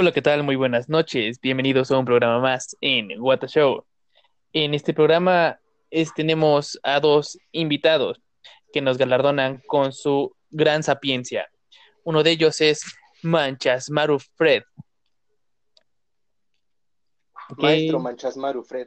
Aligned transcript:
Hola, 0.00 0.12
¿qué 0.12 0.22
tal? 0.22 0.44
Muy 0.44 0.54
buenas 0.54 0.88
noches. 0.88 1.40
Bienvenidos 1.40 1.90
a 1.90 1.98
un 1.98 2.04
programa 2.04 2.38
más 2.38 2.76
en 2.80 3.20
What 3.20 3.42
a 3.42 3.48
Show. 3.48 3.84
En 4.52 4.72
este 4.72 4.94
programa 4.94 5.58
es, 5.90 6.14
tenemos 6.14 6.78
a 6.84 7.00
dos 7.00 7.36
invitados 7.50 8.20
que 8.72 8.80
nos 8.80 8.96
galardonan 8.96 9.60
con 9.66 9.92
su 9.92 10.36
gran 10.50 10.84
sapiencia. 10.84 11.50
Uno 12.04 12.22
de 12.22 12.30
ellos 12.30 12.60
es 12.60 12.82
Manchas 13.24 13.90
Maru 13.90 14.20
Fred. 14.36 14.62
Maestro 17.56 17.98
Manchas 17.98 18.36
Maru 18.36 18.62
Fred. 18.62 18.86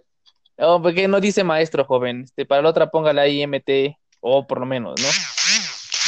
Oh, 0.60 0.82
porque 0.82 1.10
no 1.10 1.20
dice 1.20 1.44
maestro, 1.44 1.84
joven. 1.84 2.22
Este, 2.22 2.46
para 2.46 2.62
la 2.62 2.70
otra 2.70 2.90
póngala 2.90 3.24
ahí 3.24 3.46
MT, 3.46 3.98
o 4.22 4.48
por 4.48 4.62
lo 4.62 4.66
menos, 4.66 4.96
¿no? 5.02 5.10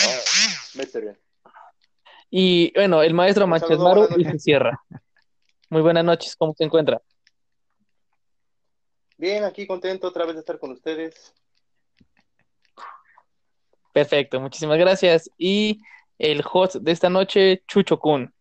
Oh. 0.08 1.24
Y 2.36 2.74
bueno, 2.74 3.04
el 3.04 3.14
maestro 3.14 3.46
Manchas 3.46 3.78
Maru 3.78 4.08
y 4.18 4.26
se 4.26 4.40
cierra. 4.40 4.82
Muy 5.74 5.82
buenas 5.82 6.06
noches, 6.06 6.36
¿cómo 6.36 6.54
se 6.56 6.66
encuentra? 6.66 7.02
Bien, 9.18 9.44
aquí 9.44 9.66
contento 9.66 10.08
otra 10.08 10.24
vez 10.24 10.36
de 10.36 10.42
estar 10.42 10.60
con 10.60 10.70
ustedes. 10.70 11.34
Perfecto, 13.92 14.40
muchísimas 14.40 14.78
gracias. 14.78 15.32
Y 15.36 15.82
el 16.20 16.44
host 16.46 16.76
de 16.76 16.92
esta 16.92 17.10
noche, 17.10 17.64
Chucho 17.68 17.98
Kun. 17.98 18.32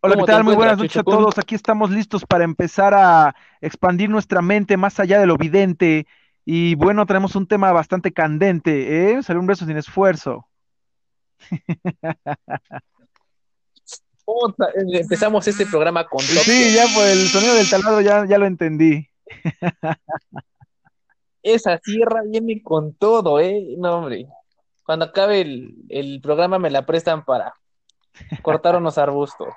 Hola, 0.00 0.16
¿qué 0.16 0.24
tal? 0.24 0.44
Muy 0.44 0.54
buenas 0.54 0.76
noches 0.76 0.98
a 0.98 1.02
todos. 1.02 1.38
Aquí 1.38 1.54
estamos 1.54 1.90
listos 1.90 2.26
para 2.26 2.44
empezar 2.44 2.92
a 2.92 3.34
expandir 3.62 4.10
nuestra 4.10 4.42
mente 4.42 4.76
más 4.76 5.00
allá 5.00 5.18
de 5.18 5.26
lo 5.26 5.38
vidente. 5.38 6.06
Y 6.44 6.74
bueno, 6.74 7.06
tenemos 7.06 7.36
un 7.36 7.46
tema 7.46 7.72
bastante 7.72 8.12
candente, 8.12 9.12
¿eh? 9.12 9.22
Salió 9.22 9.40
un 9.40 9.46
beso 9.46 9.64
sin 9.64 9.78
esfuerzo. 9.78 10.46
Eh, 14.26 15.00
empezamos 15.00 15.46
este 15.46 15.66
programa 15.66 16.04
con 16.06 16.20
Sí, 16.20 16.74
ya 16.74 16.84
por 16.94 17.06
el 17.06 17.28
sonido 17.28 17.54
del 17.54 17.70
taladro 17.70 18.00
ya, 18.00 18.26
ya 18.26 18.38
lo 18.38 18.46
entendí. 18.46 19.08
Esa 21.42 21.78
sierra 21.78 22.22
viene 22.26 22.60
con 22.62 22.94
todo, 22.94 23.38
¿eh? 23.38 23.76
No, 23.78 23.98
hombre. 23.98 24.26
Cuando 24.84 25.04
acabe 25.04 25.40
el, 25.40 26.20
programa 26.22 26.58
me 26.58 26.70
la 26.70 26.84
prestan 26.84 27.24
para 27.24 27.54
cortar 28.42 28.76
unos 28.76 28.98
arbustos. 28.98 29.48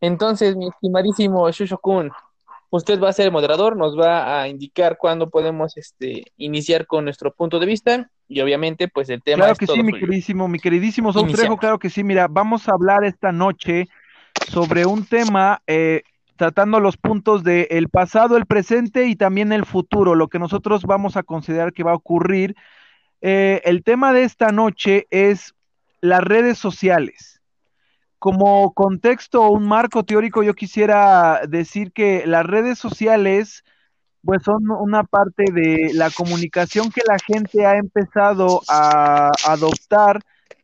Entonces, 0.00 0.56
mi 0.56 0.68
estimadísimo 0.68 1.48
Shusho-kun, 1.48 2.10
usted 2.70 3.00
va 3.00 3.08
a 3.08 3.12
ser 3.12 3.26
el 3.26 3.32
moderador, 3.32 3.76
nos 3.76 3.98
va 3.98 4.42
a 4.42 4.48
indicar 4.48 4.98
cuándo 4.98 5.30
podemos 5.30 5.76
este, 5.76 6.24
iniciar 6.36 6.86
con 6.86 7.04
nuestro 7.04 7.32
punto 7.32 7.58
de 7.58 7.66
vista 7.66 8.10
y 8.28 8.40
obviamente 8.42 8.88
pues 8.88 9.08
el 9.08 9.22
tema 9.22 9.44
claro 9.44 9.56
que 9.56 9.66
sí, 9.66 9.82
mi 9.82 9.92
queridísimo, 9.92 10.48
mi 10.48 10.58
queridísimo 10.58 11.12
Soutrejo, 11.12 11.56
claro 11.56 11.78
que 11.78 11.88
sí, 11.88 12.04
mira, 12.04 12.28
vamos 12.28 12.68
a 12.68 12.72
hablar 12.72 13.04
esta 13.04 13.32
noche 13.32 13.88
sobre 14.46 14.86
un 14.86 15.04
tema 15.04 15.62
eh, 15.66 16.02
tratando 16.36 16.80
los 16.80 16.96
puntos 16.96 17.42
de 17.42 17.66
el 17.70 17.88
pasado, 17.88 18.36
el 18.36 18.46
presente 18.46 19.06
y 19.06 19.16
también 19.16 19.52
el 19.52 19.66
futuro, 19.66 20.14
lo 20.14 20.28
que 20.28 20.38
nosotros 20.38 20.84
vamos 20.84 21.16
a 21.16 21.24
considerar 21.24 21.72
que 21.72 21.82
va 21.82 21.90
a 21.90 21.96
ocurrir. 21.96 22.54
Eh, 23.20 23.60
el 23.64 23.82
tema 23.82 24.12
de 24.12 24.22
esta 24.22 24.48
noche 24.48 25.06
es 25.10 25.54
las 26.00 26.22
redes 26.22 26.56
sociales. 26.56 27.40
Como 28.20 28.72
contexto 28.72 29.42
o 29.42 29.50
un 29.50 29.66
marco 29.66 30.04
teórico, 30.04 30.42
yo 30.42 30.54
quisiera 30.54 31.40
decir 31.48 31.92
que 31.92 32.24
las 32.26 32.46
redes 32.46 32.78
sociales 32.78 33.64
pues 34.22 34.42
son 34.42 34.70
una 34.70 35.04
parte 35.04 35.44
de 35.52 35.90
la 35.94 36.10
comunicación 36.10 36.90
que 36.90 37.02
la 37.06 37.18
gente 37.18 37.64
ha 37.66 37.76
empezado 37.76 38.62
a 38.68 39.30
adoptar 39.46 40.20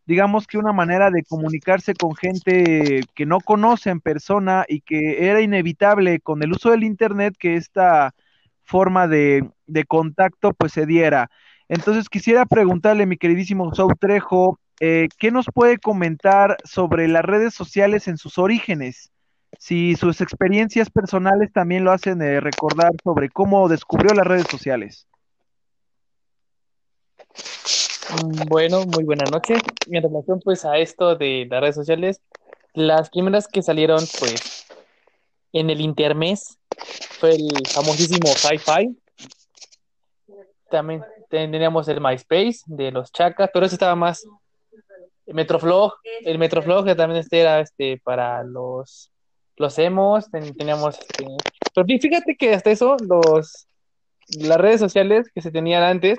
digamos 0.07 0.47
que 0.47 0.59
una 0.59 0.73
manera 0.73 1.11
de 1.11 1.23
comunicarse 1.25 1.95
con 1.95 2.15
gente 2.15 3.03
que 3.15 3.27
no 3.27 3.41
conoce 3.41 3.91
en 3.91 4.01
persona 4.01 4.65
y 4.69 4.81
que 4.81 5.29
era 5.29 5.41
inevitable 5.41 6.21
con 6.21 6.43
el 6.43 6.53
uso 6.53 6.71
del 6.71 6.85
Internet 6.85 7.35
que 7.39 7.57
esta 7.57 8.15
forma 8.65 9.07
de, 9.07 9.49
contacto 9.89 10.53
pues 10.53 10.73
se 10.73 10.87
diera. 10.87 11.31
Entonces 11.69 12.09
quisiera 12.09 12.45
preguntarle, 12.45 13.07
mi 13.07 13.17
queridísimo 13.17 13.75
Sautrejo, 13.75 14.59
eh, 14.81 15.09
¿qué 15.19 15.31
nos 15.31 15.47
puede 15.53 15.79
comentar 15.79 16.59
sobre 16.65 17.09
las 17.09 17.25
redes 17.25 17.55
sociales 17.55 18.09
en 18.09 18.19
sus 18.19 18.39
orígenes? 18.39 19.11
Si 19.59 19.95
sus 19.95 20.21
experiencias 20.21 20.91
personales 20.91 21.53
también 21.53 21.85
lo 21.85 21.93
hacen 21.93 22.21
eh, 22.21 22.41
recordar 22.41 22.91
sobre 23.03 23.31
cómo 23.31 23.69
descubrió 23.69 24.13
las 24.15 24.27
redes 24.27 24.47
sociales. 24.51 25.07
Mm, 28.15 28.49
bueno, 28.49 28.85
muy 28.87 29.05
buena 29.05 29.25
noche. 29.31 29.55
En 29.91 30.03
relación 30.03 30.41
pues 30.41 30.65
a 30.65 30.79
esto 30.79 31.17
de 31.17 31.47
las 31.51 31.61
redes 31.61 31.75
sociales, 31.75 32.21
las 32.73 33.11
primeras 33.11 33.49
que 33.49 33.63
salieron 33.63 34.01
pues 34.19 34.67
en 35.53 35.71
el 35.71 35.81
intermes 35.81 36.59
fue 37.19 37.35
el 37.35 37.49
famosísimo 37.69 38.29
Hi-Fi. 38.29 38.97
También 40.71 41.05
teníamos 41.29 41.89
el 41.89 42.01
MySpace 42.01 42.61
de 42.67 42.91
los 42.91 43.11
chacas, 43.13 43.51
pero 43.53 43.67
ese 43.67 43.77
estaba 43.77 43.95
más 43.95 44.25
el 45.27 45.35
Metroflog, 45.35 45.95
el 46.23 46.39
Metroflog 46.39 46.85
que 46.85 46.95
también 46.95 47.21
este 47.21 47.41
era 47.41 47.61
este 47.61 48.01
para 48.05 48.43
los 48.45 49.11
los 49.57 49.79
emos, 49.79 50.29
teníamos 50.31 50.99
este, 50.99 51.27
pero 51.73 51.87
fíjate 51.87 52.37
que 52.37 52.55
hasta 52.55 52.73
eso 52.73 52.97
los 53.01 53.69
las 54.37 54.59
redes 54.59 54.81
sociales 54.81 55.31
que 55.33 55.41
se 55.41 55.53
tenían 55.53 55.85
antes 55.85 56.19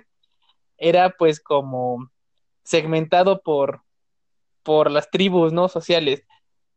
era 0.78 1.12
pues 1.12 1.40
como 1.40 2.09
segmentado 2.63 3.41
por, 3.41 3.81
por 4.63 4.91
las 4.91 5.09
tribus, 5.09 5.53
¿no? 5.53 5.68
Sociales, 5.69 6.24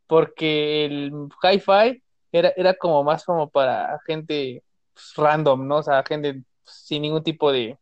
porque 0.07 0.85
el 0.85 1.13
hi-fi 1.43 2.01
era, 2.31 2.53
era 2.55 2.73
como 2.75 3.03
más 3.03 3.25
como 3.25 3.49
para 3.49 3.99
gente 4.05 4.63
pues, 4.93 5.13
random, 5.15 5.67
¿no? 5.67 5.77
O 5.77 5.83
sea, 5.83 6.03
gente 6.03 6.43
sin 6.63 7.01
ningún 7.03 7.23
tipo 7.23 7.51
de, 7.51 7.77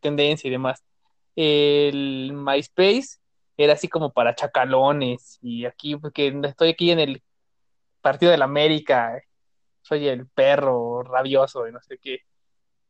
tendencia 0.00 0.48
y 0.48 0.50
demás. 0.50 0.82
El 1.36 2.32
MySpace 2.34 3.18
era 3.56 3.74
así 3.74 3.88
como 3.88 4.12
para 4.12 4.34
chacalones 4.34 5.38
y 5.42 5.66
aquí, 5.66 5.96
porque 5.96 6.34
estoy 6.44 6.70
aquí 6.70 6.90
en 6.90 7.00
el 7.00 7.22
Partido 8.00 8.32
de 8.32 8.38
la 8.38 8.46
América, 8.46 9.22
soy 9.82 10.08
el 10.08 10.26
perro 10.26 11.02
rabioso 11.02 11.68
y 11.68 11.72
no 11.72 11.80
sé 11.80 11.98
qué. 11.98 12.20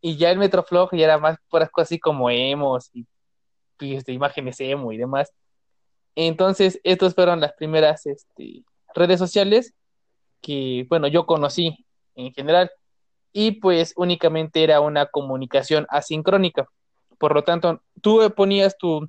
Y 0.02 0.16
ya 0.16 0.30
el 0.30 0.38
Metroflog 0.38 0.90
ya 0.94 1.04
era 1.04 1.18
más 1.18 1.38
por 1.48 1.70
cosas 1.70 1.88
así 1.88 2.00
como 2.00 2.28
emos 2.28 2.90
y, 2.92 3.06
este, 3.80 4.12
imágenes 4.12 4.60
emo 4.60 4.92
y 4.92 4.98
demás. 4.98 5.32
Entonces, 6.16 6.80
estas 6.84 7.14
fueron 7.14 7.40
las 7.40 7.52
primeras 7.54 8.04
este, 8.06 8.64
redes 8.94 9.18
sociales 9.18 9.74
que, 10.40 10.86
bueno, 10.88 11.06
yo 11.06 11.24
conocí 11.24 11.86
en 12.16 12.32
general. 12.34 12.70
Y 13.32 13.52
pues 13.52 13.94
únicamente 13.96 14.62
era 14.62 14.80
una 14.80 15.06
comunicación 15.06 15.86
asincrónica. 15.88 16.66
Por 17.18 17.34
lo 17.34 17.44
tanto, 17.44 17.80
tú 18.02 18.20
ponías 18.36 18.76
tu, 18.76 19.08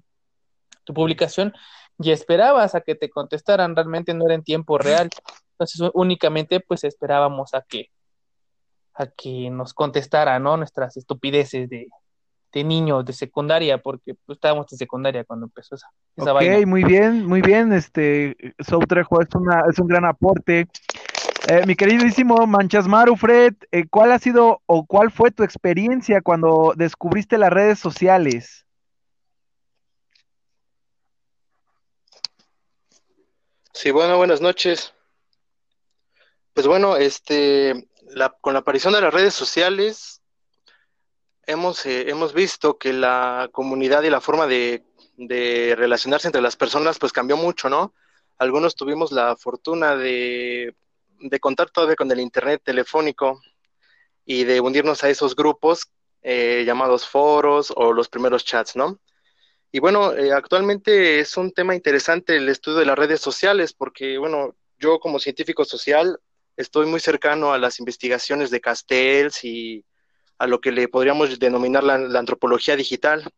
tu 0.85 0.93
publicación 0.93 1.53
y 1.99 2.11
esperabas 2.11 2.75
a 2.75 2.81
que 2.81 2.95
te 2.95 3.09
contestaran, 3.09 3.75
realmente 3.75 4.13
no 4.13 4.25
era 4.25 4.35
en 4.35 4.43
tiempo 4.43 4.77
real. 4.77 5.09
Entonces, 5.53 5.89
únicamente 5.93 6.59
pues 6.59 6.83
esperábamos 6.83 7.53
a 7.53 7.61
que 7.67 7.89
a 8.95 9.07
que 9.07 9.49
nos 9.49 9.73
contestara, 9.73 10.39
¿no? 10.39 10.57
Nuestras 10.57 10.97
estupideces 10.97 11.69
de, 11.69 11.87
de 12.53 12.63
niños 12.63 13.03
de 13.05 13.13
secundaria, 13.13 13.79
porque 13.79 14.13
pues, 14.25 14.37
estábamos 14.37 14.71
en 14.71 14.77
secundaria 14.77 15.23
cuando 15.23 15.47
empezó 15.47 15.75
esa, 15.75 15.89
esa 16.15 16.33
Ok, 16.33 16.65
muy 16.67 16.83
bien, 16.83 17.25
muy 17.25 17.41
bien, 17.41 17.73
este, 17.73 18.37
Soutrejo, 18.59 19.21
es, 19.21 19.29
una, 19.33 19.63
es 19.69 19.79
un 19.79 19.87
gran 19.87 20.05
aporte. 20.05 20.67
Eh, 21.47 21.63
mi 21.65 21.75
queridísimo 21.75 22.47
Manchasmaru, 22.47 23.17
Fred, 23.17 23.55
eh, 23.71 23.85
¿cuál 23.89 24.11
ha 24.11 24.19
sido 24.19 24.61
o 24.65 24.85
cuál 24.85 25.11
fue 25.11 25.31
tu 25.31 25.43
experiencia 25.43 26.21
cuando 26.21 26.73
descubriste 26.77 27.37
las 27.37 27.51
redes 27.51 27.79
sociales? 27.79 28.65
Sí, 33.73 33.91
bueno, 33.91 34.18
buenas 34.18 34.39
noches. 34.39 34.94
Pues 36.53 36.68
bueno, 36.68 36.95
este, 36.95 37.88
con 38.41 38.53
la 38.53 38.59
aparición 38.59 38.94
de 38.94 39.01
las 39.01 39.13
redes 39.13 39.33
sociales, 39.33 40.21
hemos, 41.45 41.85
eh, 41.85 42.09
hemos 42.09 42.33
visto 42.33 42.77
que 42.77 42.94
la 42.94 43.50
comunidad 43.51 44.03
y 44.03 44.09
la 44.09 44.21
forma 44.21 44.47
de, 44.47 44.83
relacionarse 45.77 46.27
entre 46.27 46.41
las 46.41 46.55
personas 46.55 46.97
pues 46.97 47.11
cambió 47.11 47.38
mucho, 47.38 47.69
¿no? 47.69 47.94
Algunos 48.38 48.75
tuvimos 48.75 49.11
la 49.11 49.35
fortuna 49.35 49.95
de, 49.95 50.75
contar 51.39 51.69
todavía 51.69 51.95
con 51.95 52.11
el 52.11 52.19
Internet 52.19 52.61
telefónico 52.63 53.39
y 54.25 54.44
de 54.44 54.59
unirnos 54.59 55.03
a 55.03 55.09
esos 55.09 55.35
grupos 55.35 55.89
eh, 56.23 56.63
llamados 56.65 57.07
foros 57.07 57.71
o 57.75 57.94
los 57.94 58.09
primeros 58.09 58.44
chats, 58.44 58.75
¿no? 58.75 58.99
Y 59.71 59.79
bueno, 59.79 60.13
eh, 60.13 60.31
actualmente 60.31 61.19
es 61.19 61.35
un 61.38 61.51
tema 61.51 61.75
interesante 61.75 62.35
el 62.35 62.49
estudio 62.49 62.79
de 62.79 62.85
las 62.85 62.97
redes 62.97 63.21
sociales 63.21 63.73
porque, 63.73 64.17
bueno, 64.17 64.56
yo 64.79 64.99
como 64.99 65.19
científico 65.19 65.65
social 65.65 66.19
estoy 66.57 66.85
muy 66.85 67.00
cercano 67.00 67.53
a 67.53 67.57
las 67.57 67.79
investigaciones 67.79 68.50
de 68.50 68.61
Castells 68.61 69.44
y 69.44 69.85
a 70.38 70.47
lo 70.47 70.59
que 70.59 70.71
le 70.71 70.88
podríamos 70.88 71.39
denominar 71.39 71.83
la, 71.83 71.95
antropología 72.19 72.75
digital, 72.75 73.29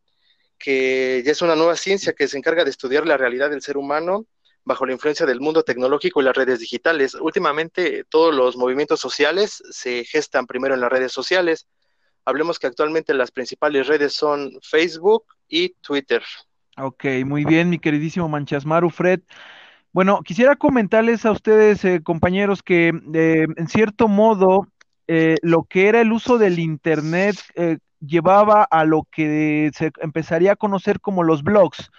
que 0.58 1.22
ya 1.24 1.32
es 1.32 1.42
una 1.42 1.56
nueva 1.56 1.76
ciencia 1.76 2.14
que 2.14 2.28
se 2.28 2.38
encarga 2.38 2.64
de 2.64 2.70
estudiar 2.70 3.06
la 3.06 3.16
realidad 3.16 3.50
del 3.50 3.62
ser 3.62 3.76
humano 3.76 4.26
bajo 4.64 4.84
la 4.84 4.92
influencia 4.92 5.26
del 5.26 5.40
mundo 5.40 5.62
tecnológico 5.62 6.20
y 6.20 6.24
las 6.24 6.36
redes 6.36 6.58
digitales. 6.58 7.14
Últimamente 7.14 8.04
todos 8.08 8.34
los 8.34 8.56
movimientos 8.56 8.98
sociales 8.98 9.62
se 9.70 10.04
gestan 10.04 10.46
primero 10.46 10.74
en 10.74 10.80
las 10.80 10.90
redes 10.90 11.12
sociales. 11.12 11.68
Hablemos 12.24 12.58
que 12.58 12.66
actualmente 12.66 13.14
las 13.14 13.30
principales 13.30 13.86
redes 13.86 14.14
son 14.14 14.50
Facebook 14.62 15.24
y 15.46 15.74
Twitter. 15.74 16.22
Ok, 16.78 17.04
muy 17.24 17.44
bien, 17.44 17.70
mi 17.70 17.78
queridísimo 17.78 18.28
Manchasmaru 18.28 18.90
Fred. 18.90 19.20
Bueno, 19.96 20.20
quisiera 20.22 20.56
comentarles 20.56 21.24
a 21.24 21.30
ustedes, 21.30 21.82
eh, 21.86 22.02
compañeros, 22.02 22.62
que 22.62 22.92
eh, 23.14 23.46
en 23.56 23.66
cierto 23.66 24.08
modo 24.08 24.68
eh, 25.06 25.36
lo 25.40 25.62
que 25.62 25.88
era 25.88 26.02
el 26.02 26.12
uso 26.12 26.36
del 26.36 26.58
Internet 26.58 27.36
llevaba 28.00 28.62
a 28.64 28.84
lo 28.84 29.08
que 29.10 29.70
se 29.72 29.92
empezaría 30.02 30.52
a 30.52 30.56
conocer 30.56 31.00
como 31.00 31.22
los 31.22 31.42
blogs. 31.42 31.90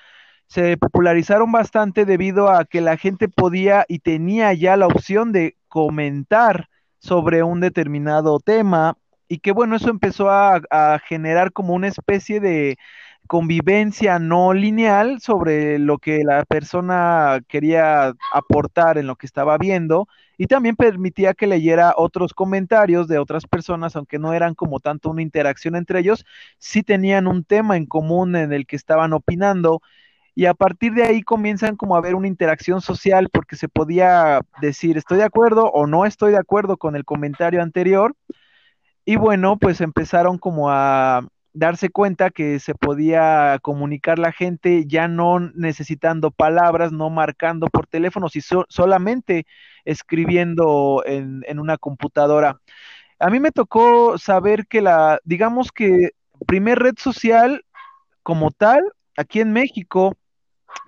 Se 0.45 0.77
popularizaron 0.77 1.51
bastante 1.51 2.05
debido 2.05 2.49
a 2.49 2.65
que 2.65 2.81
la 2.81 2.97
gente 2.97 3.29
podía 3.29 3.83
y 3.87 3.97
tenía 3.97 4.53
ya 4.53 4.77
la 4.77 4.85
opción 4.85 5.31
de 5.31 5.57
comentar 5.67 6.69
sobre 6.99 7.41
un 7.41 7.61
determinado 7.61 8.39
tema 8.39 8.95
y 9.27 9.39
que 9.39 9.51
bueno, 9.51 9.75
eso 9.75 9.89
empezó 9.89 10.29
a, 10.29 10.61
generar 11.07 11.51
como 11.51 11.73
una 11.73 11.87
especie 11.87 12.39
de 12.39 12.77
convivencia 13.27 14.19
no 14.19 14.53
lineal 14.53 15.19
sobre 15.19 15.79
lo 15.79 15.97
que 15.97 16.19
la 16.23 16.45
persona 16.45 17.41
quería 17.49 18.13
aportar 18.33 18.97
en 18.97 19.07
lo 19.07 19.17
que 19.17 19.25
estaba 19.25 19.57
viendo 19.57 20.07
y 20.37 20.47
también 20.47 20.75
permitía 20.77 21.33
que 21.33 21.47
leyera 21.47 21.93
otros 21.97 22.33
comentarios 22.33 23.07
de 23.07 23.19
otras 23.19 23.45
personas, 23.45 23.95
aunque 23.95 24.19
no 24.19 24.33
eran 24.33 24.55
como 24.55 24.79
tanto 24.79 25.09
una 25.09 25.21
interacción 25.21 25.75
entre 25.75 25.99
ellos, 25.99 26.25
sí 26.57 26.83
tenían 26.83 27.27
un 27.27 27.43
tema 27.43 27.75
en 27.75 27.85
común 27.85 28.35
en 28.35 28.53
el 28.53 28.65
que 28.65 28.77
estaban 28.77 29.13
opinando 29.13 29.81
y 30.35 30.45
a 30.45 30.53
partir 30.53 30.93
de 30.93 31.03
ahí 31.03 31.23
comienzan 31.23 31.75
como 31.75 31.95
a 31.95 31.97
haber 31.97 32.15
una 32.15 32.27
interacción 32.27 32.79
social 32.79 33.29
porque 33.31 33.55
se 33.55 33.67
podía 33.67 34.41
decir 34.61 34.97
estoy 34.97 35.17
de 35.17 35.23
acuerdo 35.23 35.65
o 35.71 35.87
no 35.87 36.05
estoy 36.05 36.31
de 36.31 36.37
acuerdo 36.37 36.77
con 36.77 36.95
el 36.95 37.03
comentario 37.05 37.61
anterior 37.61 38.15
y 39.07 39.15
bueno, 39.15 39.55
pues 39.55 39.79
empezaron 39.79 40.37
como 40.37 40.69
a 40.69 41.25
darse 41.53 41.89
cuenta 41.89 42.29
que 42.29 42.59
se 42.59 42.75
podía 42.75 43.57
comunicar 43.61 44.19
la 44.19 44.33
gente 44.33 44.83
ya 44.85 45.07
no 45.07 45.39
necesitando 45.39 46.29
palabras, 46.29 46.91
no 46.91 47.09
marcando 47.09 47.67
por 47.67 47.87
teléfono, 47.87 48.27
sino 48.27 48.65
solamente 48.67 49.45
escribiendo 49.85 51.03
en, 51.05 51.45
en 51.47 51.59
una 51.59 51.77
computadora. 51.77 52.59
A 53.17 53.29
mí 53.29 53.39
me 53.39 53.51
tocó 53.51 54.17
saber 54.17 54.67
que 54.67 54.81
la, 54.81 55.21
digamos 55.23 55.71
que 55.71 56.09
primer 56.45 56.77
red 56.77 56.95
social 56.97 57.63
como 58.23 58.51
tal, 58.51 58.83
aquí 59.15 59.39
en 59.39 59.53
México, 59.53 60.17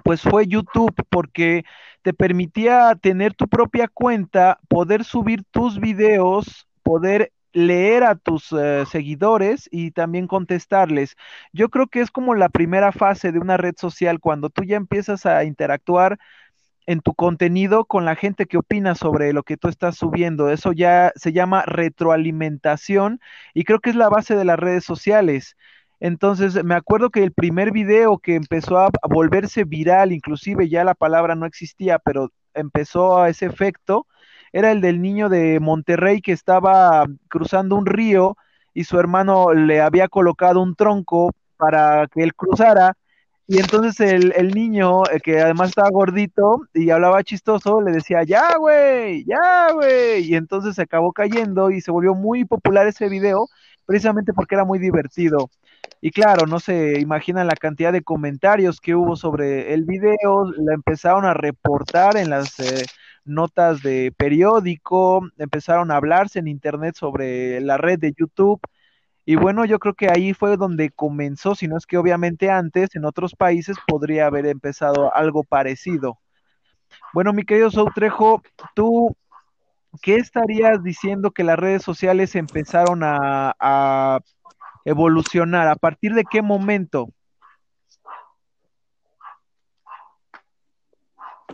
pues 0.03 0.21
fue 0.21 0.45
YouTube, 0.45 0.93
porque 1.09 1.63
te 2.01 2.13
permitía 2.13 2.97
tener 3.01 3.33
tu 3.33 3.47
propia 3.47 3.87
cuenta, 3.87 4.59
poder 4.67 5.05
subir 5.05 5.45
tus 5.51 5.79
videos, 5.79 6.67
poder 6.83 7.31
leer 7.53 8.03
a 8.03 8.15
tus 8.15 8.51
eh, 8.51 8.85
seguidores 8.89 9.67
y 9.71 9.91
también 9.91 10.27
contestarles. 10.27 11.15
Yo 11.53 11.69
creo 11.69 11.87
que 11.87 12.01
es 12.01 12.11
como 12.11 12.35
la 12.35 12.49
primera 12.49 12.91
fase 12.91 13.31
de 13.31 13.39
una 13.39 13.57
red 13.57 13.75
social 13.77 14.19
cuando 14.19 14.49
tú 14.49 14.63
ya 14.63 14.77
empiezas 14.77 15.25
a 15.25 15.43
interactuar 15.43 16.19
en 16.85 17.01
tu 17.01 17.13
contenido 17.13 17.85
con 17.85 18.05
la 18.05 18.15
gente 18.15 18.47
que 18.47 18.57
opina 18.57 18.95
sobre 18.95 19.31
lo 19.33 19.43
que 19.43 19.57
tú 19.57 19.67
estás 19.67 19.95
subiendo. 19.97 20.49
Eso 20.49 20.71
ya 20.73 21.11
se 21.15 21.33
llama 21.33 21.63
retroalimentación 21.65 23.19
y 23.53 23.63
creo 23.63 23.79
que 23.79 23.91
es 23.91 23.95
la 23.95 24.09
base 24.09 24.35
de 24.35 24.45
las 24.45 24.57
redes 24.59 24.85
sociales. 24.85 25.55
Entonces, 25.99 26.63
me 26.63 26.75
acuerdo 26.75 27.09
que 27.09 27.23
el 27.23 27.33
primer 27.33 27.71
video 27.71 28.17
que 28.19 28.35
empezó 28.35 28.77
a 28.79 28.89
volverse 29.09 29.65
viral, 29.65 30.13
inclusive 30.13 30.69
ya 30.69 30.83
la 30.83 30.95
palabra 30.95 31.35
no 31.35 31.45
existía, 31.45 31.99
pero 31.99 32.31
empezó 32.53 33.19
a 33.21 33.29
ese 33.29 33.45
efecto, 33.45 34.07
era 34.53 34.71
el 34.71 34.81
del 34.81 35.01
niño 35.01 35.29
de 35.29 35.59
Monterrey 35.59 36.21
que 36.21 36.31
estaba 36.31 37.05
cruzando 37.27 37.75
un 37.75 37.85
río 37.85 38.37
y 38.73 38.83
su 38.83 38.99
hermano 38.99 39.53
le 39.53 39.81
había 39.81 40.07
colocado 40.07 40.61
un 40.61 40.75
tronco 40.75 41.31
para 41.57 42.07
que 42.07 42.23
él 42.23 42.33
cruzara. 42.35 42.95
Y 43.47 43.59
entonces 43.59 43.99
el, 43.99 44.31
el 44.35 44.53
niño, 44.53 45.03
eh, 45.11 45.19
que 45.21 45.41
además 45.41 45.69
estaba 45.69 45.89
gordito 45.89 46.61
y 46.73 46.91
hablaba 46.91 47.23
chistoso, 47.23 47.81
le 47.81 47.91
decía, 47.91 48.23
ya, 48.23 48.57
güey, 48.57 49.25
ya, 49.25 49.71
güey. 49.73 50.23
Y 50.23 50.35
entonces 50.35 50.75
se 50.75 50.83
acabó 50.83 51.11
cayendo 51.13 51.71
y 51.71 51.81
se 51.81 51.91
volvió 51.91 52.13
muy 52.13 52.45
popular 52.45 52.87
ese 52.87 53.09
video, 53.09 53.47
precisamente 53.85 54.33
porque 54.33 54.55
era 54.55 54.65
muy 54.65 54.77
divertido. 54.77 55.49
Y 56.01 56.11
claro, 56.11 56.45
no 56.45 56.59
se 56.59 56.99
imaginan 56.99 57.47
la 57.47 57.55
cantidad 57.55 57.91
de 57.91 58.03
comentarios 58.03 58.79
que 58.79 58.95
hubo 58.95 59.15
sobre 59.15 59.73
el 59.73 59.83
video, 59.83 60.51
la 60.57 60.73
empezaron 60.73 61.25
a 61.25 61.33
reportar 61.33 62.17
en 62.17 62.29
las 62.29 62.59
eh, 62.59 62.85
notas 63.29 63.81
de 63.81 64.13
periódico, 64.17 65.27
empezaron 65.37 65.91
a 65.91 65.95
hablarse 65.95 66.39
en 66.39 66.47
internet 66.47 66.95
sobre 66.95 67.61
la 67.61 67.77
red 67.77 67.99
de 67.99 68.13
YouTube. 68.17 68.59
Y 69.25 69.35
bueno, 69.35 69.65
yo 69.65 69.79
creo 69.79 69.93
que 69.93 70.09
ahí 70.09 70.33
fue 70.33 70.57
donde 70.57 70.89
comenzó, 70.89 71.55
si 71.55 71.67
no 71.67 71.77
es 71.77 71.85
que 71.85 71.97
obviamente 71.97 72.49
antes 72.49 72.95
en 72.95 73.05
otros 73.05 73.35
países 73.35 73.77
podría 73.87 74.25
haber 74.25 74.47
empezado 74.47 75.13
algo 75.15 75.43
parecido. 75.43 76.19
Bueno, 77.13 77.31
mi 77.33 77.43
querido 77.43 77.69
Soutrejo, 77.69 78.41
tú, 78.75 79.15
¿qué 80.01 80.15
estarías 80.15 80.83
diciendo 80.83 81.31
que 81.31 81.43
las 81.43 81.59
redes 81.59 81.83
sociales 81.83 82.35
empezaron 82.35 83.01
a 83.03 84.19
evolucionar? 84.85 85.67
¿A 85.67 85.75
partir 85.75 86.13
de 86.13 86.23
qué 86.23 86.41
momento? 86.41 87.09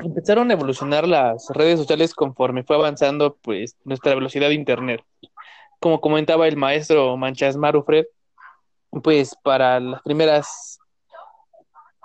Empezaron 0.04 0.50
a 0.50 0.54
evolucionar 0.54 1.08
las 1.08 1.48
redes 1.50 1.80
sociales 1.80 2.14
conforme 2.14 2.64
fue 2.64 2.76
avanzando 2.76 3.38
pues 3.42 3.78
nuestra 3.86 4.14
velocidad 4.14 4.50
de 4.50 4.56
internet. 4.56 5.02
Como 5.80 6.02
comentaba 6.02 6.48
el 6.48 6.58
maestro 6.58 7.16
Manchas 7.16 7.56
Marufred, 7.56 8.06
pues 9.04 9.36
para 9.44 9.80
las 9.80 10.02
primeras 10.02 10.80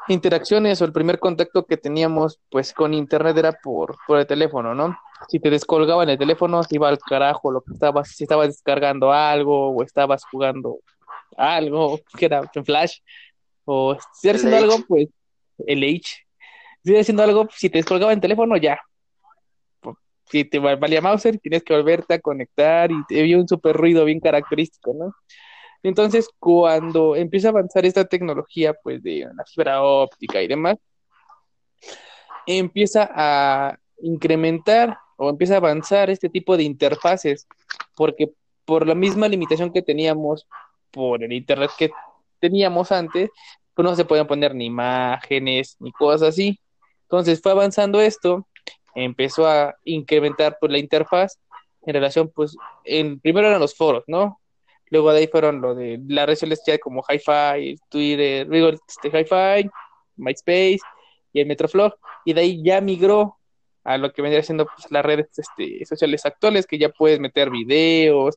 interacciones 0.08 0.81
o 0.81 0.84
el 0.84 0.92
primer 0.92 1.19
contacto 1.19 1.66
que 1.66 1.76
teníamos 1.76 2.40
pues 2.48 2.72
con 2.72 2.94
internet 2.94 3.37
era 3.37 3.52
por, 3.52 3.96
por 4.06 4.19
el 4.19 4.26
teléfono, 4.26 4.75
¿no? 4.75 4.96
Si 5.28 5.38
te 5.38 5.50
descolgaban 5.50 6.08
el 6.08 6.19
teléfono, 6.19 6.62
se 6.62 6.76
iba 6.76 6.88
al 6.88 6.98
carajo 6.98 7.50
lo 7.50 7.60
que 7.60 7.75
estabas, 7.75 8.08
si 8.10 8.25
estabas 8.25 8.48
descargando 8.48 9.12
algo 9.12 9.70
o 9.70 9.82
estabas 9.82 10.25
jugando 10.31 10.78
algo 11.37 12.00
que 12.19 12.26
era 12.26 12.50
en 12.54 12.64
Flash, 12.64 12.98
o 13.64 13.96
si 14.12 14.31
haciendo 14.31 14.56
algo, 14.56 14.76
pues 14.88 15.08
el 15.66 15.82
H. 15.84 16.26
Si 16.85 16.97
haciendo 16.97 17.23
algo, 17.23 17.49
si 17.55 17.69
te 17.69 17.79
descolgaba 17.79 18.12
el 18.12 18.21
teléfono, 18.21 18.56
ya. 18.56 18.81
Si 20.26 20.45
te 20.45 20.59
valía 20.59 21.00
Mauser, 21.00 21.38
tienes 21.38 21.64
que 21.64 21.75
volverte 21.75 22.14
a 22.14 22.21
conectar 22.21 22.90
y 22.90 23.04
te 23.07 23.21
había 23.21 23.37
un 23.37 23.49
super 23.49 23.76
ruido 23.76 24.04
bien 24.04 24.21
característico, 24.21 24.95
¿no? 24.95 25.12
Entonces, 25.83 26.28
cuando 26.38 27.16
empieza 27.16 27.49
a 27.49 27.50
avanzar 27.50 27.85
esta 27.87 28.04
tecnología, 28.04 28.75
pues 28.75 29.02
de 29.02 29.28
la 29.35 29.45
fibra 29.45 29.83
óptica 29.83 30.43
y 30.43 30.47
demás, 30.47 30.76
empieza 32.47 33.11
a 33.12 33.78
incrementar 34.02 34.99
o 35.16 35.31
empieza 35.31 35.54
a 35.54 35.59
avanzar 35.59 36.11
este 36.11 36.28
tipo 36.28 36.57
de 36.57 36.64
interfaces, 36.64 37.47
porque 37.97 38.31
por 38.64 38.87
la 38.87 38.95
misma 38.95 39.28
limitación 39.28 39.73
que 39.73 39.83
teníamos 39.83 40.47
por 40.90 41.23
el 41.23 41.33
internet 41.33 41.71
que 41.78 41.90
teníamos 42.38 42.93
antes, 42.93 43.31
pues 43.75 43.85
no 43.85 43.95
se 43.97 44.04
podían 44.04 44.26
poner 44.26 44.54
ni 44.54 44.66
imágenes 44.66 45.76
ni 45.78 45.93
cosas 45.93 46.28
así. 46.31 46.59
Entonces 47.11 47.40
fue 47.43 47.50
avanzando 47.50 48.00
esto, 48.00 48.47
empezó 48.95 49.45
a 49.45 49.75
incrementar 49.83 50.59
pues 50.61 50.71
la 50.71 50.79
interfaz 50.79 51.40
en 51.83 51.95
relación 51.95 52.31
pues 52.33 52.57
en 52.85 53.19
primero 53.19 53.49
eran 53.49 53.59
los 53.59 53.75
foros, 53.75 54.05
¿no? 54.07 54.40
Luego 54.90 55.12
de 55.12 55.19
ahí 55.19 55.26
fueron 55.26 55.61
lo 55.61 55.75
de 55.75 56.00
redes 56.07 56.38
sociales 56.38 56.62
ya 56.64 56.79
como 56.79 57.02
Hi-Fi, 57.02 57.81
Twitter, 57.88 58.49
este, 58.88 59.09
Hi-Fi, 59.09 59.69
MySpace 60.14 60.79
y 61.33 61.40
el 61.40 61.47
Metroflog, 61.47 61.95
y 62.25 62.33
de 62.33 62.40
ahí 62.43 62.62
ya 62.62 62.81
migró 62.81 63.38
a 63.83 63.99
lo 63.99 64.12
que 64.12 64.23
vendría 64.23 64.45
siendo 64.45 64.67
pues, 64.67 64.88
las 64.93 65.05
redes 65.05 65.37
este, 65.37 65.85
sociales 65.87 66.25
actuales, 66.25 66.64
que 66.64 66.79
ya 66.79 66.90
puedes 66.90 67.19
meter 67.19 67.50
videos, 67.50 68.37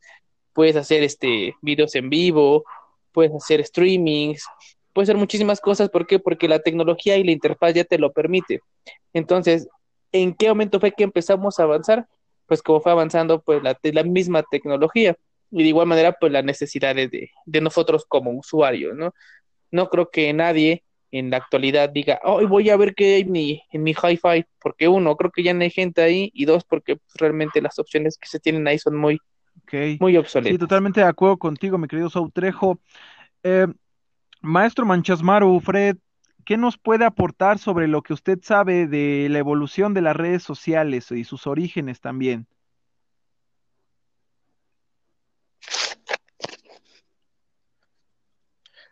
puedes 0.51 0.75
hacer 0.77 1.03
este 1.03 1.56
videos 1.62 1.94
en 1.94 2.10
vivo, 2.10 2.63
puedes 3.12 3.36
hacer 3.36 3.63
streamings, 3.63 4.48
puedes 4.93 5.09
hacer 5.09 5.17
muchísimas 5.17 5.59
cosas. 5.59 5.89
¿Por 5.89 6.07
qué? 6.07 6.19
Porque 6.19 6.47
la 6.47 6.59
tecnología 6.59 7.17
y 7.17 7.23
la 7.23 7.31
interfaz 7.31 7.73
ya 7.73 7.83
te 7.83 7.97
lo 7.97 8.12
permite. 8.12 8.62
Entonces, 9.13 9.67
¿en 10.12 10.33
qué 10.33 10.47
momento 10.50 10.79
fue 10.79 10.91
que 10.91 11.03
empezamos 11.03 11.59
a 11.59 11.63
avanzar? 11.63 12.07
Pues 12.45 12.62
como 12.62 12.81
fue 12.81 12.91
avanzando 12.91 13.41
pues 13.41 13.62
la, 13.63 13.77
la 13.81 14.03
misma 14.03 14.43
tecnología 14.43 15.15
y 15.51 15.63
de 15.63 15.69
igual 15.69 15.88
manera 15.88 16.13
pues 16.13 16.31
las 16.31 16.43
necesidades 16.43 17.12
de, 17.12 17.31
de 17.45 17.62
nosotros 17.62 18.05
como 18.07 18.31
usuarios, 18.31 18.95
¿no? 18.95 19.13
No 19.71 19.89
creo 19.89 20.09
que 20.09 20.31
nadie 20.33 20.83
en 21.13 21.29
la 21.29 21.38
actualidad 21.38 21.89
diga, 21.89 22.19
hoy 22.23 22.45
voy 22.45 22.71
a 22.71 22.75
ver 22.75 22.95
qué 22.95 23.15
hay 23.15 23.21
en 23.21 23.31
mi, 23.31 23.62
en 23.71 23.83
mi 23.83 23.91
hi-fi, 23.91 24.45
porque 24.59 24.88
uno, 24.88 25.15
creo 25.15 25.29
que 25.29 25.43
ya 25.43 25.53
no 25.53 25.62
hay 25.62 25.69
gente 25.69 26.01
ahí, 26.01 26.31
y 26.33 26.45
dos, 26.45 26.63
porque 26.63 26.95
pues, 26.95 27.13
realmente 27.17 27.62
las 27.62 27.77
opciones 27.77 28.17
que 28.17 28.27
se 28.27 28.39
tienen 28.39 28.67
ahí 28.67 28.79
son 28.79 28.95
muy, 28.97 29.19
muy 30.00 30.17
obsoleto. 30.17 30.55
Sí, 30.55 30.57
totalmente 30.57 31.01
de 31.01 31.05
acuerdo 31.05 31.38
contigo, 31.38 31.77
mi 31.77 31.88
querido 31.88 32.09
Sautrejo. 32.09 32.79
Eh, 33.43 33.67
maestro 34.43 34.85
Manchasmaru, 34.85 35.59
Fred, 35.62 35.95
¿qué 36.45 36.57
nos 36.57 36.77
puede 36.77 37.05
aportar 37.05 37.57
sobre 37.57 37.88
lo 37.88 38.01
que 38.03 38.13
usted 38.13 38.39
sabe 38.43 38.88
de 38.88 39.27
la 39.29 39.39
evolución 39.39 39.93
de 39.93 40.01
las 40.01 40.15
redes 40.15 40.43
sociales 40.43 41.09
y 41.12 41.23
sus 41.23 41.47
orígenes 41.47 42.01
también? 42.01 42.45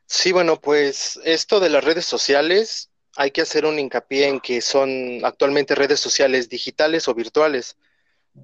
Sí, 0.06 0.32
bueno, 0.32 0.60
pues 0.60 1.20
esto 1.24 1.60
de 1.60 1.70
las 1.70 1.84
redes 1.84 2.06
sociales, 2.06 2.90
hay 3.16 3.32
que 3.32 3.42
hacer 3.42 3.66
un 3.66 3.78
hincapié 3.78 4.28
en 4.28 4.40
que 4.40 4.62
son 4.62 5.24
actualmente 5.24 5.76
redes 5.76 6.00
sociales 6.00 6.50
digitales 6.50 7.08
o 7.08 7.14
virtuales, 7.14 7.78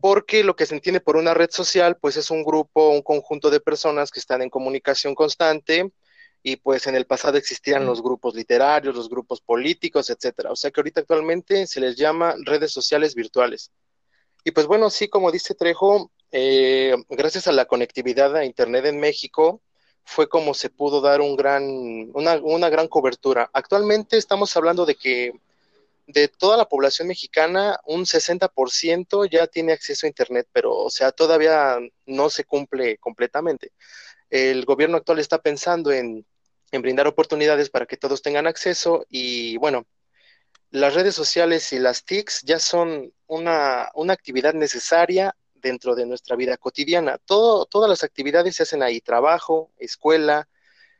porque 0.01 0.43
lo 0.43 0.55
que 0.55 0.65
se 0.65 0.75
entiende 0.75 0.99
por 0.99 1.15
una 1.15 1.33
red 1.33 1.49
social, 1.51 1.97
pues 1.97 2.17
es 2.17 2.31
un 2.31 2.43
grupo, 2.43 2.89
un 2.89 3.01
conjunto 3.01 3.49
de 3.49 3.61
personas 3.61 4.11
que 4.11 4.19
están 4.19 4.41
en 4.41 4.49
comunicación 4.49 5.15
constante 5.15 5.91
y 6.43 6.57
pues 6.57 6.87
en 6.87 6.95
el 6.95 7.05
pasado 7.05 7.37
existían 7.37 7.85
los 7.85 8.01
grupos 8.01 8.35
literarios, 8.35 8.95
los 8.95 9.09
grupos 9.09 9.41
políticos, 9.41 10.09
etcétera. 10.09 10.51
O 10.51 10.55
sea 10.55 10.71
que 10.71 10.79
ahorita 10.79 11.01
actualmente 11.01 11.67
se 11.67 11.79
les 11.81 11.95
llama 11.95 12.35
redes 12.45 12.71
sociales 12.71 13.15
virtuales. 13.15 13.71
Y 14.43 14.51
pues 14.51 14.67
bueno, 14.67 14.89
sí, 14.89 15.09
como 15.09 15.31
dice 15.31 15.55
Trejo, 15.55 16.11
eh, 16.31 16.95
gracias 17.09 17.47
a 17.47 17.51
la 17.51 17.65
conectividad 17.65 18.35
a 18.35 18.45
Internet 18.45 18.85
en 18.85 18.99
México, 18.99 19.61
fue 20.03 20.29
como 20.29 20.53
se 20.53 20.69
pudo 20.69 21.01
dar 21.01 21.19
un 21.19 21.35
gran, 21.35 21.63
una, 22.13 22.35
una 22.37 22.69
gran 22.69 22.87
cobertura. 22.87 23.49
Actualmente 23.51 24.17
estamos 24.17 24.55
hablando 24.55 24.85
de 24.85 24.95
que 24.95 25.33
de 26.07 26.29
toda 26.29 26.55
la 26.55 26.69
población 26.69 27.09
mexicana, 27.09 27.79
un 27.85 28.05
60% 28.05 29.29
ya 29.29 29.47
tiene 29.47 29.73
acceso 29.73 30.05
a 30.05 30.09
Internet, 30.09 30.47
pero, 30.53 30.73
o 30.73 30.89
sea, 30.89 31.11
todavía 31.11 31.77
no 32.05 32.29
se 32.29 32.45
cumple 32.45 32.97
completamente. 32.97 33.73
El 34.29 34.65
gobierno 34.65 34.97
actual 34.97 35.19
está 35.19 35.41
pensando 35.41 35.91
en, 35.91 36.25
brindar 36.71 37.07
oportunidades 37.07 37.69
para 37.69 37.85
que 37.85 37.97
todos 37.97 38.21
tengan 38.21 38.45
acceso 38.45 39.05
y, 39.09 39.57
bueno, 39.57 39.85
las 40.69 40.93
redes 40.93 41.15
sociales 41.15 41.71
y 41.71 41.79
las 41.79 42.03
TICs 42.03 42.41
ya 42.43 42.59
son 42.59 43.13
una, 43.25 43.89
una 43.93 44.13
actividad 44.13 44.53
necesaria 44.53 45.35
dentro 45.55 45.95
de 45.95 46.05
nuestra 46.05 46.35
vida 46.35 46.57
cotidiana. 46.57 47.17
Todo, 47.19 47.65
todas 47.65 47.89
las 47.89 48.03
actividades 48.03 48.57
se 48.57 48.63
hacen 48.63 48.83
ahí, 48.83 48.99
trabajo, 48.99 49.71
escuela, 49.77 50.47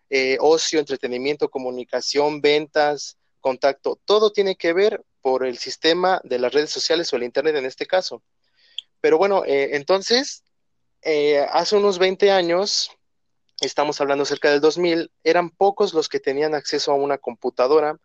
eh, 0.09 0.37
ocio, 0.39 0.79
entretenimiento, 0.79 1.49
comunicación, 1.49 2.39
ventas, 2.39 3.17
contacto, 3.41 3.99
todo 4.05 4.31
tiene 4.31 4.55
que 4.55 4.73
ver 4.73 5.03
por 5.21 5.45
el 5.45 5.57
sistema 5.57 6.21
de 6.23 6.39
las 6.39 6.53
redes 6.53 6.69
sociales 6.69 7.11
o 7.11 7.17
el 7.17 7.23
Internet 7.23 7.55
en 7.57 7.65
este 7.65 7.85
caso. 7.85 8.23
Pero 9.01 9.17
bueno, 9.17 9.43
eh, 9.45 9.75
entonces, 9.75 10.43
eh, 11.01 11.45
hace 11.51 11.75
unos 11.75 11.99
20 11.99 12.31
años, 12.31 12.91
estamos 13.61 13.99
hablando 14.01 14.25
cerca 14.25 14.51
del 14.51 14.61
2000, 14.61 15.11
eran 15.23 15.49
pocos 15.49 15.93
los 15.93 16.09
que 16.09 16.19
tenían 16.19 16.53
acceso 16.55 16.91
a 16.91 16.95
una 16.95 17.17
computadora 17.17 17.97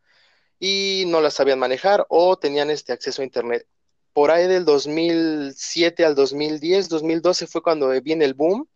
y 0.58 1.04
no 1.08 1.20
la 1.20 1.30
sabían 1.30 1.58
manejar 1.58 2.06
o 2.08 2.36
tenían 2.38 2.70
este 2.70 2.92
acceso 2.92 3.22
a 3.22 3.24
Internet. 3.24 3.66
Por 4.12 4.30
ahí 4.30 4.46
del 4.46 4.64
2007 4.64 6.04
al 6.04 6.14
2010, 6.14 6.88
2012 6.88 7.46
fue 7.46 7.62
cuando 7.62 7.88
viene 8.02 8.24
el 8.24 8.34
boom, 8.34 8.68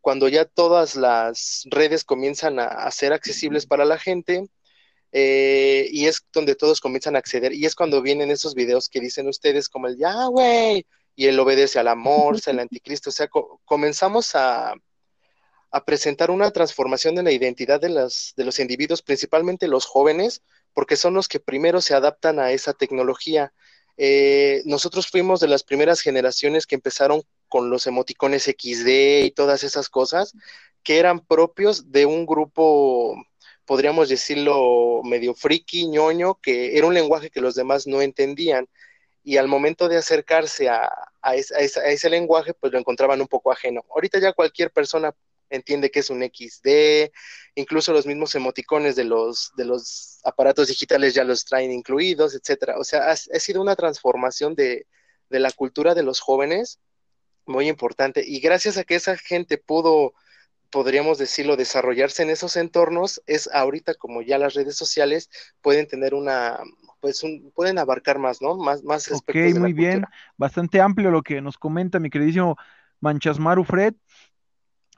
cuando 0.00 0.28
ya 0.28 0.44
todas 0.44 0.94
las 0.96 1.64
redes 1.66 2.04
comienzan 2.04 2.58
a, 2.60 2.90
ser 2.92 3.12
accesibles 3.12 3.66
para 3.66 3.84
la 3.84 3.98
gente 3.98 4.48
eh, 5.12 5.88
y 5.90 6.06
es 6.06 6.24
donde 6.32 6.54
todos 6.54 6.80
comienzan 6.80 7.16
a 7.16 7.18
acceder 7.18 7.52
y 7.52 7.66
es 7.66 7.74
cuando 7.74 8.02
vienen 8.02 8.30
esos 8.30 8.54
videos 8.54 8.88
que 8.88 9.00
dicen 9.00 9.28
ustedes 9.28 9.68
como 9.68 9.88
el 9.88 9.96
ya, 9.98 10.26
güey, 10.26 10.86
y 11.16 11.26
él 11.26 11.38
obedece 11.40 11.78
al 11.78 11.88
amor, 11.88 12.36
el 12.46 12.60
anticristo, 12.60 13.10
o 13.10 13.12
sea, 13.12 13.28
comenzamos 13.64 14.34
a, 14.36 14.74
a 15.76 15.84
presentar 15.84 16.30
una 16.30 16.50
transformación 16.50 17.18
en 17.18 17.24
la 17.24 17.32
identidad 17.32 17.80
de, 17.80 17.90
las, 17.90 18.32
de 18.36 18.44
los 18.44 18.58
individuos, 18.58 19.02
principalmente 19.02 19.68
los 19.68 19.86
jóvenes, 19.86 20.42
porque 20.72 20.96
son 20.96 21.14
los 21.14 21.28
que 21.28 21.40
primero 21.40 21.80
se 21.80 21.94
adaptan 21.94 22.38
a 22.38 22.52
esa 22.52 22.72
tecnología 22.72 23.52
eh, 23.96 24.62
nosotros 24.66 25.08
fuimos 25.08 25.40
de 25.40 25.48
las 25.48 25.62
primeras 25.64 26.00
generaciones 26.00 26.66
que 26.66 26.74
empezaron 26.74 27.22
con 27.48 27.70
los 27.70 27.86
emoticones 27.86 28.44
XD 28.44 29.24
y 29.24 29.30
todas 29.30 29.64
esas 29.64 29.88
cosas 29.88 30.34
que 30.82 30.98
eran 30.98 31.20
propios 31.20 31.90
de 31.90 32.06
un 32.06 32.26
grupo, 32.26 33.16
podríamos 33.64 34.08
decirlo, 34.08 35.00
medio 35.04 35.34
friki, 35.34 35.88
ñoño, 35.88 36.38
que 36.40 36.76
era 36.76 36.86
un 36.86 36.94
lenguaje 36.94 37.30
que 37.30 37.40
los 37.40 37.54
demás 37.54 37.86
no 37.86 38.02
entendían. 38.02 38.68
Y 39.24 39.38
al 39.38 39.48
momento 39.48 39.88
de 39.88 39.96
acercarse 39.96 40.68
a, 40.68 40.88
a 41.20 41.34
ese 41.34 42.10
lenguaje, 42.10 42.54
pues 42.54 42.72
lo 42.72 42.78
encontraban 42.78 43.20
un 43.20 43.26
poco 43.26 43.50
ajeno. 43.50 43.84
Ahorita 43.90 44.20
ya 44.20 44.32
cualquier 44.32 44.70
persona 44.70 45.12
entiende 45.50 45.90
que 45.90 46.00
es 46.00 46.10
un 46.10 46.22
XD, 46.22 47.10
incluso 47.54 47.92
los 47.92 48.06
mismos 48.06 48.34
emoticones 48.34 48.96
de 48.96 49.04
los, 49.04 49.52
de 49.56 49.64
los 49.64 50.20
aparatos 50.24 50.68
digitales 50.68 51.14
ya 51.14 51.24
los 51.24 51.44
traen 51.44 51.72
incluidos, 51.72 52.34
etcétera. 52.34 52.78
O 52.78 52.84
sea, 52.84 53.10
ha, 53.10 53.16
sido 53.16 53.62
una 53.62 53.76
transformación 53.76 54.54
de, 54.54 54.86
de, 55.30 55.40
la 55.40 55.52
cultura 55.52 55.94
de 55.94 56.02
los 56.02 56.20
jóvenes 56.20 56.80
muy 57.46 57.68
importante. 57.68 58.24
Y 58.26 58.40
gracias 58.40 58.76
a 58.76 58.84
que 58.84 58.96
esa 58.96 59.16
gente 59.16 59.58
pudo, 59.58 60.14
podríamos 60.70 61.18
decirlo, 61.18 61.56
desarrollarse 61.56 62.22
en 62.22 62.30
esos 62.30 62.56
entornos, 62.56 63.22
es 63.26 63.48
ahorita 63.52 63.94
como 63.94 64.22
ya 64.22 64.38
las 64.38 64.54
redes 64.54 64.76
sociales 64.76 65.30
pueden 65.62 65.86
tener 65.86 66.14
una, 66.14 66.58
pues 67.00 67.22
pueden 67.54 67.78
abarcar 67.78 68.18
más, 68.18 68.42
¿no? 68.42 68.56
Más, 68.56 68.82
más 68.82 69.10
Ok, 69.12 69.34
muy 69.58 69.72
bien, 69.72 70.04
bastante 70.36 70.80
amplio 70.80 71.10
lo 71.10 71.22
que 71.22 71.40
nos 71.40 71.56
comenta 71.56 72.00
mi 72.00 72.10
queridísimo 72.10 72.56
Manchasmaru 73.00 73.64
Fred. 73.64 73.94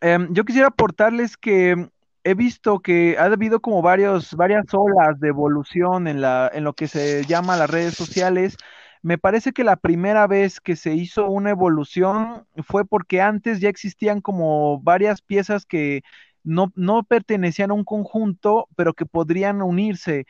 Em, 0.00 0.32
yo 0.32 0.44
quisiera 0.44 0.68
aportarles 0.68 1.36
que 1.36 1.88
he 2.24 2.34
visto 2.34 2.80
que 2.80 3.16
ha 3.18 3.24
habido 3.24 3.60
como 3.60 3.82
varias 3.82 4.34
olas 4.72 5.18
de 5.20 5.28
evolución 5.28 6.06
en, 6.08 6.20
la, 6.20 6.50
en 6.52 6.64
lo 6.64 6.74
que 6.74 6.88
se 6.88 7.24
llama 7.24 7.56
las 7.56 7.70
redes 7.70 7.94
sociales. 7.94 8.56
Me 9.02 9.18
parece 9.18 9.52
que 9.52 9.64
la 9.64 9.76
primera 9.76 10.26
vez 10.26 10.60
que 10.60 10.76
se 10.76 10.94
hizo 10.94 11.28
una 11.28 11.50
evolución 11.50 12.46
fue 12.64 12.84
porque 12.84 13.20
antes 13.20 13.60
ya 13.60 13.68
existían 13.68 14.20
como 14.20 14.80
varias 14.80 15.22
piezas 15.22 15.66
que 15.66 16.02
no, 16.44 16.72
no 16.76 17.04
pertenecían 17.04 17.70
a 17.70 17.74
un 17.74 17.84
conjunto, 17.84 18.68
pero 18.76 18.94
que 18.94 19.06
podrían 19.06 19.62
unirse. 19.62 20.26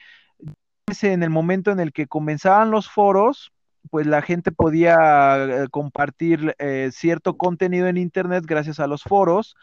En 1.03 1.23
el 1.23 1.31
momento 1.31 1.71
en 1.71 1.81
el 1.81 1.93
que 1.93 2.07
comenzaban 2.07 2.71
los 2.71 2.89
foros, 2.89 3.53
pues 3.91 4.07
la 4.07 4.23
gente 4.23 4.53
podía 4.53 5.65
eh, 5.65 5.69
compartir 5.71 6.55
eh, 6.59 6.91
cierto 6.93 7.37
contenido 7.37 7.87
en 7.89 7.97
Internet 7.97 8.45
gracias 8.47 8.81
a 8.81 8.87
los 8.87 9.03
foros. 9.03 9.57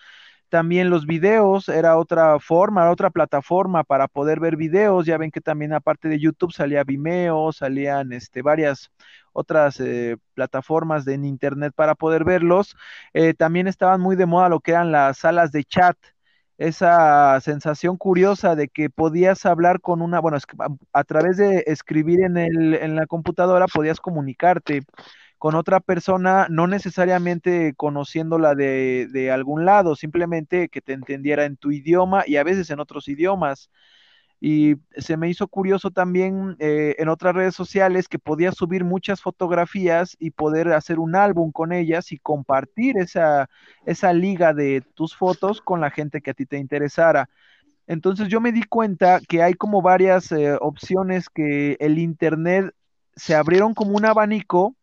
También 0.50 0.89
los 0.89 1.05
videos 1.05 1.69
era 1.69 1.98
otra 1.98 2.39
forma, 2.39 2.89
otra 2.91 3.10
plataforma 3.10 3.84
para 3.84 4.07
poder 4.07 4.39
ver 4.39 4.55
videos. 4.57 5.05
Ya 5.05 5.17
ven 5.17 5.31
que 5.31 5.41
también 5.41 5.74
aparte 5.74 6.07
de 6.07 6.19
YouTube 6.19 6.53
salía 6.53 6.84
Vimeo, 6.84 7.51
salían 7.51 8.13
este, 8.13 8.41
varias 8.41 8.91
otras 9.34 9.79
eh, 9.79 10.17
plataformas 10.34 11.07
en 11.07 11.25
Internet 11.25 11.74
para 11.75 11.95
poder 11.95 12.24
verlos. 12.24 12.75
también 13.38 13.67
estaban 13.67 14.01
muy 14.01 14.15
de 14.15 14.25
moda 14.25 14.50
lo 14.50 14.60
que 14.60 14.72
eran 14.72 14.91
las 14.91 15.17
salas 15.17 15.51
de 15.51 15.63
chat 15.63 15.98
esa 16.57 17.39
sensación 17.41 17.97
curiosa 17.97 18.55
de 18.55 18.69
que 18.69 18.89
podías 18.89 19.45
hablar 19.45 19.81
con 19.81 20.01
una, 20.01 20.19
bueno, 20.19 20.38
a, 20.93 21.03
través 21.03 21.38
de 21.38 21.63
escribir 21.67 22.21
en, 22.24 22.38
el, 22.38 22.74
en 22.75 22.95
la 22.95 23.07
computadora 23.07 23.67
podías 23.67 24.00
comunicarte 24.00 24.83
con 25.38 25.55
otra 25.55 25.79
persona, 25.79 26.47
no 26.50 26.67
necesariamente 26.67 27.74
conociéndola 27.75 28.55
de, 28.55 29.07
de 29.12 29.31
algún 29.31 29.65
lado, 29.65 29.95
simplemente 29.95 30.69
que 30.69 30.81
te 30.81 30.93
entendiera 30.93 31.45
en 31.45 31.57
tu 31.57 31.71
idioma 31.71 32.24
y 32.25 32.38
a 32.38 32.43
veces 32.43 32.69
en 32.69 32.79
otros 32.79 33.07
idiomas. 33.07 33.69
Y 34.41 34.75
se 34.97 35.17
me 35.17 35.29
hizo 35.29 35.47
curioso 35.47 35.91
también 35.91 36.55
eh, 36.59 36.95
en 36.99 37.09
otras 37.09 37.33
redes 37.33 37.55
sociales 37.55 38.07
que 38.07 38.19
podías 38.19 38.55
subir 38.55 38.83
muchas 38.83 39.21
fotografías 39.21 40.15
y 40.19 40.31
poder 40.31 40.73
hacer 40.73 40.99
un 40.99 41.15
álbum 41.15 41.51
con 41.51 41.71
ellas 41.71 42.11
y 42.11 42.17
compartir 42.17 42.97
esa, 42.97 43.49
esa 43.85 44.13
liga 44.13 44.53
de 44.53 44.81
tus 44.93 45.15
fotos 45.15 45.61
con 45.61 45.81
la 45.81 45.89
gente 45.89 46.21
que 46.21 46.31
a 46.31 46.33
ti 46.33 46.45
te 46.45 46.57
interesara. 46.57 47.29
Entonces 47.87 48.27
yo 48.27 48.41
me 48.41 48.51
di 48.51 48.63
cuenta 48.63 49.19
que 49.27 49.43
hay 49.43 49.53
como 49.53 49.81
varias 49.81 50.31
eh, 50.31 50.57
opciones 50.59 51.29
que 51.29 51.77
el 51.79 51.99
Internet 51.99 52.73
se 53.15 53.35
abrieron 53.35 53.73
como 53.73 53.95
un 53.95 54.05
abanico 54.05 54.75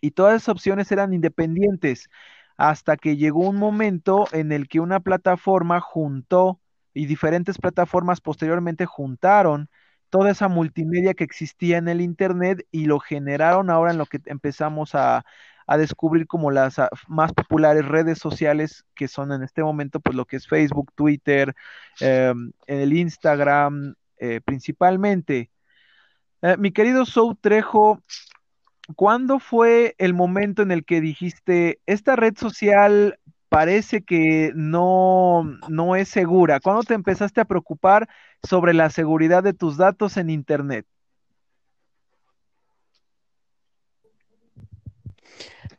y 0.00 0.12
todas 0.12 0.36
esas 0.36 0.50
opciones 0.50 0.92
eran 0.92 1.12
independientes 1.12 2.08
hasta 2.56 2.96
que 2.96 3.16
llegó 3.16 3.48
un 3.48 3.56
momento 3.56 4.26
en 4.32 4.52
el 4.52 4.68
que 4.68 4.80
una 4.80 5.00
plataforma 5.00 5.80
juntó 5.80 6.60
y 6.98 7.06
diferentes 7.06 7.58
plataformas 7.58 8.20
posteriormente 8.20 8.84
juntaron 8.84 9.70
toda 10.10 10.32
esa 10.32 10.48
multimedia 10.48 11.14
que 11.14 11.22
existía 11.22 11.78
en 11.78 11.86
el 11.86 12.00
Internet 12.00 12.66
y 12.72 12.86
lo 12.86 12.98
generaron 12.98 13.70
ahora 13.70 13.92
en 13.92 13.98
lo 13.98 14.06
que 14.06 14.20
empezamos 14.26 14.96
a, 14.96 15.24
descubrir 15.78 16.26
como 16.26 16.50
las 16.50 16.78
ah, 16.78 16.88
más 17.08 17.34
populares 17.34 17.84
redes 17.84 18.18
sociales 18.18 18.86
que 18.94 19.06
son 19.06 19.32
en 19.32 19.42
este 19.42 19.62
momento 19.62 20.00
pues 20.00 20.16
lo 20.16 20.24
que 20.24 20.36
es 20.36 20.48
Facebook, 20.48 20.90
Twitter, 20.96 21.54
em, 22.00 22.52
el 22.66 22.94
Instagram 22.94 23.94
eh, 24.16 24.40
principalmente. 24.44 25.50
Eh, 26.42 26.56
mi 26.56 26.72
querido 26.72 27.04
Sou 27.04 27.34
Trejo, 27.36 28.02
¿cuándo 28.96 29.38
fue 29.38 29.94
el 29.98 30.14
momento 30.14 30.62
en 30.62 30.72
el 30.72 30.84
que 30.84 31.02
dijiste, 31.02 31.80
esta 31.86 32.16
red 32.16 32.36
social 32.36 33.18
parece 33.48 34.02
que 34.02 34.52
no, 34.54 35.44
no 35.68 35.96
es 35.96 36.08
segura? 36.08 36.60
¿Cuándo 36.60 36.82
te 36.82 36.94
empezaste 36.94 37.40
a 37.40 37.44
preocupar 37.44 38.08
sobre 38.42 38.74
la 38.74 38.90
seguridad 38.90 39.42
de 39.42 39.54
tus 39.54 39.76
datos 39.76 40.16
en 40.16 40.30
Internet? 40.30 40.86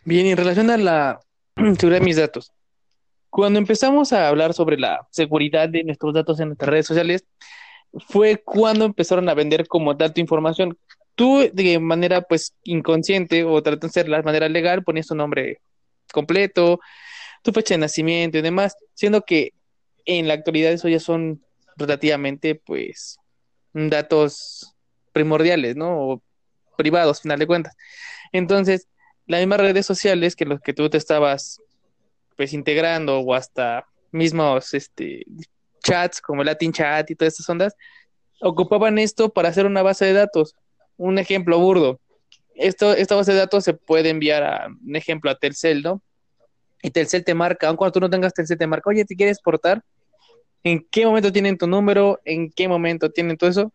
Bien, 0.05 0.25
en 0.25 0.37
relación 0.37 0.69
a 0.69 0.77
la 0.77 1.19
seguridad 1.55 1.99
de 1.99 2.05
mis 2.05 2.17
datos, 2.17 2.51
cuando 3.29 3.59
empezamos 3.59 4.11
a 4.11 4.27
hablar 4.27 4.53
sobre 4.53 4.77
la 4.77 5.07
seguridad 5.11 5.69
de 5.69 5.83
nuestros 5.83 6.13
datos 6.13 6.39
en 6.39 6.47
nuestras 6.47 6.69
redes 6.69 6.87
sociales, 6.87 7.25
fue 8.07 8.41
cuando 8.43 8.85
empezaron 8.85 9.29
a 9.29 9.33
vender 9.33 9.67
como 9.67 9.93
dato 9.93 10.19
información. 10.19 10.77
Tú 11.15 11.49
de 11.51 11.79
manera 11.79 12.21
pues 12.21 12.55
inconsciente 12.63 13.43
o 13.43 13.61
tratando 13.61 13.87
de 13.87 13.89
hacerla 13.89 14.17
de 14.17 14.23
manera 14.23 14.49
legal 14.49 14.83
ponías 14.83 15.07
tu 15.07 15.15
nombre 15.15 15.59
completo, 16.11 16.79
tu 17.41 17.51
fecha 17.51 17.73
de 17.73 17.79
nacimiento 17.79 18.37
y 18.37 18.41
demás, 18.41 18.75
siendo 18.93 19.21
que 19.21 19.53
en 20.05 20.27
la 20.27 20.33
actualidad 20.33 20.71
eso 20.71 20.89
ya 20.89 20.99
son 20.99 21.43
relativamente 21.77 22.55
pues 22.55 23.17
datos 23.73 24.75
primordiales, 25.13 25.75
¿no? 25.75 25.97
O 25.97 26.23
privados, 26.77 27.21
final 27.21 27.39
de 27.39 27.47
cuentas. 27.47 27.75
Entonces, 28.31 28.87
las 29.25 29.41
mismas 29.41 29.59
redes 29.61 29.85
sociales 29.85 30.35
que 30.35 30.45
los 30.45 30.59
que 30.61 30.73
tú 30.73 30.89
te 30.89 30.97
estabas 30.97 31.61
pues 32.35 32.53
integrando 32.53 33.19
o 33.19 33.33
hasta 33.33 33.85
mismos 34.11 34.73
este 34.73 35.25
chats 35.83 36.21
como 36.21 36.43
Latin 36.43 36.71
Chat 36.71 37.11
y 37.11 37.15
todas 37.15 37.33
estas 37.33 37.49
ondas 37.49 37.75
ocupaban 38.41 38.97
esto 38.97 39.29
para 39.29 39.49
hacer 39.49 39.65
una 39.65 39.81
base 39.81 40.05
de 40.05 40.13
datos. 40.13 40.55
Un 40.97 41.17
ejemplo 41.19 41.59
burdo. 41.59 41.99
Esto, 42.55 42.93
esta 42.93 43.15
base 43.15 43.33
de 43.33 43.39
datos 43.39 43.63
se 43.63 43.73
puede 43.73 44.09
enviar 44.09 44.43
a 44.43 44.67
un 44.67 44.95
ejemplo 44.95 45.31
a 45.31 45.35
Telcel, 45.35 45.81
¿no? 45.81 46.01
Y 46.81 46.91
Telcel 46.91 47.23
te 47.23 47.33
marca, 47.33 47.67
aun 47.67 47.77
cuando 47.77 47.93
tú 47.93 47.99
no 47.99 48.09
tengas 48.09 48.33
Telcel 48.33 48.57
te 48.57 48.67
marca, 48.67 48.89
oye, 48.89 49.05
¿te 49.05 49.15
quieres 49.15 49.39
portar? 49.39 49.83
¿En 50.63 50.85
qué 50.91 51.05
momento 51.05 51.31
tienen 51.31 51.57
tu 51.57 51.67
número? 51.67 52.19
¿En 52.25 52.51
qué 52.51 52.67
momento 52.67 53.09
tienen 53.09 53.37
todo 53.37 53.49
eso? 53.49 53.73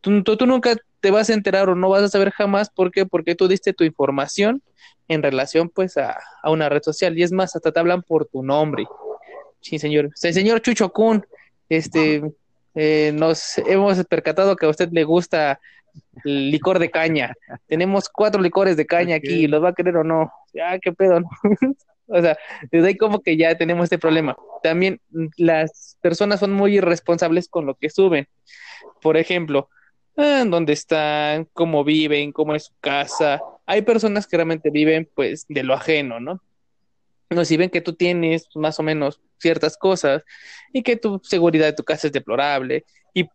Tú, 0.00 0.22
nunca 0.46 0.76
te 1.00 1.10
vas 1.10 1.30
a 1.30 1.34
enterar 1.34 1.68
o 1.68 1.74
no 1.74 1.88
vas 1.88 2.02
a 2.02 2.08
saber 2.08 2.30
jamás 2.30 2.70
por 2.70 2.92
qué, 2.92 3.06
porque 3.06 3.34
tú 3.34 3.48
diste 3.48 3.72
tu 3.72 3.82
información 3.82 4.62
en 5.08 5.22
relación 5.22 5.68
pues 5.68 5.96
a, 5.96 6.16
una 6.44 6.68
red 6.68 6.82
social 6.82 7.16
y 7.18 7.22
es 7.22 7.32
más, 7.32 7.56
hasta 7.56 7.72
te 7.72 7.80
hablan 7.80 8.02
por 8.02 8.26
tu 8.26 8.42
nombre. 8.42 8.84
Sí, 9.60 9.78
señor. 9.78 10.10
El 10.22 10.34
señor 10.34 10.60
Chucho 10.60 10.92
Kun, 10.92 11.26
este, 11.68 12.22
eh, 12.74 13.12
nos 13.14 13.58
hemos 13.58 14.04
percatado 14.04 14.54
que 14.54 14.66
a 14.66 14.68
usted 14.68 14.90
le 14.92 15.02
gusta 15.02 15.58
licor 16.24 16.78
de 16.78 16.90
caña. 16.90 17.34
Tenemos 17.66 18.08
cuatro 18.08 18.40
licores 18.42 18.76
de 18.76 18.86
caña 18.86 19.16
aquí, 19.16 19.46
¿los 19.46 19.62
va 19.62 19.70
a 19.70 19.74
querer 19.74 19.96
o 19.98 20.04
no? 20.04 20.32
Ya, 20.52 20.78
qué 20.78 20.92
pedo, 20.92 21.20
¿no? 21.20 21.28
o 22.08 22.20
sea, 22.20 22.36
desde 22.70 22.88
ahí 22.88 22.96
como 22.96 23.20
que 23.20 23.36
ya 23.36 23.56
tenemos 23.56 23.84
este 23.84 23.98
problema. 23.98 24.36
También 24.62 25.00
las 25.36 25.98
personas 26.00 26.40
son 26.40 26.52
muy 26.52 26.76
irresponsables 26.76 27.48
con 27.48 27.66
lo 27.66 27.74
que 27.74 27.90
suben. 27.90 28.26
Por 29.00 29.16
ejemplo, 29.16 29.68
Ah, 30.16 30.44
dónde 30.46 30.72
están, 30.72 31.44
cómo 31.52 31.84
viven, 31.84 32.32
cómo 32.32 32.54
es 32.54 32.64
su 32.64 32.74
casa. 32.80 33.42
Hay 33.66 33.82
personas 33.82 34.26
que 34.26 34.36
realmente 34.38 34.70
viven 34.70 35.10
pues 35.14 35.44
de 35.48 35.62
lo 35.62 35.74
ajeno, 35.74 36.20
¿no? 36.20 36.42
No, 37.28 37.44
si 37.44 37.56
ven 37.58 37.68
que 37.68 37.82
tú 37.82 37.92
tienes 37.92 38.48
más 38.54 38.78
o 38.80 38.82
menos 38.82 39.20
ciertas 39.38 39.76
cosas 39.76 40.24
y 40.72 40.82
que 40.82 40.96
tu 40.96 41.20
seguridad 41.22 41.66
de 41.66 41.74
tu 41.74 41.84
casa 41.84 42.06
es 42.06 42.14
deplorable 42.14 42.84
y 43.12 43.28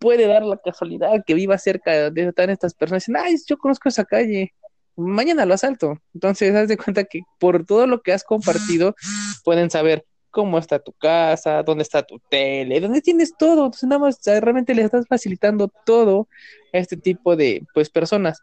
puede 0.00 0.26
dar 0.26 0.42
la 0.42 0.56
casualidad 0.56 1.22
que 1.24 1.34
viva 1.34 1.58
cerca 1.58 2.10
de 2.10 2.32
estas 2.48 2.74
personas 2.74 3.02
dicen, 3.04 3.16
ay, 3.16 3.36
yo 3.46 3.58
conozco 3.58 3.88
esa 3.88 4.04
calle, 4.04 4.52
mañana 4.96 5.44
lo 5.44 5.54
asalto. 5.54 5.98
Entonces, 6.14 6.54
haz 6.54 6.68
de 6.68 6.76
cuenta 6.76 7.04
que 7.04 7.20
por 7.38 7.64
todo 7.64 7.86
lo 7.86 8.00
que 8.02 8.12
has 8.12 8.24
compartido 8.24 8.96
pueden 9.44 9.70
saber 9.70 10.04
cómo 10.30 10.58
está 10.58 10.78
tu 10.78 10.92
casa, 10.92 11.62
dónde 11.62 11.82
está 11.82 12.02
tu 12.02 12.18
tele, 12.30 12.80
dónde 12.80 13.02
tienes 13.02 13.34
todo. 13.38 13.66
Entonces, 13.66 13.88
nada 13.88 14.00
más 14.00 14.18
realmente 14.24 14.74
le 14.74 14.82
estás 14.82 15.06
facilitando 15.06 15.70
todo 15.84 16.28
a 16.72 16.78
este 16.78 16.96
tipo 16.96 17.36
de 17.36 17.62
pues 17.74 17.90
personas. 17.90 18.40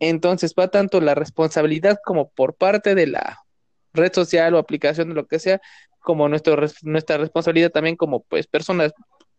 Entonces, 0.00 0.54
va 0.58 0.68
tanto 0.68 1.00
la 1.00 1.14
responsabilidad 1.14 1.98
como 2.04 2.28
por 2.28 2.54
parte 2.54 2.94
de 2.94 3.06
la 3.06 3.38
red 3.94 4.12
social 4.12 4.54
o 4.54 4.58
aplicación 4.58 5.08
de 5.08 5.14
lo 5.14 5.26
que 5.26 5.38
sea, 5.38 5.62
como 6.00 6.28
nuestro, 6.28 6.56
nuestra 6.82 7.16
responsabilidad 7.16 7.70
también 7.70 7.96
como 7.96 8.22
pues 8.24 8.46
personas 8.46 8.92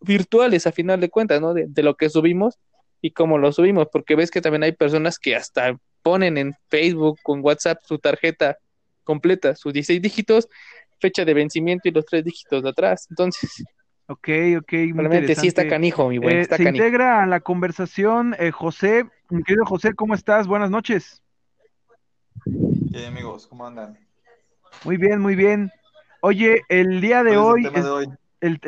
virtuales 0.05 0.67
a 0.67 0.71
final 0.71 0.99
de 0.99 1.09
cuentas, 1.09 1.41
¿no? 1.41 1.53
De, 1.53 1.65
de 1.67 1.83
lo 1.83 1.95
que 1.95 2.09
subimos 2.09 2.57
y 3.01 3.11
cómo 3.11 3.37
lo 3.37 3.51
subimos, 3.51 3.87
porque 3.91 4.15
ves 4.15 4.31
que 4.31 4.41
también 4.41 4.63
hay 4.63 4.71
personas 4.71 5.19
que 5.19 5.35
hasta 5.35 5.77
ponen 6.01 6.37
en 6.37 6.53
Facebook, 6.69 7.19
con 7.23 7.41
WhatsApp, 7.43 7.79
su 7.83 7.97
tarjeta 7.99 8.57
completa, 9.03 9.55
sus 9.55 9.73
16 9.73 10.01
dígitos, 10.01 10.47
fecha 10.99 11.25
de 11.25 11.33
vencimiento 11.33 11.87
y 11.87 11.91
los 11.91 12.05
tres 12.05 12.23
dígitos 12.23 12.63
de 12.63 12.69
atrás. 12.69 13.07
Entonces, 13.09 13.65
Ok, 14.07 14.29
ok. 14.59 14.71
Realmente 14.71 15.35
sí 15.35 15.47
está 15.47 15.67
canijo, 15.67 16.09
mi 16.09 16.19
buen. 16.19 16.37
Eh, 16.37 16.45
se 16.45 16.63
integra 16.63 17.23
a 17.23 17.25
la 17.25 17.39
conversación 17.39 18.35
eh, 18.37 18.51
José. 18.51 19.05
Mi 19.29 19.41
querido 19.41 19.65
José, 19.65 19.95
¿cómo 19.95 20.13
estás? 20.13 20.45
Buenas 20.45 20.69
noches. 20.69 21.23
Bien, 22.45 23.05
amigos, 23.05 23.47
¿cómo 23.47 23.65
andan? 23.65 23.97
Muy 24.83 24.97
bien, 24.97 25.19
muy 25.19 25.35
bien. 25.35 25.71
Oye, 26.21 26.61
el 26.69 27.01
día 27.01 27.23
de 27.23 27.37
hoy, 27.37 27.65
el, 27.65 28.17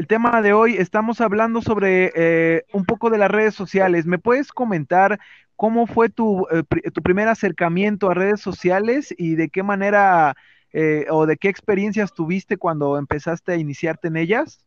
tema 0.08 0.41
de 0.41 0.53
hoy, 0.53 0.75
estamos 0.75 1.21
hablando 1.21 1.62
sobre 1.62 2.12
eh, 2.15 2.65
un 2.73 2.86
poco 2.86 3.10
de 3.10 3.17
las 3.17 3.32
redes 3.32 3.56
sociales. 3.56 4.06
¿Me 4.06 4.17
puedes 4.17 4.51
comentar 4.51 5.19
cómo 5.56 5.88
fue 5.88 6.10
tu, 6.10 6.47
tu 6.93 7.01
primer 7.01 7.27
acercamiento 7.27 8.10
a 8.10 8.13
redes 8.13 8.41
sociales 8.41 9.13
y 9.17 9.36
de 9.36 9.49
qué 9.49 9.63
manera 9.63 10.36
eh, 10.73 11.06
o 11.10 11.25
de 11.25 11.38
qué 11.38 11.49
experiencias 11.49 12.13
tuviste 12.13 12.58
cuando 12.58 12.97
empezaste 12.97 13.53
a 13.53 13.56
iniciarte 13.56 14.10
en 14.10 14.17
ellas? 14.17 14.63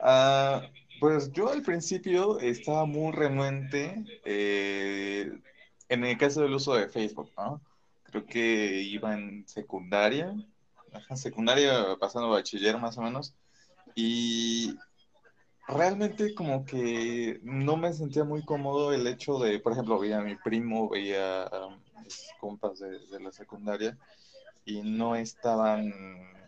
Ah, 0.00 0.62
pues 1.00 1.32
yo 1.32 1.50
al 1.52 1.62
principio 1.62 2.38
estaba 2.38 2.84
muy 2.86 3.12
renuente 3.12 4.04
eh, 4.24 5.30
en 5.88 6.04
el 6.04 6.16
caso 6.16 6.42
del 6.42 6.54
uso 6.54 6.74
de 6.74 6.88
Facebook, 6.88 7.30
¿no? 7.36 7.60
Creo 8.04 8.24
que 8.24 8.82
iba 8.82 9.14
en 9.14 9.46
secundaria, 9.48 10.32
secundaria 11.14 11.96
pasando 12.00 12.30
bachiller 12.30 12.78
más 12.78 12.98
o 12.98 13.02
menos, 13.02 13.34
y 13.94 14.76
realmente 15.68 16.34
como 16.34 16.64
que 16.64 17.40
no 17.42 17.76
me 17.76 17.92
sentía 17.92 18.24
muy 18.24 18.44
cómodo 18.44 18.92
el 18.92 19.06
hecho 19.06 19.38
de, 19.38 19.58
por 19.58 19.72
ejemplo, 19.72 19.98
veía 19.98 20.18
a 20.18 20.22
mi 20.22 20.36
primo, 20.36 20.88
veía 20.88 21.50
compas 22.40 22.78
de, 22.78 23.20
la 23.20 23.32
secundaria 23.32 23.98
y 24.64 24.82
no 24.82 25.16
estaban, 25.16 25.88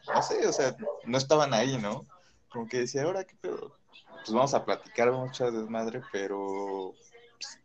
no 0.06 0.22
sé, 0.22 0.46
o 0.46 0.52
sea, 0.52 0.76
no 1.04 1.18
estaban 1.18 1.54
ahí, 1.54 1.78
¿no? 1.78 2.06
Como 2.50 2.68
que 2.68 2.80
decía, 2.80 3.04
ahora 3.04 3.24
qué 3.24 3.34
pedo, 3.36 3.76
pues 4.12 4.30
vamos 4.30 4.54
a 4.54 4.64
platicar, 4.64 5.10
vamos 5.10 5.28
a 5.28 5.32
echar 5.32 5.52
desmadre, 5.52 6.02
pero 6.12 6.94
pues, 7.38 7.58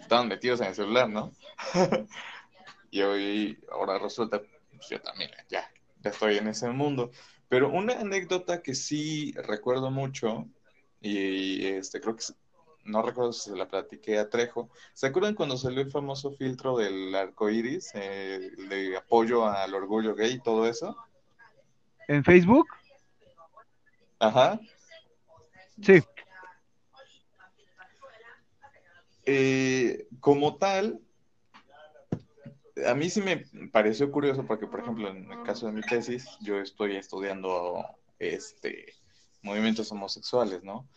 estaban 0.00 0.28
metidos 0.28 0.60
en 0.60 0.68
el 0.68 0.74
celular, 0.74 1.08
¿no? 1.08 1.32
y 2.90 3.02
hoy, 3.02 3.58
ahora 3.70 3.98
resulta, 3.98 4.40
pues 4.40 4.88
yo 4.90 5.00
también, 5.00 5.30
ya 5.48 5.70
estoy 6.04 6.36
en 6.38 6.48
ese 6.48 6.68
mundo. 6.70 7.10
Pero 7.48 7.70
una 7.70 7.94
anécdota 7.94 8.62
que 8.62 8.74
sí 8.74 9.32
recuerdo 9.32 9.90
mucho, 9.90 10.46
y 11.00 11.66
este, 11.66 12.00
creo 12.00 12.16
que 12.16 12.24
no 12.84 13.02
recuerdo 13.02 13.32
si 13.32 13.50
se 13.50 13.56
la 13.56 13.68
platiqué 13.68 14.18
a 14.18 14.28
Trejo. 14.28 14.70
¿Se 14.94 15.06
acuerdan 15.06 15.34
cuando 15.34 15.56
salió 15.56 15.80
el 15.80 15.90
famoso 15.90 16.32
filtro 16.32 16.76
del 16.76 17.14
arco 17.14 17.50
iris, 17.50 17.90
eh, 17.94 18.50
de 18.68 18.96
apoyo 18.96 19.46
al 19.46 19.74
orgullo 19.74 20.14
gay 20.14 20.32
y 20.32 20.40
todo 20.40 20.66
eso? 20.66 20.96
¿En 22.08 22.24
Facebook? 22.24 22.66
Ajá. 24.18 24.58
Sí. 25.82 26.02
Eh, 29.26 30.06
como 30.20 30.56
tal, 30.56 31.00
a 32.86 32.94
mí 32.94 33.10
sí 33.10 33.20
me 33.22 33.44
pareció 33.72 34.10
curioso 34.10 34.46
porque, 34.46 34.66
por 34.66 34.80
ejemplo, 34.80 35.08
en 35.08 35.30
el 35.30 35.42
caso 35.42 35.66
de 35.66 35.72
mi 35.72 35.82
tesis, 35.82 36.26
yo 36.40 36.60
estoy 36.60 36.96
estudiando 36.96 37.84
este 38.18 38.94
movimientos 39.42 39.90
homosexuales, 39.92 40.64
¿no? 40.64 40.88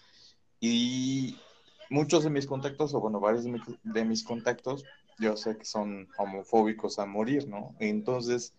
Y 0.60 1.38
muchos 1.90 2.24
de 2.24 2.30
mis 2.30 2.48
contactos, 2.48 2.94
o 2.94 3.00
bueno, 3.00 3.20
varios 3.20 3.46
de, 3.84 4.06
mis 4.06 4.24
contactos, 4.24 4.84
yo 5.20 5.38
sé 5.38 5.58
que 5.58 5.66
son 5.66 6.08
homofóbicos 6.18 7.00
a 7.00 7.06
morir, 7.06 7.48
¿no? 7.48 7.76
Entonces, 7.80 8.54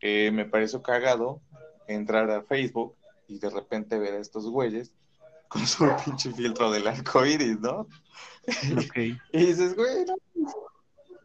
eh, 0.00 0.30
me 0.32 0.44
pareció 0.44 0.82
cagado 0.82 1.40
entrar 1.88 2.30
a 2.30 2.42
Facebook 2.42 2.96
y 3.26 3.38
de 3.38 3.50
repente 3.50 3.98
ver 3.98 4.14
a 4.14 4.18
estos 4.18 4.48
güeyes 4.48 4.92
con 5.48 5.66
su 5.66 5.88
pinche 6.04 6.32
filtro 6.32 6.70
del 6.70 6.86
arco 6.86 7.24
iris, 7.24 7.58
¿no? 7.60 7.88
Okay. 8.86 9.18
y 9.32 9.46
dices, 9.46 9.74
güey, 9.74 10.04
no, 10.04 10.14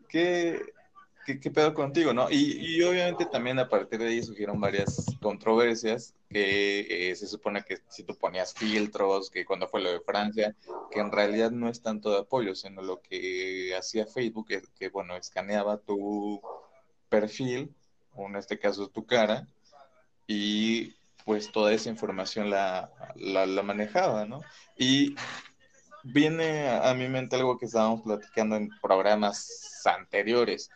¿qué, 0.09 0.61
qué, 1.25 1.51
pedo 1.51 1.73
contigo, 1.73 2.13
no? 2.13 2.29
Y, 2.29 2.81
obviamente 2.83 3.25
también 3.25 3.59
a 3.59 3.69
partir 3.69 3.99
de 3.99 4.07
ahí 4.07 4.23
surgieron 4.23 4.59
varias 4.59 5.05
controversias 5.21 6.13
que 6.29 7.11
eh, 7.11 7.15
se 7.15 7.27
supone 7.27 7.63
que 7.63 7.77
si 7.89 8.03
tú 8.03 8.15
ponías 8.15 8.53
filtros, 8.53 9.29
que 9.29 9.45
cuando 9.45 9.67
fue 9.67 9.81
lo 9.81 9.91
de 9.91 10.01
Francia, 10.01 10.55
que 10.91 10.99
en 10.99 11.11
realidad 11.11 11.51
no 11.51 11.69
es 11.69 11.81
tanto 11.81 12.11
de 12.11 12.19
apoyo, 12.19 12.55
sino 12.55 12.81
lo 12.81 13.01
que 13.01 13.75
hacía 13.77 14.05
Facebook, 14.05 14.47
que, 14.47 14.61
que 14.77 14.89
bueno, 14.89 15.15
escaneaba 15.15 15.77
tu 15.77 16.41
perfil 17.09 17.73
o 18.15 18.27
en 18.27 18.35
este 18.35 18.59
caso 18.59 18.87
tu 18.89 19.05
cara, 19.05 19.47
y 20.27 20.95
pues 21.25 21.51
toda 21.51 21.73
esa 21.73 21.89
información 21.89 22.49
la, 22.49 22.91
la, 23.15 23.63
manejaba, 23.63 24.25
¿no? 24.25 24.41
Y 24.77 25.15
viene 26.03 26.69
a 26.69 26.93
mi 26.93 27.07
mente 27.07 27.35
algo 27.35 27.57
que 27.57 27.65
estábamos 27.65 28.01
platicando 28.01 28.55
en 28.55 28.69
programas 28.81 29.81
anteriores, 29.85 30.69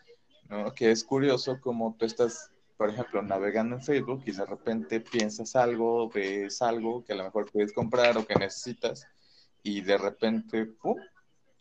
¿no? 0.50 0.74
Que 0.74 0.92
es 0.92 1.04
curioso 1.04 1.60
como 1.62 1.96
tú 1.98 2.06
estás, 2.06 2.52
por 2.78 2.90
ejemplo, 2.90 3.22
navegando 3.22 3.76
en 3.76 3.82
Facebook 3.82 4.24
y 4.26 4.32
de 4.32 4.46
repente 4.46 5.00
piensas 5.00 5.56
algo, 5.56 6.10
ves 6.10 6.62
algo 6.62 7.04
que 7.04 7.14
a 7.14 7.16
lo 7.16 7.24
mejor 7.24 7.52
puedes 7.52 7.74
comprar 7.74 8.18
o 8.18 8.26
que 8.26 8.36
necesitas 8.36 9.08
y 9.64 9.82
de 9.82 9.98
repente, 9.98 10.66
¡pum! 10.66 10.98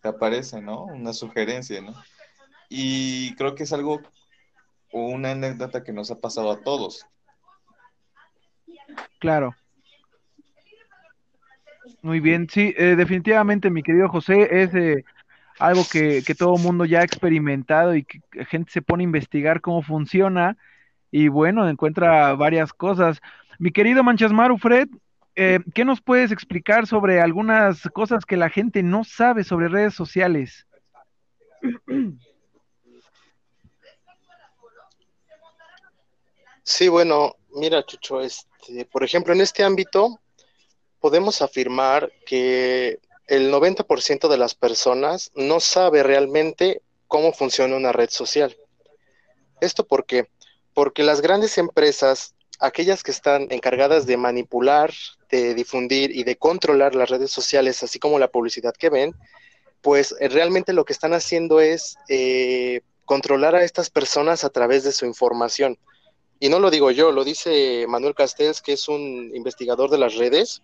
te 0.01 0.09
aparece, 0.09 0.61
¿no? 0.61 0.85
Una 0.85 1.13
sugerencia, 1.13 1.81
¿no? 1.81 1.95
Y 2.69 3.35
creo 3.37 3.55
que 3.55 3.65
es 3.65 3.73
algo, 3.73 4.01
una 4.93 5.33
anécdota 5.33 5.83
que 5.83 5.93
nos 5.93 6.11
ha 6.11 6.21
pasado 6.21 6.51
a 6.51 6.61
todos. 6.61 7.07
Claro. 9.19 9.55
Muy 12.03 12.21
bien, 12.21 12.49
sí, 12.49 12.75
eh, 12.77 12.95
definitivamente, 12.97 13.71
mi 13.71 13.83
querido 13.83 14.09
José, 14.09 14.63
es 14.63 14.75
eh, 14.75 15.05
algo 15.59 15.85
que, 15.91 16.23
que 16.25 16.35
todo 16.35 16.57
mundo 16.57 16.85
ya 16.85 17.01
ha 17.01 17.05
experimentado 17.05 17.95
y 17.95 18.05
que 18.05 18.21
gente 18.47 18.71
se 18.73 18.83
pone 18.83 19.03
a 19.03 19.05
investigar 19.05 19.61
cómo 19.61 19.83
funciona 19.83 20.57
y 21.11 21.29
bueno, 21.29 21.69
encuentra 21.69 22.35
varias 22.35 22.73
cosas. 22.73 23.21
Mi 23.59 23.71
querido 23.71 24.03
Manchasmaru 24.03 24.59
Fred, 24.59 24.89
eh, 25.35 25.61
¿qué 25.75 25.85
nos 25.85 26.01
puedes 26.01 26.33
explicar 26.33 26.87
sobre 26.87 27.21
algunas 27.21 27.83
cosas 27.93 28.25
que 28.25 28.37
la 28.37 28.51
gente 28.51 28.83
no 28.83 29.05
sabe 29.05 29.45
sobre 29.45 29.69
redes 29.69 29.95
sociales? 29.95 30.67
Sí, 36.63 36.89
bueno, 36.89 37.37
mira, 37.55 37.85
Chucho, 37.85 38.21
este, 38.21 38.85
por 38.87 39.05
ejemplo, 39.05 39.33
en 39.33 39.41
este 39.41 39.63
ámbito 39.63 40.19
podemos 40.99 41.41
afirmar 41.41 42.11
que 42.27 42.99
el 43.27 43.53
90% 43.53 44.29
de 44.29 44.39
las 44.39 44.55
personas 44.55 45.33
no 45.35 45.61
sabe 45.61 46.03
realmente 46.03 46.83
cómo 47.09 47.33
funciona 47.33 47.77
una 47.77 47.93
red 47.93 48.11
social. 48.11 48.57
¿Esto 49.61 49.87
por 49.87 50.07
qué? 50.07 50.29
Porque 50.75 51.03
las 51.03 51.21
grandes 51.21 51.59
empresas, 51.59 52.35
aquellas 52.61 53.03
que 53.03 53.11
están 53.11 53.49
encargadas 53.51 54.07
de 54.07 54.17
manipular, 54.17 54.93
de 55.31 55.55
difundir 55.55 56.11
y 56.15 56.25
de 56.25 56.37
controlar 56.37 56.95
las 56.95 57.11
redes 57.11 57.31
sociales, 57.31 57.83
así 57.83 57.99
como 57.99 58.19
la 58.19 58.29
publicidad 58.29 58.75
que 58.75 58.91
ven, 58.91 59.15
pues 59.81 60.15
eh, 60.21 60.29
realmente 60.29 60.73
lo 60.73 60.85
que 60.85 60.93
están 60.93 61.15
haciendo 61.15 61.61
es 61.61 61.97
eh, 62.09 62.81
controlar 63.05 63.55
a 63.55 63.65
estas 63.65 63.91
personas 63.91 64.45
a 64.45 64.51
través 64.51 64.85
de 64.85 64.93
su 64.93 65.07
información. 65.07 65.79
Y 66.39 66.49
no 66.49 66.61
lo 66.61 66.71
digo 66.71 66.91
yo, 66.91 67.13
lo 67.13 67.25
dice 67.25 67.87
Manuel 67.89 68.15
Castells, 68.15 68.61
que 68.61 68.75
es 68.75 68.89
un 68.89 69.33
investigador 69.35 69.91
de 69.91 69.99
las 69.99 70.17
redes. 70.17 70.63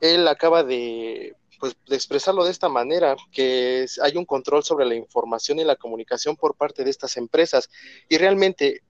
Él 0.00 0.26
acaba 0.26 0.64
de, 0.64 1.36
pues, 1.60 1.76
de 1.86 1.94
expresarlo 1.94 2.44
de 2.44 2.50
esta 2.50 2.68
manera, 2.70 3.14
que 3.30 3.86
hay 4.02 4.16
un 4.16 4.24
control 4.24 4.64
sobre 4.64 4.86
la 4.86 4.94
información 4.94 5.58
y 5.58 5.64
la 5.64 5.76
comunicación 5.76 6.34
por 6.34 6.56
parte 6.56 6.82
de 6.82 6.90
estas 6.90 7.18
empresas. 7.18 7.68
Y 8.08 8.16
realmente, 8.16 8.82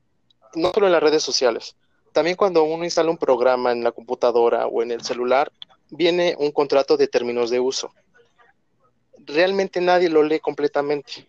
no 0.54 0.70
solo 0.72 0.86
en 0.86 0.92
las 0.92 1.02
redes 1.02 1.22
sociales, 1.22 1.76
también 2.12 2.36
cuando 2.36 2.62
uno 2.62 2.84
instala 2.84 3.10
un 3.10 3.18
programa 3.18 3.72
en 3.72 3.82
la 3.82 3.92
computadora 3.92 4.66
o 4.66 4.82
en 4.82 4.92
el 4.92 5.02
celular, 5.02 5.52
viene 5.90 6.36
un 6.38 6.52
contrato 6.52 6.96
de 6.96 7.08
términos 7.08 7.50
de 7.50 7.58
uso. 7.60 7.92
Realmente 9.18 9.80
nadie 9.80 10.08
lo 10.08 10.22
lee 10.22 10.38
completamente. 10.38 11.26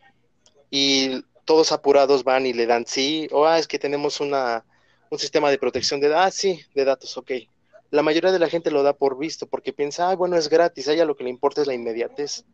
Y 0.70 1.24
todos 1.44 1.72
apurados 1.72 2.24
van 2.24 2.46
y 2.46 2.54
le 2.54 2.68
dan 2.68 2.86
sí, 2.86 3.28
o 3.32 3.46
ah, 3.46 3.58
es 3.58 3.68
que 3.68 3.80
tenemos 3.80 4.22
una, 4.22 4.64
un 5.10 5.20
sistema 5.20 5.50
de 5.50 5.58
protección 5.58 6.00
de 6.00 6.14
ah, 6.14 6.32
sí, 6.32 6.62
de 6.74 6.86
datos, 6.86 7.18
ok. 7.18 7.32
La 7.92 8.02
mayoría 8.02 8.32
de 8.32 8.40
la 8.40 8.50
gente 8.50 8.72
lo 8.72 8.84
da 8.84 8.94
por 8.94 9.18
visto 9.18 9.48
porque 9.48 9.74
piensa, 9.74 10.10
ah, 10.10 10.16
bueno, 10.16 10.38
es 10.38 10.50
gratis, 10.50 10.88
a 10.88 10.94
ella 10.94 11.06
lo 11.06 11.16
que 11.16 11.24
le 11.24 11.30
importa 11.30 11.62
es 11.62 11.68
la 11.68 11.74
inmediatez. 11.74 12.46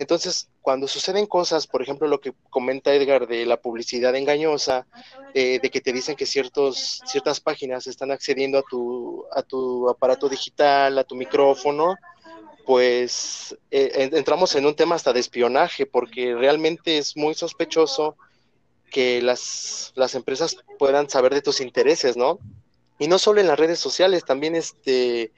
Entonces, 0.00 0.48
cuando 0.62 0.88
suceden 0.88 1.26
cosas, 1.26 1.66
por 1.66 1.82
ejemplo, 1.82 2.08
lo 2.08 2.20
que 2.20 2.32
comenta 2.48 2.94
Edgar 2.94 3.28
de 3.28 3.44
la 3.44 3.58
publicidad 3.58 4.16
engañosa, 4.16 4.86
eh, 5.34 5.60
de 5.62 5.70
que 5.70 5.82
te 5.82 5.92
dicen 5.92 6.16
que 6.16 6.24
ciertos, 6.24 7.02
ciertas 7.04 7.38
páginas 7.38 7.86
están 7.86 8.10
accediendo 8.10 8.58
a 8.58 8.62
tu, 8.62 9.26
a 9.30 9.42
tu 9.42 9.88
aparato 9.90 10.28
digital, 10.28 10.98
a 10.98 11.04
tu 11.04 11.14
micrófono, 11.16 11.96
pues 12.64 13.56
eh, 13.70 14.08
entramos 14.12 14.54
en 14.54 14.64
un 14.64 14.74
tema 14.74 14.94
hasta 14.94 15.12
de 15.12 15.20
espionaje, 15.20 15.84
porque 15.84 16.34
realmente 16.34 16.96
es 16.96 17.14
muy 17.14 17.34
sospechoso 17.34 18.16
que 18.90 19.20
las, 19.20 19.92
las 19.96 20.14
empresas 20.14 20.56
puedan 20.78 21.10
saber 21.10 21.34
de 21.34 21.42
tus 21.42 21.60
intereses, 21.60 22.16
¿no? 22.16 22.38
Y 23.00 23.08
no 23.08 23.18
solo 23.18 23.40
en 23.40 23.46
las 23.48 23.58
redes 23.58 23.80
sociales, 23.80 24.26
también 24.26 24.54
este, 24.54 25.32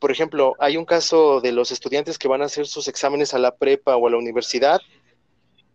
por 0.00 0.10
ejemplo, 0.10 0.54
hay 0.58 0.78
un 0.78 0.86
caso 0.86 1.42
de 1.42 1.52
los 1.52 1.70
estudiantes 1.70 2.18
que 2.18 2.28
van 2.28 2.40
a 2.40 2.46
hacer 2.46 2.66
sus 2.66 2.88
exámenes 2.88 3.34
a 3.34 3.38
la 3.38 3.54
prepa 3.54 3.94
o 3.94 4.06
a 4.06 4.10
la 4.10 4.16
universidad. 4.16 4.80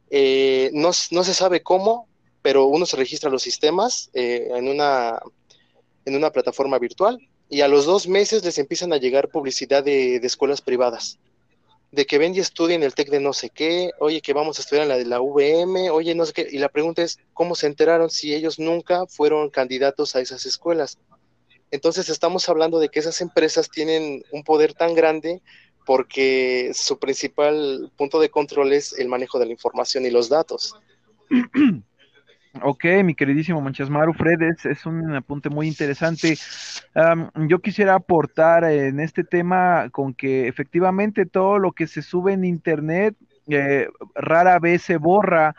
Eh, 0.10 0.72
no, 0.74 0.92
se 0.92 1.34
sabe 1.36 1.62
cómo, 1.62 2.08
pero 2.42 2.66
uno 2.66 2.88
se 2.88 2.98
registra 2.98 3.30
los 3.30 3.44
sistemas 3.44 4.10
eh, 4.16 4.48
en, 4.56 4.68
una, 4.68 5.20
en 6.06 6.16
una 6.16 6.32
plataforma 6.32 6.80
virtual 6.80 7.20
y 7.48 7.62
a 7.62 7.68
los 7.68 7.86
dos 7.86 8.08
meses 8.08 8.44
les 8.44 8.58
empiezan 8.58 8.92
a 8.92 8.98
llegar 8.98 9.30
publicidad 9.30 9.84
de, 9.84 10.20
de 10.20 10.28
escuelas 10.28 10.62
privadas 10.62 11.20
de 11.94 12.08
que 12.08 12.18
ven 12.18 12.34
y 12.34 12.40
estudien 12.40 12.82
el 12.82 12.96
TEC 12.96 13.12
de 13.12 13.20
no 13.20 13.34
sé 13.34 13.52
qué, 13.52 13.92
oye, 14.00 14.20
que 14.22 14.34
vamos 14.34 14.58
a 14.58 14.64
estudiar 14.64 14.84
en 14.84 14.90
la 14.90 14.98
de 14.98 15.06
la 15.06 15.22
VM, 15.22 15.92
oye, 15.92 16.16
no 16.16 16.26
sé 16.26 16.34
qué, 16.34 16.48
y 16.52 16.58
la 16.58 16.70
pregunta 16.70 17.04
es, 17.04 17.20
¿cómo 17.34 17.54
se 17.54 17.68
enteraron 17.68 18.10
si 18.10 18.34
ellos 18.34 18.58
nunca 18.58 19.06
fueron 19.06 19.52
candidatos 19.52 20.16
a 20.16 20.20
esas 20.20 20.48
escuelas? 20.48 20.98
Entonces 21.70 22.10
estamos 22.10 22.50
hablando 22.50 22.80
de 22.80 22.90
que 22.90 23.00
esas 23.00 23.22
empresas 23.22 23.70
tienen 23.70 24.24
un 24.32 24.44
poder 24.44 24.74
tan 24.74 24.96
grande 24.96 25.44
porque 25.86 26.72
su 26.74 26.98
principal 26.98 27.92
punto 27.96 28.20
de 28.20 28.32
control 28.32 28.74
es 28.74 28.98
el 28.98 29.08
manejo 29.08 29.38
de 29.38 29.46
la 29.46 29.52
información 29.52 30.08
y 30.08 30.10
los 30.10 30.30
datos. 30.30 30.76
Ok, 32.62 32.86
mi 33.04 33.16
queridísimo 33.16 33.62
Manchasmaru 33.62 34.14
Fred, 34.14 34.42
es, 34.42 34.86
un 34.86 35.16
apunte 35.16 35.50
muy 35.50 35.68
interesante. 35.68 36.36
yo 37.48 37.60
quisiera 37.60 37.96
aportar 37.96 38.64
en 38.66 39.00
este 39.00 39.24
tema 39.24 39.90
con 39.90 40.14
que 40.14 40.48
efectivamente 40.48 41.26
todo 41.26 41.58
lo 41.58 41.72
que 41.72 41.88
se 41.88 42.02
sube 42.04 42.34
en 42.34 42.46
Internet 42.46 43.16
eh, 43.48 43.88
rara 44.16 44.60
vez 44.60 44.84
se 44.84 44.98
borra 44.98 45.56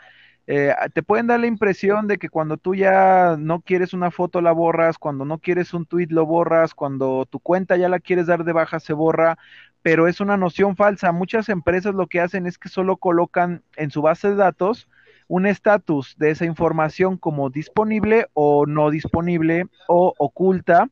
eh, 0.47 0.75
te 0.93 1.01
pueden 1.01 1.25
dar 1.27 1.39
la 1.39 1.47
impresión 1.47 2.07
de 2.07 2.17
que 2.17 2.29
cuando 2.29 2.57
tú 2.57 2.75
ya 2.75 3.35
no 3.37 3.61
quieres 3.61 3.93
una 3.93 4.11
foto 4.11 4.41
la 4.41 4.51
borras, 4.51 4.99
cuando 4.99 5.25
no 5.25 5.39
quieres 5.39 5.73
un 5.73 5.85
tweet 5.85 6.07
lo 6.09 6.25
borras, 6.25 6.75
cuando 6.75 7.25
tu 7.25 7.39
cuenta 7.39 7.77
ya 7.77 7.89
la 7.89 7.99
quieres 7.99 8.27
dar 8.27 8.43
de 8.43 8.53
baja 8.53 8.79
se 8.79 8.93
borra, 8.93 9.39
pero 9.81 10.07
es 10.07 10.19
una 10.19 10.37
noción 10.37 10.75
falsa. 10.75 11.11
Muchas 11.11 11.49
empresas 11.49 11.95
lo 11.95 12.07
que 12.07 12.21
hacen 12.21 12.45
es 12.45 12.59
que 12.59 12.69
solo 12.69 12.97
colocan 12.97 13.63
en 13.75 13.89
su 13.89 14.01
base 14.03 14.29
de 14.29 14.35
datos 14.35 14.87
un 15.27 15.45
estatus 15.45 16.15
de 16.17 16.31
esa 16.31 16.45
información 16.45 17.17
como 17.17 17.49
disponible 17.49 18.27
o 18.33 18.65
no 18.65 18.89
disponible 18.89 19.65
o 19.87 20.13
oculta, 20.17 20.89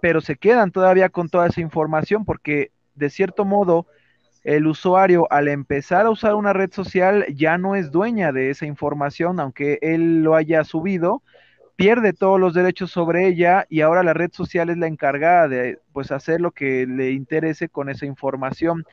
pero 0.00 0.20
se 0.20 0.36
quedan 0.36 0.70
todavía 0.70 1.08
con 1.08 1.28
toda 1.28 1.46
esa 1.46 1.60
información 1.60 2.24
porque 2.24 2.70
de 2.94 3.10
cierto 3.10 3.44
modo 3.44 3.86
el 4.44 4.66
usuario 4.66 5.26
al 5.30 5.48
empezar 5.48 6.06
a 6.06 6.10
usar 6.10 6.34
una 6.34 6.52
red 6.52 6.72
social 6.72 7.24
ya 7.34 7.58
no 7.58 7.76
es 7.76 7.90
dueña 7.90 8.32
de 8.32 8.50
esa 8.50 8.66
información, 8.66 9.38
aunque 9.38 9.78
él 9.82 10.22
lo 10.22 10.34
haya 10.34 10.64
subido, 10.64 11.22
pierde 11.82 12.12
todos 12.12 12.38
los 12.38 12.54
derechos 12.54 12.92
sobre 12.92 13.26
ella 13.26 13.66
y 13.68 13.80
ahora 13.80 14.04
la 14.04 14.14
red 14.14 14.30
social 14.32 14.70
es 14.70 14.78
la 14.78 14.86
encargada 14.86 15.48
de 15.48 15.80
pues 15.92 16.12
hacer 16.12 16.40
lo 16.40 16.52
que 16.52 16.86
le 16.86 17.10
interese 17.10 17.68
con 17.68 17.88
esa 17.88 18.06
información. 18.06 18.84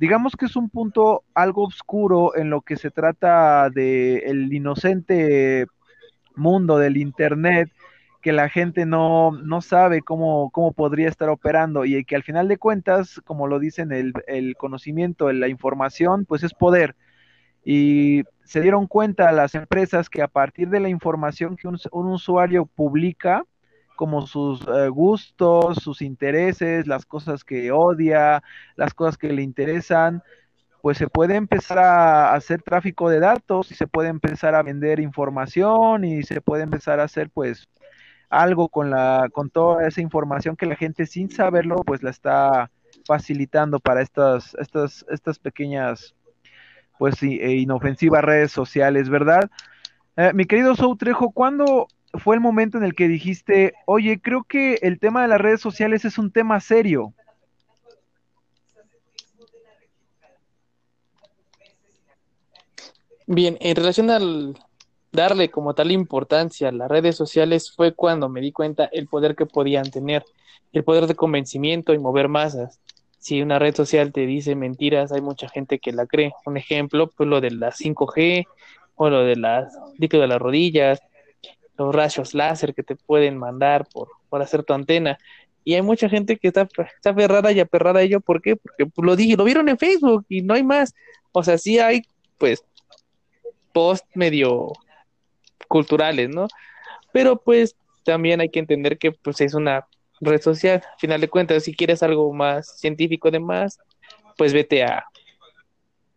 Digamos 0.00 0.34
que 0.34 0.46
es 0.46 0.56
un 0.56 0.68
punto 0.68 1.22
algo 1.34 1.62
oscuro 1.62 2.34
en 2.34 2.50
lo 2.50 2.62
que 2.62 2.74
se 2.74 2.90
trata 2.90 3.70
de 3.70 4.24
el 4.26 4.52
inocente 4.52 5.66
mundo 6.34 6.78
del 6.78 6.96
internet 6.96 7.70
que 8.20 8.32
la 8.32 8.48
gente 8.48 8.86
no, 8.86 9.30
no 9.30 9.60
sabe 9.60 10.02
cómo, 10.02 10.50
cómo 10.50 10.72
podría 10.72 11.08
estar 11.08 11.28
operando 11.28 11.84
y 11.84 12.04
que 12.04 12.16
al 12.16 12.24
final 12.24 12.48
de 12.48 12.58
cuentas, 12.58 13.20
como 13.24 13.46
lo 13.46 13.60
dicen, 13.60 13.92
el, 13.92 14.14
el 14.26 14.56
conocimiento, 14.56 15.30
la 15.32 15.46
información, 15.46 16.24
pues 16.24 16.42
es 16.42 16.54
poder. 16.54 16.96
Y 17.64 18.22
se 18.44 18.60
dieron 18.60 18.86
cuenta 18.86 19.32
las 19.32 19.54
empresas 19.54 20.08
que 20.08 20.22
a 20.22 20.28
partir 20.28 20.68
de 20.68 20.80
la 20.80 20.88
información 20.88 21.56
que 21.56 21.68
un, 21.68 21.78
usuario 22.08 22.66
publica, 22.66 23.44
como 23.96 24.26
sus 24.26 24.60
eh, 24.62 24.88
gustos, 24.88 25.76
sus 25.76 26.02
intereses, 26.02 26.86
las 26.86 27.06
cosas 27.06 27.44
que 27.44 27.70
odia, 27.72 28.42
las 28.76 28.94
cosas 28.94 29.16
que 29.16 29.32
le 29.32 29.42
interesan, 29.42 30.22
pues 30.82 30.98
se 30.98 31.08
puede 31.08 31.36
empezar 31.36 31.78
a 31.78 32.34
hacer 32.34 32.60
tráfico 32.60 33.08
de 33.08 33.20
datos 33.20 33.70
y 33.70 33.74
se 33.74 33.86
puede 33.86 34.08
empezar 34.08 34.54
a 34.56 34.62
vender 34.62 34.98
información 34.98 36.04
y 36.04 36.24
se 36.24 36.40
puede 36.40 36.64
empezar 36.64 36.98
a 37.00 37.04
hacer 37.04 37.30
pues 37.30 37.68
algo 38.28 38.68
con 38.68 38.90
la 38.90 39.28
con 39.32 39.48
toda 39.48 39.86
esa 39.86 40.00
información 40.00 40.56
que 40.56 40.66
la 40.66 40.74
gente 40.76 41.06
sin 41.06 41.30
saberlo 41.30 41.76
pues 41.86 42.02
la 42.02 42.10
está 42.10 42.70
facilitando 43.06 43.78
para 43.78 44.02
estas 44.02 44.56
estas 44.58 45.06
estas 45.08 45.38
pequeñas 45.38 46.16
pues 46.98 47.22
e 47.22 47.56
inofensivas 47.56 48.22
redes 48.22 48.52
sociales, 48.52 49.08
¿verdad? 49.08 49.50
Eh, 50.16 50.32
mi 50.34 50.44
querido 50.44 50.76
Soutrejo, 50.76 51.30
¿cuándo 51.30 51.88
fue 52.14 52.34
el 52.34 52.40
momento 52.40 52.78
en 52.78 52.84
el 52.84 52.94
que 52.94 53.08
dijiste, 53.08 53.74
oye, 53.86 54.20
creo 54.20 54.44
que 54.44 54.74
el 54.82 54.98
tema 54.98 55.22
de 55.22 55.28
las 55.28 55.40
redes 55.40 55.60
sociales 55.60 56.04
es 56.04 56.18
un 56.18 56.30
tema 56.30 56.60
serio? 56.60 57.14
Bien, 63.26 63.56
en 63.60 63.76
relación 63.76 64.10
al 64.10 64.58
darle 65.12 65.50
como 65.50 65.74
tal 65.74 65.90
importancia 65.90 66.68
a 66.68 66.72
las 66.72 66.90
redes 66.90 67.16
sociales 67.16 67.72
fue 67.74 67.94
cuando 67.94 68.28
me 68.28 68.40
di 68.40 68.52
cuenta 68.52 68.88
el 68.92 69.06
poder 69.06 69.36
que 69.36 69.46
podían 69.46 69.90
tener, 69.90 70.24
el 70.72 70.84
poder 70.84 71.06
de 71.06 71.14
convencimiento 71.14 71.94
y 71.94 71.98
mover 71.98 72.28
masas. 72.28 72.80
Si 73.22 73.40
una 73.40 73.60
red 73.60 73.72
social 73.72 74.12
te 74.12 74.26
dice 74.26 74.56
mentiras, 74.56 75.12
hay 75.12 75.20
mucha 75.20 75.48
gente 75.48 75.78
que 75.78 75.92
la 75.92 76.06
cree. 76.06 76.32
Un 76.44 76.56
ejemplo, 76.56 77.08
pues 77.08 77.28
lo 77.28 77.40
de 77.40 77.52
la 77.52 77.70
5G 77.70 78.48
o 78.96 79.10
lo 79.10 79.22
de 79.22 79.36
las 79.36 79.72
líquido 79.96 80.22
de 80.22 80.26
las 80.26 80.40
rodillas, 80.40 81.00
los 81.78 81.94
rayos 81.94 82.34
láser 82.34 82.74
que 82.74 82.82
te 82.82 82.96
pueden 82.96 83.38
mandar 83.38 83.86
por, 83.92 84.08
hacer 84.42 84.64
tu 84.64 84.72
antena. 84.72 85.20
Y 85.62 85.74
hay 85.74 85.82
mucha 85.82 86.08
gente 86.08 86.36
que 86.36 86.48
está, 86.48 86.62
está 86.62 87.10
aferrada 87.10 87.52
y 87.52 87.60
aperrada 87.60 88.00
a 88.00 88.02
ello. 88.02 88.18
¿Por 88.18 88.42
qué? 88.42 88.56
Porque 88.56 88.90
lo 88.96 89.14
dije, 89.14 89.36
lo 89.36 89.44
vieron 89.44 89.68
en 89.68 89.78
Facebook 89.78 90.26
y 90.28 90.42
no 90.42 90.54
hay 90.54 90.64
más. 90.64 90.92
O 91.30 91.44
sea, 91.44 91.58
sí 91.58 91.78
hay, 91.78 92.02
pues, 92.38 92.64
post 93.72 94.04
medio 94.16 94.72
culturales, 95.68 96.28
¿no? 96.28 96.48
Pero 97.12 97.36
pues 97.36 97.76
también 98.02 98.40
hay 98.40 98.48
que 98.48 98.58
entender 98.58 98.98
que 98.98 99.12
pues 99.12 99.40
es 99.40 99.54
una 99.54 99.86
red 100.22 100.40
social, 100.40 100.82
al 100.84 100.98
final 100.98 101.20
de 101.20 101.28
cuentas, 101.28 101.64
si 101.64 101.74
quieres 101.74 102.02
algo 102.02 102.32
más 102.32 102.78
científico 102.78 103.30
de 103.30 103.40
más, 103.40 103.78
pues 104.36 104.52
vete 104.52 104.84
a 104.84 105.04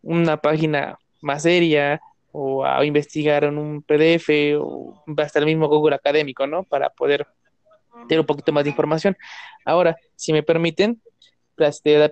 una 0.02 0.38
página 0.38 0.98
más 1.22 1.44
seria 1.44 2.00
o 2.32 2.66
a 2.66 2.86
investigar 2.86 3.44
en 3.44 3.58
un 3.58 3.82
PDF 3.82 4.30
o 4.60 5.04
hasta 5.18 5.40
el 5.40 5.46
mismo 5.46 5.68
Google 5.68 5.96
académico, 5.96 6.46
¿no? 6.46 6.64
Para 6.64 6.90
poder 6.90 7.28
tener 8.08 8.20
un 8.20 8.26
poquito 8.26 8.52
más 8.52 8.64
de 8.64 8.70
información. 8.70 9.18
Ahora, 9.64 9.98
si 10.16 10.32
me 10.34 10.44
permiten, 10.44 11.02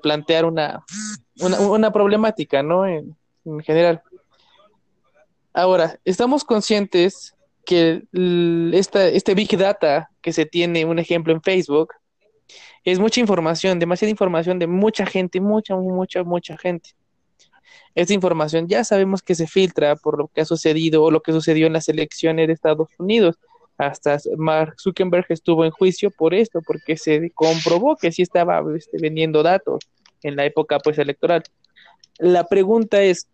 plantear 0.01 0.45
una, 0.45 0.84
una, 1.39 1.91
problemática, 1.91 2.63
¿no? 2.63 2.88
en 2.88 3.15
general. 3.63 4.01
Ahora, 5.53 5.99
estamos 6.06 6.43
conscientes 6.43 7.36
que 7.65 8.04
este 8.73 9.34
Big 9.34 9.58
Data 9.58 10.10
que 10.21 10.34
se 10.34 10.45
tiene, 10.45 10.86
un 10.86 10.99
ejemplo 10.99 11.34
en 11.34 11.41
Facebook, 11.41 11.93
es 12.84 12.99
mucha 12.99 13.19
información, 13.19 13.80
demasiada 13.80 14.12
información 14.12 14.60
de 14.60 14.67
mucha 14.67 15.06
gente, 15.06 15.39
mucha, 15.39 15.76
mucha, 15.76 16.23
mucha 16.23 16.58
gente. 16.58 16.91
Esta 17.95 18.13
información 18.13 18.67
ya 18.67 18.84
sabemos 18.84 19.21
que 19.21 19.36
se 19.36 19.47
filtra 19.47 19.95
por 19.95 20.17
lo 20.17 20.28
que 20.28 20.41
ha 20.41 20.45
sucedido 20.45 21.04
o 21.04 21.12
lo 21.12 21.21
que 21.21 21.32
sucedió 21.32 21.67
en 21.67 21.73
las 21.73 21.88
elecciones 21.89 22.47
de 22.47 22.54
Estados 22.54 22.89
Unidos. 22.97 23.38
Hasta 23.78 24.17
Mark 24.38 24.76
Zuckerberg 24.80 25.26
estuvo 25.30 25.65
en 25.65 25.71
juicio 25.71 26.12
por 26.12 26.34
esto, 26.34 26.62
porque 26.65 26.97
se 26.97 27.32
comprobó 27.32 27.95
que 27.95 28.12
sí 28.12 28.21
estaba 28.21 28.62
este, 28.76 28.97
vendiendo 28.99 29.43
datos 29.43 29.88
en 30.21 30.36
la 30.36 30.45
época 30.45 30.80
pues 30.80 30.97
electoral. 30.97 31.43
La 32.19 32.45
pregunta 32.47 33.02
es, 33.02 33.30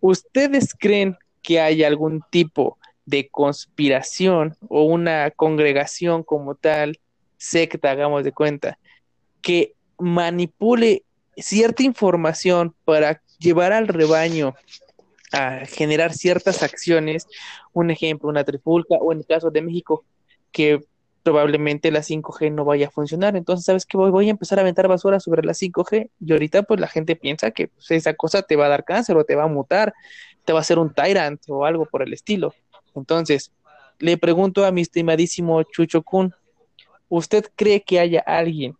¿ustedes 0.00 0.74
creen 0.78 1.16
que 1.42 1.60
hay 1.60 1.84
algún 1.84 2.22
tipo 2.30 2.78
de 3.10 3.28
conspiración 3.28 4.56
o 4.68 4.84
una 4.84 5.32
congregación 5.32 6.22
como 6.22 6.54
tal, 6.54 7.00
secta, 7.36 7.90
hagamos 7.90 8.22
de 8.22 8.32
cuenta, 8.32 8.78
que 9.42 9.74
manipule 9.98 11.02
cierta 11.36 11.82
información 11.82 12.74
para 12.84 13.20
llevar 13.38 13.72
al 13.72 13.88
rebaño 13.88 14.54
a 15.32 15.66
generar 15.66 16.12
ciertas 16.12 16.62
acciones, 16.62 17.26
un 17.72 17.90
ejemplo, 17.90 18.28
una 18.28 18.44
trifulca, 18.44 18.94
o 18.96 19.12
en 19.12 19.18
el 19.18 19.26
caso 19.26 19.50
de 19.50 19.62
México, 19.62 20.04
que 20.52 20.84
probablemente 21.22 21.90
la 21.90 22.00
5G 22.00 22.52
no 22.52 22.64
vaya 22.64 22.86
a 22.86 22.90
funcionar. 22.90 23.36
Entonces, 23.36 23.66
¿sabes 23.66 23.86
qué? 23.86 23.96
Voy, 23.96 24.10
voy 24.10 24.28
a 24.28 24.30
empezar 24.30 24.58
a 24.58 24.62
aventar 24.62 24.88
basura 24.88 25.20
sobre 25.20 25.42
la 25.42 25.52
5G 25.52 26.10
y 26.20 26.32
ahorita 26.32 26.62
pues 26.62 26.80
la 26.80 26.88
gente 26.88 27.14
piensa 27.16 27.50
que 27.50 27.68
pues, 27.68 27.90
esa 27.90 28.14
cosa 28.14 28.42
te 28.42 28.56
va 28.56 28.66
a 28.66 28.70
dar 28.70 28.84
cáncer 28.84 29.16
o 29.16 29.24
te 29.24 29.34
va 29.34 29.44
a 29.44 29.48
mutar 29.48 29.94
te 30.44 30.52
va 30.52 30.60
a 30.60 30.64
ser 30.64 30.78
un 30.78 30.92
tyrant 30.92 31.40
o 31.48 31.64
algo 31.64 31.86
por 31.86 32.02
el 32.02 32.12
estilo. 32.12 32.54
Entonces, 32.94 33.52
le 33.98 34.16
pregunto 34.16 34.64
a 34.64 34.72
mi 34.72 34.80
estimadísimo 34.80 35.62
Chucho 35.62 36.02
Kun, 36.02 36.34
¿usted 37.08 37.44
cree 37.56 37.82
que 37.82 38.00
haya 38.00 38.20
alguien 38.20 38.76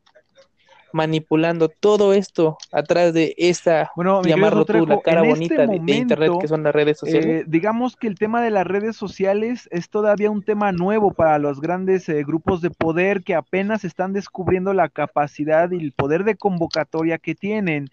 manipulando 0.93 1.69
todo 1.69 2.13
esto 2.13 2.59
atrás 2.73 3.13
de 3.15 3.35
esta, 3.39 3.91
bueno, 3.97 4.23
llamarlo 4.23 4.65
tú, 4.65 4.87
la 4.87 5.01
cara 5.01 5.21
este 5.21 5.31
bonita 5.31 5.67
de, 5.67 5.77
Internet 5.77 6.33
que 6.41 6.49
son 6.49 6.63
las 6.63 6.75
redes 6.75 6.99
sociales? 6.99 7.43
Eh, 7.43 7.45
digamos 7.47 7.97
que 7.97 8.07
el 8.07 8.19
tema 8.19 8.43
de 8.43 8.51
las 8.51 8.67
redes 8.67 8.97
sociales 8.97 9.69
es 9.71 9.89
todavía 9.89 10.31
un 10.31 10.43
tema 10.43 10.73
nuevo 10.73 11.13
para 11.13 11.39
los 11.39 11.61
grandes 11.61 12.09
eh, 12.09 12.23
grupos 12.25 12.61
de 12.61 12.71
poder 12.71 13.23
que 13.23 13.35
apenas 13.35 13.85
están 13.85 14.13
descubriendo 14.13 14.73
la 14.73 14.89
capacidad 14.89 15.71
y 15.71 15.77
el 15.77 15.93
poder 15.93 16.25
de 16.25 16.37
convocatoria 16.37 17.19
que 17.19 17.35
tienen. 17.35 17.89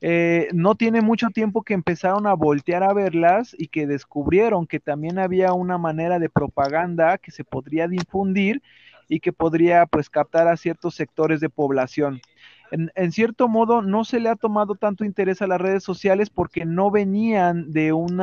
Eh, 0.00 0.48
no 0.52 0.74
tiene 0.74 1.00
mucho 1.00 1.28
tiempo 1.28 1.62
que 1.62 1.74
empezaron 1.74 2.26
a 2.26 2.34
voltear 2.34 2.82
a 2.82 2.92
verlas 2.92 3.56
y 3.58 3.68
que 3.68 3.86
descubrieron 3.86 4.66
que 4.66 4.78
también 4.78 5.18
había 5.18 5.52
una 5.54 5.78
manera 5.78 6.18
de 6.18 6.28
propaganda 6.28 7.16
que 7.18 7.30
se 7.30 7.44
podría 7.44 7.88
difundir 7.88 8.62
y 9.08 9.20
que 9.20 9.32
podría 9.32 9.86
pues 9.86 10.10
captar 10.10 10.48
a 10.48 10.56
ciertos 10.56 10.94
sectores 10.94 11.40
de 11.40 11.48
población. 11.48 12.20
En, 12.72 12.90
en, 12.96 13.12
cierto 13.12 13.46
modo 13.46 13.80
no 13.80 14.04
se 14.04 14.18
le 14.18 14.28
ha 14.28 14.34
tomado 14.34 14.74
tanto 14.74 15.04
interés 15.04 15.40
a 15.40 15.46
las 15.46 15.60
redes 15.60 15.84
sociales 15.84 16.30
porque 16.30 16.64
no 16.64 16.90
venían 16.90 17.72
de 17.72 17.92
un 17.92 18.16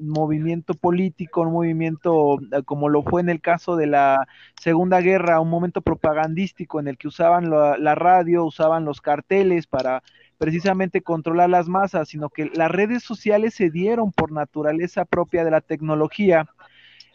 movimiento 0.00 0.72
político, 0.72 1.42
un 1.42 1.52
movimiento 1.52 2.38
eh, 2.50 2.62
como 2.64 2.88
lo 2.88 3.02
fue 3.02 3.20
en 3.20 3.28
el 3.28 3.42
caso 3.42 3.76
de 3.76 3.86
la 3.86 4.26
Segunda 4.58 5.02
Guerra, 5.02 5.40
un 5.40 5.50
momento 5.50 5.82
propagandístico 5.82 6.80
en 6.80 6.88
el 6.88 6.96
que 6.96 7.08
usaban 7.08 7.50
la, 7.50 7.76
la 7.76 7.94
radio, 7.94 8.44
usaban 8.44 8.86
los 8.86 9.02
carteles 9.02 9.66
para 9.66 10.02
precisamente 10.44 11.00
controlar 11.00 11.48
las 11.48 11.68
masas, 11.68 12.10
sino 12.10 12.28
que 12.28 12.50
las 12.54 12.70
redes 12.70 13.02
sociales 13.02 13.54
se 13.54 13.70
dieron 13.70 14.12
por 14.12 14.30
naturaleza 14.30 15.06
propia 15.06 15.42
de 15.42 15.50
la 15.50 15.62
tecnología. 15.62 16.50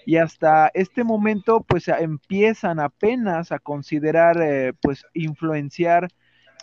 Y 0.04 0.18
hasta 0.18 0.72
este 0.74 1.04
momento 1.04 1.62
pues 1.62 1.89
empiezan 1.89 2.80
apenas 2.80 3.52
a 3.52 3.60
considerar 3.60 4.42
eh, 4.42 4.74
pues 4.82 5.06
influenciar. 5.13 6.08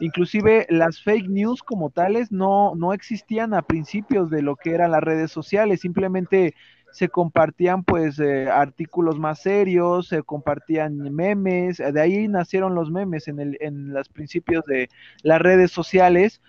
Inclusive 0.01 0.67
las 0.69 1.01
fake 1.01 1.29
news 1.29 1.63
como 1.63 1.91
tales 1.91 2.33
no, 2.33 2.75
no 2.75 2.93
existían 2.93 3.55
a 3.55 3.63
principios 3.63 4.29
de 4.29 4.43
lo 4.43 4.57
que 4.57 4.73
eran 4.73 4.91
las 4.91 5.05
redes 5.05 5.31
sociales, 5.31 5.83
simplemente 5.83 6.57
se 6.97 7.11
compartían 7.11 7.85
pues 7.85 8.19
eh, 8.19 8.49
artículos 8.49 9.19
más 9.19 9.41
serios, 9.41 10.09
se 10.09 10.23
compartían 10.23 10.97
memes, 11.15 11.77
de 11.77 12.01
ahí 12.01 12.27
nacieron 12.27 12.75
los 12.75 12.91
memes 12.91 13.29
en, 13.29 13.39
el, 13.39 13.59
en 13.61 13.93
los 13.93 14.09
principios 14.09 14.65
de 14.65 14.89
las 15.23 15.39
redes 15.39 15.71
sociales, 15.71 16.41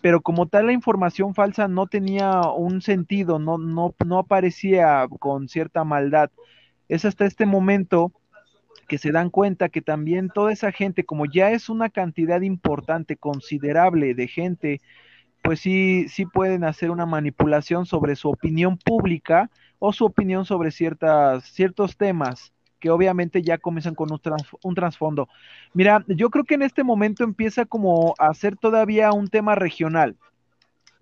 pero 0.00 0.22
como 0.22 0.46
tal 0.46 0.68
la 0.68 0.72
información 0.72 1.34
falsa 1.34 1.68
no 1.68 1.86
tenía 1.86 2.40
un 2.48 2.80
sentido, 2.80 3.38
no, 3.38 3.58
no, 3.58 3.94
no 4.06 4.18
aparecía 4.18 5.06
con 5.18 5.48
cierta 5.48 5.84
maldad. 5.84 6.30
Es 6.88 7.04
hasta 7.04 7.26
este 7.26 7.44
momento 7.44 8.10
que 8.88 8.96
se 8.96 9.12
dan 9.12 9.28
cuenta 9.28 9.68
que 9.68 9.82
también 9.82 10.30
toda 10.30 10.50
esa 10.50 10.72
gente, 10.72 11.04
como 11.04 11.26
ya 11.26 11.50
es 11.50 11.68
una 11.68 11.90
cantidad 11.90 12.40
importante, 12.40 13.18
considerable 13.18 14.14
de 14.14 14.28
gente, 14.28 14.80
pues 15.42 15.60
sí, 15.60 16.06
sí 16.08 16.24
pueden 16.24 16.64
hacer 16.64 16.90
una 16.90 17.04
manipulación 17.04 17.84
sobre 17.84 18.16
su 18.16 18.30
opinión 18.30 18.78
pública 18.78 19.50
o 19.80 19.92
su 19.92 20.04
opinión 20.04 20.44
sobre 20.44 20.70
ciertas, 20.70 21.42
ciertos 21.44 21.96
temas 21.96 22.52
que 22.78 22.90
obviamente 22.90 23.42
ya 23.42 23.58
comienzan 23.58 23.94
con 23.94 24.08
un, 24.10 24.74
trasfondo. 24.74 25.28
Mira, 25.74 26.04
yo 26.06 26.30
creo 26.30 26.44
que 26.44 26.54
en 26.54 26.62
este 26.62 26.84
momento 26.84 27.24
empieza 27.24 27.66
como 27.66 28.14
a 28.18 28.32
ser 28.32 28.56
todavía 28.56 29.12
un 29.12 29.28
tema 29.28 29.54
regional, 29.54 30.16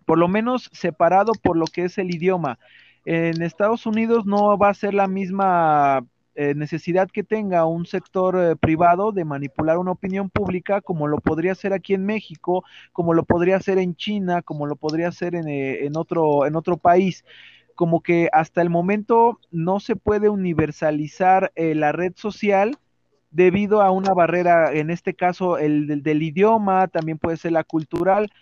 por 0.05 0.19
lo 0.19 0.27
menos 0.27 0.71
separado 0.73 1.33
por 1.43 1.57
lo 1.57 1.67
que 1.67 1.85
es 1.85 1.99
el 1.99 2.15
idioma. 2.15 2.59
En 3.05 3.43
Estados 3.43 3.87
Unidos 3.87 4.27
no 4.27 4.59
va 4.59 4.71
a 4.71 4.75
ser 4.75 4.93
la 4.93 5.07
misma 5.07 6.05
eh, 6.35 6.55
necesidad 6.55 7.09
que 7.11 7.25
tenga 7.25 7.65
un 7.65 7.87
sector 7.87 8.37
eh, 8.39 8.57
privado 8.57 9.13
de 9.13 9.25
manipular 9.25 9.79
una 9.79 9.93
opinión 9.93 10.31
pública 10.31 10.81
como 10.81 11.09
lo 11.09 11.19
podría 11.19 11.55
ser 11.55 11.73
aquí 11.73 11.95
en 11.95 12.07
México, 12.07 12.65
como 12.93 13.15
lo 13.15 13.25
podría 13.25 13.59
ser 13.61 13.79
en 13.79 13.97
China, 13.97 14.43
como 14.43 14.67
lo 14.67 14.77
podría 14.77 15.11
ser 15.11 15.35
en, 15.35 15.49
eh, 15.49 15.85
en, 15.85 15.97
otro, 15.97 16.47
en 16.47 16.55
otro 16.55 16.77
país 16.77 17.25
como 17.79 18.01
que 18.01 18.29
hasta 18.33 18.61
el 18.61 18.71
momento 18.71 19.39
no 19.53 19.79
se 19.79 19.95
puede 19.95 20.29
universalizar 20.29 21.53
eh, 21.55 21.77
la 21.77 21.93
red 21.93 22.13
social 22.17 22.77
debido 23.31 23.83
a 23.83 23.93
una 23.93 24.13
barrera, 24.15 24.73
en 24.73 24.91
este 24.91 25.15
caso 25.15 25.59
el 25.59 26.03
del, 26.03 26.23
idioma, 26.25 26.89
también 26.89 27.19
puede 27.19 27.37
ser 27.37 27.53
la 27.53 27.63
cultural, 27.63 28.33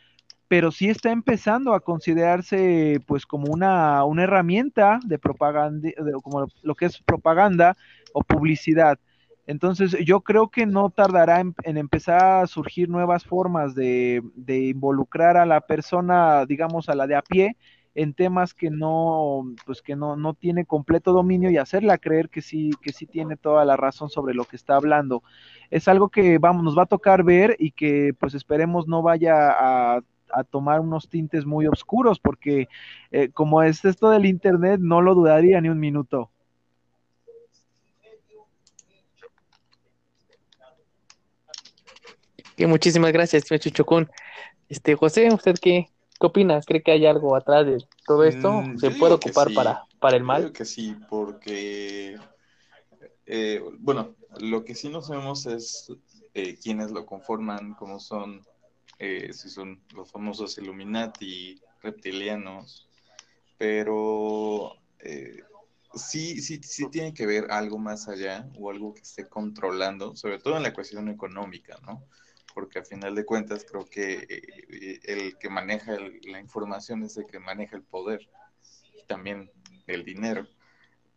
pero 0.49 0.73
sí 0.73 0.89
está 0.89 1.13
empezando 1.13 1.75
a 1.75 1.81
considerarse 1.81 3.03
pues 3.07 3.27
como 3.27 3.53
una, 3.53 4.05
una 4.05 4.23
herramienta 4.23 5.01
de 5.05 5.19
propaganda, 5.19 5.91
como 6.23 6.47
lo 6.63 6.75
que 6.75 6.87
es 6.87 6.99
propaganda 7.03 7.77
o 8.15 8.23
publicidad. 8.23 8.99
Entonces 9.47 9.99
yo 10.03 10.23
creo 10.23 10.49
que 10.49 10.65
no 10.65 10.89
tardará 10.89 11.41
en, 11.41 11.55
empezar 11.77 12.23
a 12.41 12.47
surgir 12.47 12.89
nuevas 12.89 13.23
formas 13.23 13.75
de, 13.75 14.23
de, 14.35 14.69
involucrar 14.69 15.37
a 15.37 15.45
la 15.45 15.61
persona, 15.61 16.47
digamos, 16.47 16.89
a 16.89 16.95
la 16.95 17.07
de 17.07 17.17
a 17.17 17.23
pie, 17.23 17.59
en 17.97 18.13
temas 18.13 18.53
que 18.53 18.71
no, 18.71 19.43
pues 19.65 19.81
que 19.81 19.97
no, 19.97 20.17
no 20.17 20.35
tiene 20.35 20.67
completo 20.67 21.13
dominio 21.13 21.51
y 21.51 21.57
hacerla 21.57 21.97
creer 21.97 22.29
que 22.29 22.43
sí, 22.43 22.71
que 22.83 22.93
sí 22.93 23.07
tiene 23.07 23.39
toda 23.39 23.65
la 23.65 23.77
razón 23.77 24.11
sobre 24.11 24.35
lo 24.35 24.45
que 24.45 24.57
está 24.57 24.77
hablando. 24.77 25.23
Es 25.71 25.89
algo 25.89 26.11
que 26.11 26.37
vamos, 26.37 26.63
nos 26.63 26.77
va 26.77 26.83
a 26.83 26.87
tocar 26.87 27.25
ver 27.25 27.57
y 27.59 27.71
que 27.71 28.13
pues 28.21 28.35
esperemos 28.35 28.87
no 28.87 29.01
vaya 29.01 29.51
a 29.51 30.45
tomar 30.51 30.81
unos 30.81 31.09
tintes 31.09 31.47
muy 31.47 31.67
oscuros, 31.67 32.21
porque 32.21 32.69
eh, 33.13 33.31
como 33.33 33.63
es 33.63 33.83
esto 33.85 34.11
del 34.11 34.27
Internet, 34.27 34.79
no 34.83 35.01
lo 35.01 35.15
dudaría 35.15 35.61
ni 35.63 35.71
un 35.71 35.81
minuto. 35.81 36.31
muchísimas 42.59 43.13
gracias, 43.13 43.45
Chuchocún. 43.45 44.11
Este, 44.69 44.95
José, 44.95 45.33
¿usted 45.33 45.55
qué, 45.61 45.89
qué 46.19 46.27
opina? 46.27 46.61
¿Cree 46.61 46.83
que 46.83 46.93
hay 46.93 47.07
algo 47.07 47.37
atrás 47.37 47.67
de 47.67 47.85
todo 48.07 48.25
esto? 48.25 48.63
Mm, 48.63 48.79
¿Se 48.79 48.91
puede 48.91 49.15
ocupar 49.15 49.53
para, 49.55 49.87
para 50.01 50.17
el 50.17 50.23
mal? 50.23 50.43
Creo 50.43 50.53
que 50.53 50.65
sí, 50.65 50.97
porque, 51.09 52.19
eh, 53.27 53.63
bueno, 53.79 54.15
lo 54.41 54.65
que 54.65 54.75
sí 54.75 54.89
no 54.89 55.03
sabemos 55.03 55.47
es 55.47 55.93
eh, 56.35 56.57
quiénes 56.63 56.91
lo 56.91 57.07
conforman, 57.07 57.75
cómo 57.75 57.99
son, 57.99 58.45
eh, 58.99 59.33
si 59.33 59.49
son 59.49 59.81
los 59.95 60.11
famosos 60.11 60.59
Illuminati, 60.59 61.61
reptilianos, 61.83 62.89
pero 63.59 64.75
eh, 65.01 65.43
sí, 65.95 66.41
sí, 66.41 66.61
sí 66.63 66.89
tiene 66.91 67.15
que 67.15 67.27
ver 67.27 67.51
algo 67.51 67.79
más 67.79 68.09
allá 68.09 68.49
o 68.59 68.71
algo 68.71 68.95
que 68.95 69.03
esté 69.03 69.29
controlando, 69.29 70.15
sobre 70.17 70.39
todo 70.39 70.57
en 70.57 70.63
la 70.63 70.75
cuestión 70.75 71.09
económica, 71.09 71.79
¿no? 71.87 72.05
Porque 72.57 72.81
a 72.81 72.85
final 72.85 73.15
de 73.15 73.25
cuentas 73.25 73.65
creo 73.71 73.85
que 73.85 74.27
eh, 74.29 75.01
el 75.05 75.39
que 75.39 75.51
maneja 75.51 75.97
la 76.25 76.41
información 76.41 77.05
es 77.05 77.17
el 77.19 77.27
que 77.27 77.39
maneja 77.39 77.77
el 77.77 77.83
poder 77.83 78.29
y 78.99 79.07
también 79.07 79.53
el 79.87 80.05
dinero. 80.05 80.49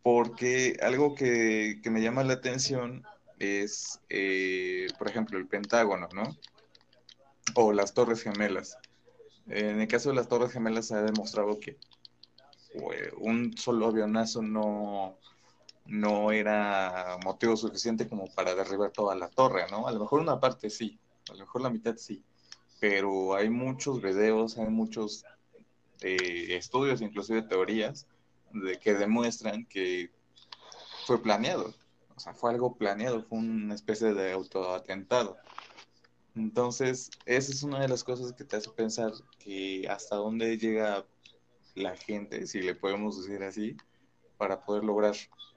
Porque 0.03 0.77
algo 0.81 1.15
que, 1.15 1.79
que 1.81 1.89
me 1.89 2.01
llama 2.01 2.23
la 2.23 2.33
atención 2.33 3.03
es, 3.39 4.01
por 4.97 5.07
ejemplo, 5.07 5.37
el 5.37 5.47
Pentágono, 5.47 6.09
¿no? 6.13 6.35
o 7.55 7.71
las 7.73 7.93
Torres 7.93 8.21
Gemelas. 8.21 8.77
En 9.47 9.81
el 9.81 9.87
caso 9.87 10.09
de 10.09 10.15
las 10.15 10.27
Torres 10.27 10.51
Gemelas 10.51 10.87
se 10.87 10.95
ha 10.95 11.01
demostrado 11.01 11.59
que 11.59 11.77
un 13.17 13.57
solo 13.57 13.87
avionazo 13.87 14.41
no, 14.41 15.17
no 15.85 16.31
era 16.31 17.17
motivo 17.23 17.57
suficiente 17.57 18.07
como 18.07 18.27
para 18.33 18.53
derribar 18.53 18.91
toda 18.91 19.15
la 19.15 19.29
torre, 19.29 19.65
¿no? 19.71 19.87
A 19.87 19.91
lo 19.91 19.99
mejor 19.99 20.21
una 20.21 20.39
parte 20.39 20.69
sí, 20.69 20.99
a 21.31 21.33
lo 21.33 21.39
mejor 21.41 21.61
la 21.61 21.69
mitad 21.69 21.95
sí, 21.97 22.23
pero 22.79 23.35
hay 23.35 23.49
muchos 23.49 24.01
videos, 24.01 24.57
hay 24.57 24.69
muchos 24.69 25.23
eh, 26.01 26.55
estudios, 26.55 27.01
inclusive 27.01 27.41
teorías, 27.43 28.07
de 28.53 28.79
que 28.79 28.93
demuestran 28.93 29.65
que 29.65 30.11
fue 31.05 31.21
planeado, 31.21 31.73
o 32.15 32.19
sea, 32.19 32.33
fue 32.33 32.51
algo 32.51 32.75
planeado, 32.75 33.23
fue 33.23 33.39
una 33.39 33.75
especie 33.75 34.13
de 34.13 34.31
autoatentado. 34.31 35.37
Entonces, 36.35 37.09
esa 37.25 37.51
es 37.51 37.63
una 37.63 37.79
de 37.79 37.87
las 37.87 38.03
cosas 38.03 38.33
que 38.33 38.43
te 38.43 38.55
hace 38.55 38.69
pensar 38.69 39.11
que 39.39 39.87
hasta 39.89 40.15
dónde 40.15 40.57
llega 40.57 41.05
la 41.75 41.95
gente, 41.95 42.45
si 42.47 42.61
le 42.61 42.75
podemos 42.75 43.21
decir 43.21 43.43
así, 43.43 43.75
para 44.37 44.63
poder 44.63 44.83
lograr 44.83 45.15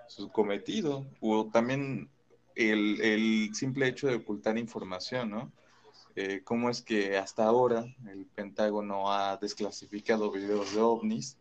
su 0.09 0.31
cometido. 0.31 1.07
O 1.21 1.51
también 1.53 2.11
el, 2.55 3.51
simple 3.55 3.89
hecho 3.89 4.09
de 4.09 4.17
ocultar 4.17 4.59
información, 4.59 5.31
¿no? 5.31 5.53
Eh, 6.15 6.43
¿Cómo 6.45 6.69
es 6.69 6.83
que 6.83 7.17
hasta 7.17 7.45
ahora 7.45 7.85
el 8.07 8.27
Pentágono 8.27 9.11
ha 9.11 9.37
desclasificado 9.39 10.31
videos 10.31 10.75
de 10.75 10.81
ovnis? 10.81 11.39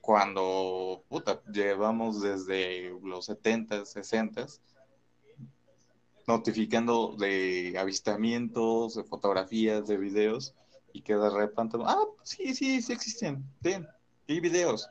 Cuando, 0.00 1.04
puta, 1.08 1.42
llevamos 1.52 2.20
desde 2.20 2.90
los 3.02 3.26
70, 3.26 3.84
60 3.84 4.46
notificando 6.28 7.16
de 7.18 7.74
avistamientos, 7.78 8.96
de 8.96 9.04
fotografías, 9.04 9.86
de 9.86 9.96
videos, 9.96 10.54
y 10.92 11.00
que 11.00 11.14
de 11.14 11.30
repente, 11.30 11.78
ah, 11.84 12.04
sí, 12.22 12.54
sí, 12.54 12.82
sí 12.82 12.92
existen, 12.92 13.42
ven, 13.60 13.88
hay 14.28 14.40
videos. 14.40 14.90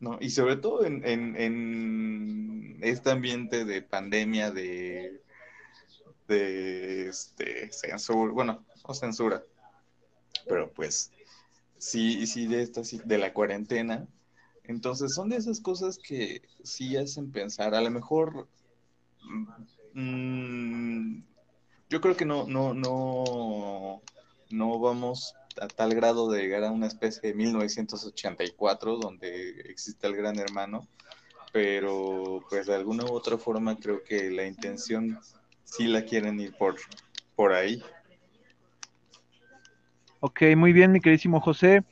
¿No? 0.00 0.18
Y 0.20 0.30
sobre 0.30 0.56
todo 0.56 0.84
en, 0.84 2.78
este 2.82 3.10
ambiente 3.10 3.64
de 3.64 3.82
pandemia, 3.82 4.50
de, 4.50 5.22
de 6.28 7.08
este, 7.08 7.72
censura, 7.72 8.32
bueno, 8.32 8.64
no 8.86 8.94
censura, 8.94 9.42
pero 10.46 10.70
pues 10.72 11.10
sí, 11.78 12.26
sí, 12.26 12.46
de 12.46 12.62
esta, 12.62 12.82
de 13.04 13.18
la 13.18 13.32
cuarentena. 13.32 14.06
Entonces 14.64 15.14
son 15.14 15.30
de 15.30 15.36
esas 15.36 15.60
cosas 15.60 15.98
que 15.98 16.42
sí 16.62 16.96
hacen 16.96 17.32
pensar, 17.32 17.74
a 17.74 17.80
lo 17.80 17.90
mejor 17.90 18.48
Mm, 19.94 21.22
yo 21.90 22.00
creo 22.00 22.16
que 22.16 22.24
no, 22.24 22.46
no, 22.46 22.74
no, 22.74 24.02
no 24.50 24.78
vamos 24.78 25.34
a 25.60 25.66
tal 25.66 25.94
grado 25.94 26.30
de 26.30 26.42
llegar 26.42 26.64
a 26.64 26.70
una 26.70 26.86
especie 26.86 27.30
de 27.30 27.34
1984 27.34 28.96
donde 28.96 29.60
existe 29.68 30.06
el 30.06 30.16
gran 30.16 30.38
hermano, 30.38 30.86
pero 31.52 32.44
pues 32.48 32.66
de 32.66 32.74
alguna 32.74 33.04
u 33.04 33.12
otra 33.12 33.38
forma 33.38 33.76
creo 33.76 34.04
que 34.04 34.30
la 34.30 34.46
intención 34.46 35.18
sí 35.70 35.86
la 35.86 36.02
quieren 36.02 36.40
ir 36.40 36.54
por, 36.56 36.76
por 37.36 37.52
ahí. 37.52 37.82
Ok, 40.20 40.42
muy 40.56 40.72
bien, 40.72 40.92
mi 40.92 41.00
queridísimo 41.00 41.40
José. 41.40 41.84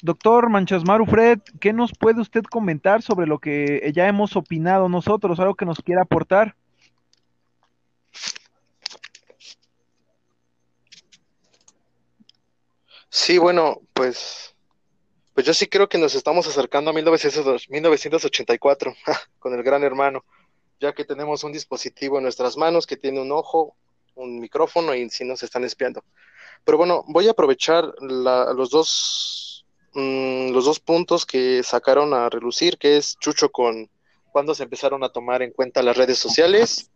Doctor 0.00 0.48
Manchasmaru 0.48 1.06
Fred, 1.06 1.40
¿qué 1.60 1.72
nos 1.72 1.92
puede 1.92 2.20
usted 2.20 2.44
comentar 2.44 3.02
sobre 3.02 3.26
lo 3.26 3.38
que 3.38 3.90
ya 3.94 4.06
hemos 4.06 4.36
opinado 4.36 4.88
nosotros? 4.88 5.40
¿Algo 5.40 5.54
que 5.54 5.64
nos 5.64 5.78
quiera 5.78 6.02
aportar? 6.02 6.54
Sí, 13.08 13.38
bueno, 13.38 13.80
pues, 13.94 14.54
pues 15.34 15.46
yo 15.46 15.54
sí 15.54 15.66
creo 15.66 15.88
que 15.88 15.98
nos 15.98 16.14
estamos 16.14 16.46
acercando 16.46 16.90
a 16.90 16.94
1984 16.94 18.94
con 19.40 19.54
el 19.54 19.62
gran 19.62 19.82
hermano, 19.82 20.24
ya 20.80 20.92
que 20.92 21.04
tenemos 21.04 21.44
un 21.44 21.52
dispositivo 21.52 22.18
en 22.18 22.24
nuestras 22.24 22.56
manos 22.56 22.86
que 22.86 22.96
tiene 22.96 23.20
un 23.20 23.32
ojo, 23.32 23.74
un 24.14 24.40
micrófono 24.40 24.94
y 24.94 25.08
sí 25.10 25.24
nos 25.24 25.42
están 25.42 25.64
espiando. 25.64 26.02
Pero 26.64 26.78
bueno, 26.78 27.04
voy 27.06 27.28
a 27.28 27.32
aprovechar 27.32 27.92
los 28.00 28.70
dos 28.70 29.48
Mm, 29.94 30.52
los 30.52 30.66
dos 30.66 30.80
puntos 30.80 31.24
que 31.26 31.62
sacaron 31.62 32.12
a 32.14 32.28
relucir, 32.28 32.78
que 32.78 32.96
es 32.96 33.16
Chucho 33.18 33.50
con 33.50 33.90
cuando 34.30 34.54
se 34.54 34.62
empezaron 34.62 35.02
a 35.02 35.08
tomar 35.08 35.42
en 35.42 35.50
cuenta 35.50 35.82
las 35.82 35.96
redes 35.96 36.18
sociales 36.18 36.90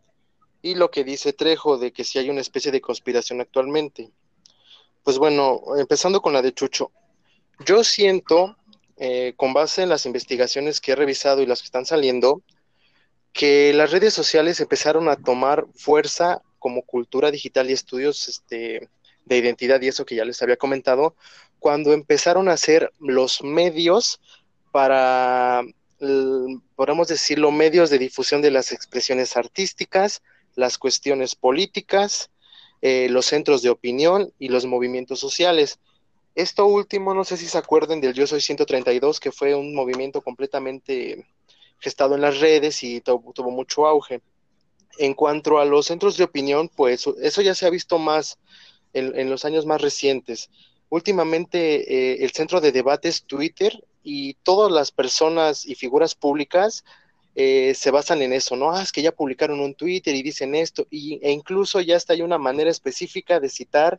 y 0.60 0.74
lo 0.74 0.90
que 0.90 1.02
dice 1.02 1.32
Trejo 1.32 1.78
de 1.78 1.92
que 1.92 2.04
si 2.04 2.18
hay 2.18 2.30
una 2.30 2.42
especie 2.42 2.70
de 2.70 2.80
conspiración 2.80 3.40
actualmente. 3.40 4.10
Pues 5.02 5.18
bueno, 5.18 5.62
empezando 5.78 6.20
con 6.20 6.32
la 6.32 6.42
de 6.42 6.52
Chucho, 6.52 6.92
yo 7.66 7.82
siento, 7.82 8.56
eh, 8.98 9.32
con 9.36 9.52
base 9.52 9.82
en 9.82 9.88
las 9.88 10.06
investigaciones 10.06 10.80
que 10.80 10.92
he 10.92 10.96
revisado 10.96 11.42
y 11.42 11.46
las 11.46 11.60
que 11.60 11.66
están 11.66 11.86
saliendo, 11.86 12.42
que 13.32 13.72
las 13.72 13.90
redes 13.90 14.12
sociales 14.12 14.60
empezaron 14.60 15.08
a 15.08 15.16
tomar 15.16 15.66
fuerza 15.74 16.42
como 16.58 16.82
cultura 16.82 17.30
digital 17.30 17.68
y 17.68 17.72
estudios 17.72 18.28
este, 18.28 18.88
de 19.24 19.38
identidad 19.38 19.80
y 19.80 19.88
eso 19.88 20.04
que 20.04 20.14
ya 20.14 20.24
les 20.24 20.42
había 20.42 20.56
comentado, 20.56 21.16
cuando 21.58 21.92
empezaron 21.92 22.48
a 22.48 22.56
ser 22.56 22.92
los 22.98 23.42
medios 23.42 24.20
para, 24.70 25.62
podemos 26.76 27.08
decirlo, 27.08 27.50
medios 27.50 27.90
de 27.90 27.98
difusión 27.98 28.42
de 28.42 28.50
las 28.50 28.72
expresiones 28.72 29.36
artísticas, 29.36 30.22
las 30.54 30.78
cuestiones 30.78 31.34
políticas, 31.34 32.30
eh, 32.80 33.08
los 33.10 33.26
centros 33.26 33.62
de 33.62 33.70
opinión 33.70 34.32
y 34.38 34.48
los 34.48 34.66
movimientos 34.66 35.20
sociales. 35.20 35.78
Esto 36.34 36.66
último, 36.66 37.14
no 37.14 37.24
sé 37.24 37.36
si 37.36 37.46
se 37.46 37.58
acuerden 37.58 38.00
del 38.00 38.14
Yo 38.14 38.26
Soy 38.26 38.40
132, 38.40 39.20
que 39.20 39.30
fue 39.30 39.54
un 39.54 39.74
movimiento 39.74 40.20
completamente 40.22 41.26
gestado 41.82 42.14
en 42.14 42.22
las 42.22 42.40
redes 42.40 42.82
y 42.82 43.02
tuvo 43.02 43.50
mucho 43.50 43.86
auge. 43.86 44.22
En 44.98 45.12
cuanto 45.14 45.58
a 45.58 45.66
los 45.66 45.86
centros 45.86 46.16
de 46.16 46.24
opinión, 46.24 46.70
pues 46.74 47.06
eso 47.20 47.42
ya 47.42 47.54
se 47.54 47.66
ha 47.66 47.70
visto 47.70 47.98
más 47.98 48.38
en 48.94 49.30
los 49.30 49.44
años 49.44 49.66
más 49.66 49.80
recientes 49.80 50.50
últimamente 50.92 51.58
eh, 51.90 52.22
el 52.22 52.32
centro 52.32 52.60
de 52.60 52.70
debate 52.70 53.08
es 53.08 53.22
Twitter 53.22 53.82
y 54.04 54.34
todas 54.42 54.70
las 54.70 54.90
personas 54.90 55.64
y 55.64 55.74
figuras 55.74 56.14
públicas 56.14 56.84
eh, 57.34 57.72
se 57.74 57.90
basan 57.90 58.20
en 58.20 58.34
eso, 58.34 58.56
¿no? 58.56 58.72
Ah, 58.72 58.82
es 58.82 58.92
que 58.92 59.00
ya 59.00 59.10
publicaron 59.10 59.60
un 59.60 59.74
Twitter 59.74 60.14
y 60.14 60.22
dicen 60.22 60.54
esto, 60.54 60.86
y, 60.90 61.18
e 61.22 61.30
incluso 61.30 61.80
ya 61.80 61.96
está 61.96 62.12
hay 62.12 62.20
una 62.20 62.36
manera 62.36 62.70
específica 62.70 63.40
de 63.40 63.48
citar 63.48 63.98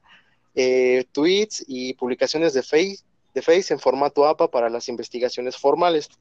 eh, 0.53 1.05
tweets 1.11 1.65
y 1.67 1.95
publicaciones 1.95 2.53
de 2.53 2.61
Face, 2.61 2.99
de 3.33 3.41
Face 3.41 3.73
en 3.73 3.79
formato 3.79 4.27
APA 4.27 4.51
para 4.51 4.69
las 4.69 4.87
investigaciones 4.87 5.57
formales. 5.57 6.11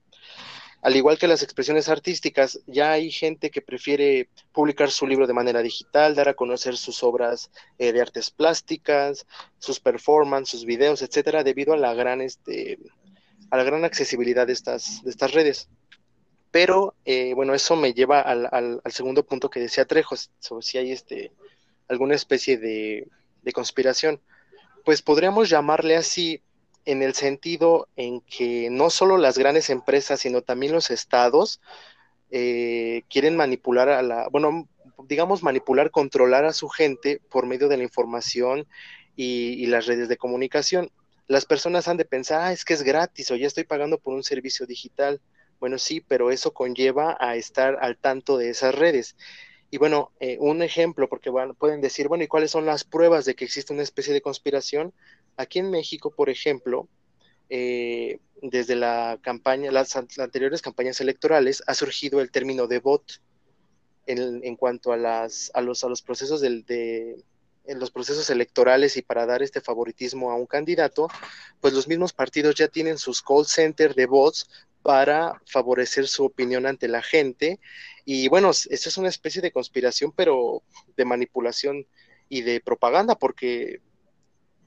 Al 0.82 0.96
igual 0.96 1.16
que 1.16 1.28
las 1.28 1.44
expresiones 1.44 1.88
artísticas, 1.88 2.58
ya 2.66 2.90
hay 2.90 3.12
gente 3.12 3.50
que 3.52 3.62
prefiere 3.62 4.28
publicar 4.52 4.90
su 4.90 5.06
libro 5.06 5.28
de 5.28 5.32
manera 5.32 5.62
digital, 5.62 6.16
dar 6.16 6.28
a 6.28 6.34
conocer 6.34 6.76
sus 6.76 7.04
obras 7.04 7.52
eh, 7.78 7.92
de 7.92 8.00
artes 8.00 8.30
plásticas, 8.30 9.24
sus 9.60 9.78
performances, 9.78 10.58
sus 10.58 10.66
videos, 10.66 11.00
etcétera, 11.00 11.44
debido 11.44 11.72
a 11.72 11.76
la 11.76 11.94
gran, 11.94 12.20
este, 12.20 12.80
a 13.50 13.56
la 13.56 13.62
gran 13.62 13.84
accesibilidad 13.84 14.44
de 14.44 14.54
estas, 14.54 15.04
de 15.04 15.10
estas 15.10 15.32
redes. 15.32 15.68
Pero, 16.50 16.94
eh, 17.04 17.32
bueno, 17.34 17.54
eso 17.54 17.76
me 17.76 17.94
lleva 17.94 18.20
al, 18.20 18.48
al, 18.50 18.80
segundo 18.92 19.24
punto 19.24 19.48
que 19.50 19.60
decía 19.60 19.84
Trejo, 19.84 20.16
sobre 20.40 20.62
si 20.62 20.78
hay 20.78 20.90
este, 20.90 21.30
alguna 21.86 22.16
especie 22.16 22.58
de, 22.58 23.08
de 23.42 23.52
conspiración. 23.52 24.20
Pues 24.84 25.00
podríamos 25.00 25.48
llamarle 25.48 25.94
así 25.94 26.42
en 26.84 27.02
el 27.02 27.14
sentido 27.14 27.88
en 27.96 28.20
que 28.20 28.68
no 28.70 28.90
solo 28.90 29.16
las 29.16 29.38
grandes 29.38 29.70
empresas, 29.70 30.20
sino 30.20 30.42
también 30.42 30.72
los 30.72 30.90
estados 30.90 31.60
eh, 32.30 33.02
quieren 33.10 33.36
manipular 33.36 33.88
a 33.88 34.02
la, 34.02 34.28
bueno, 34.28 34.68
digamos 35.06 35.42
manipular, 35.42 35.90
controlar 35.90 36.44
a 36.44 36.52
su 36.52 36.68
gente 36.68 37.20
por 37.30 37.46
medio 37.46 37.68
de 37.68 37.76
la 37.76 37.82
información 37.82 38.66
y, 39.16 39.66
las 39.66 39.86
redes 39.86 40.08
de 40.08 40.16
comunicación. 40.16 40.90
Las 41.28 41.44
personas 41.44 41.88
han 41.88 41.96
de 41.96 42.04
pensar, 42.04 42.40
ah, 42.42 42.52
es 42.52 42.64
que 42.64 42.74
es 42.74 42.82
gratis 42.82 43.30
o 43.30 43.36
ya 43.36 43.46
estoy 43.46 43.64
pagando 43.64 43.98
por 43.98 44.14
un 44.14 44.24
servicio 44.24 44.66
digital. 44.66 45.20
Bueno, 45.60 45.78
sí, 45.78 46.00
pero 46.00 46.30
eso 46.30 46.52
conlleva 46.52 47.16
a 47.20 47.36
estar 47.36 47.78
al 47.80 47.96
tanto 47.96 48.38
de 48.38 48.50
esas 48.50 48.74
redes. 48.74 49.16
Y 49.70 49.78
bueno, 49.78 50.12
eh, 50.20 50.36
un 50.40 50.62
ejemplo, 50.62 51.08
porque 51.08 51.30
bueno, 51.30 51.54
pueden 51.54 51.80
decir, 51.80 52.08
bueno, 52.08 52.24
¿y 52.24 52.28
cuáles 52.28 52.50
son 52.50 52.66
las 52.66 52.84
pruebas 52.84 53.24
de 53.24 53.34
que 53.34 53.44
existe 53.44 53.72
una 53.72 53.82
especie 53.82 54.12
de 54.12 54.20
conspiración? 54.20 54.92
Aquí 55.36 55.58
en 55.58 55.70
México, 55.70 56.10
por 56.10 56.30
ejemplo, 56.30 56.88
eh, 57.48 58.18
desde 58.40 58.76
la 58.76 59.18
campaña, 59.22 59.70
las, 59.70 59.94
anteriores 59.96 60.62
campañas 60.62 61.00
electorales, 61.00 61.62
ha 61.66 61.74
surgido 61.74 62.20
el 62.20 62.30
término 62.30 62.66
de 62.66 62.78
bot 62.78 63.20
en, 64.06 64.56
cuanto 64.56 64.92
a, 64.92 64.96
las, 64.96 65.50
a, 65.54 65.60
los, 65.60 65.84
a 65.84 65.88
los 65.88 66.02
procesos 66.02 66.40
de, 66.40 67.22
en 67.64 67.78
los 67.78 67.90
procesos 67.90 68.28
electorales 68.30 68.96
y 68.96 69.02
para 69.02 69.26
dar 69.26 69.42
este 69.42 69.60
favoritismo 69.60 70.30
a 70.30 70.34
un 70.34 70.46
candidato, 70.46 71.08
pues 71.60 71.72
los 71.72 71.88
mismos 71.88 72.12
partidos 72.12 72.54
ya 72.56 72.68
tienen 72.68 72.98
sus 72.98 73.22
call 73.22 73.46
center 73.46 73.94
de 73.94 74.06
bots 74.06 74.48
para 74.82 75.40
favorecer 75.46 76.08
su 76.08 76.24
opinión 76.24 76.66
ante 76.66 76.88
la 76.88 77.02
gente. 77.02 77.60
Y 78.04 78.28
bueno, 78.28 78.50
esto 78.50 78.88
es 78.88 78.96
una 78.96 79.08
especie 79.08 79.40
de 79.40 79.52
conspiración, 79.52 80.12
pero 80.12 80.62
de 80.96 81.04
manipulación 81.04 81.86
y 82.28 82.42
de 82.42 82.60
propaganda, 82.60 83.14
porque 83.14 83.80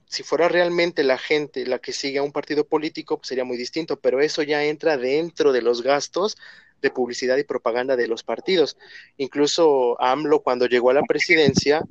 si 0.08 0.22
fuera 0.22 0.48
realmente 0.48 1.02
la 1.04 1.18
gente 1.18 1.66
la 1.66 1.78
que 1.78 1.92
sigue 1.92 2.18
a 2.18 2.22
un 2.22 2.32
partido 2.32 2.66
político, 2.66 3.18
pues 3.18 3.28
sería 3.28 3.44
muy 3.44 3.56
distinto, 3.56 3.98
pero 3.98 4.20
eso 4.20 4.42
ya 4.42 4.64
entra 4.64 4.96
dentro 4.96 5.52
de 5.52 5.62
los 5.62 5.82
gastos 5.82 6.36
de 6.80 6.90
publicidad 6.90 7.36
y 7.36 7.44
propaganda 7.44 7.96
de 7.96 8.06
los 8.06 8.22
partidos. 8.22 8.76
Incluso 9.16 10.00
AMLO 10.00 10.42
cuando 10.42 10.66
llegó 10.66 10.90
a 10.90 10.94
la 10.94 11.02
presidencia 11.02 11.82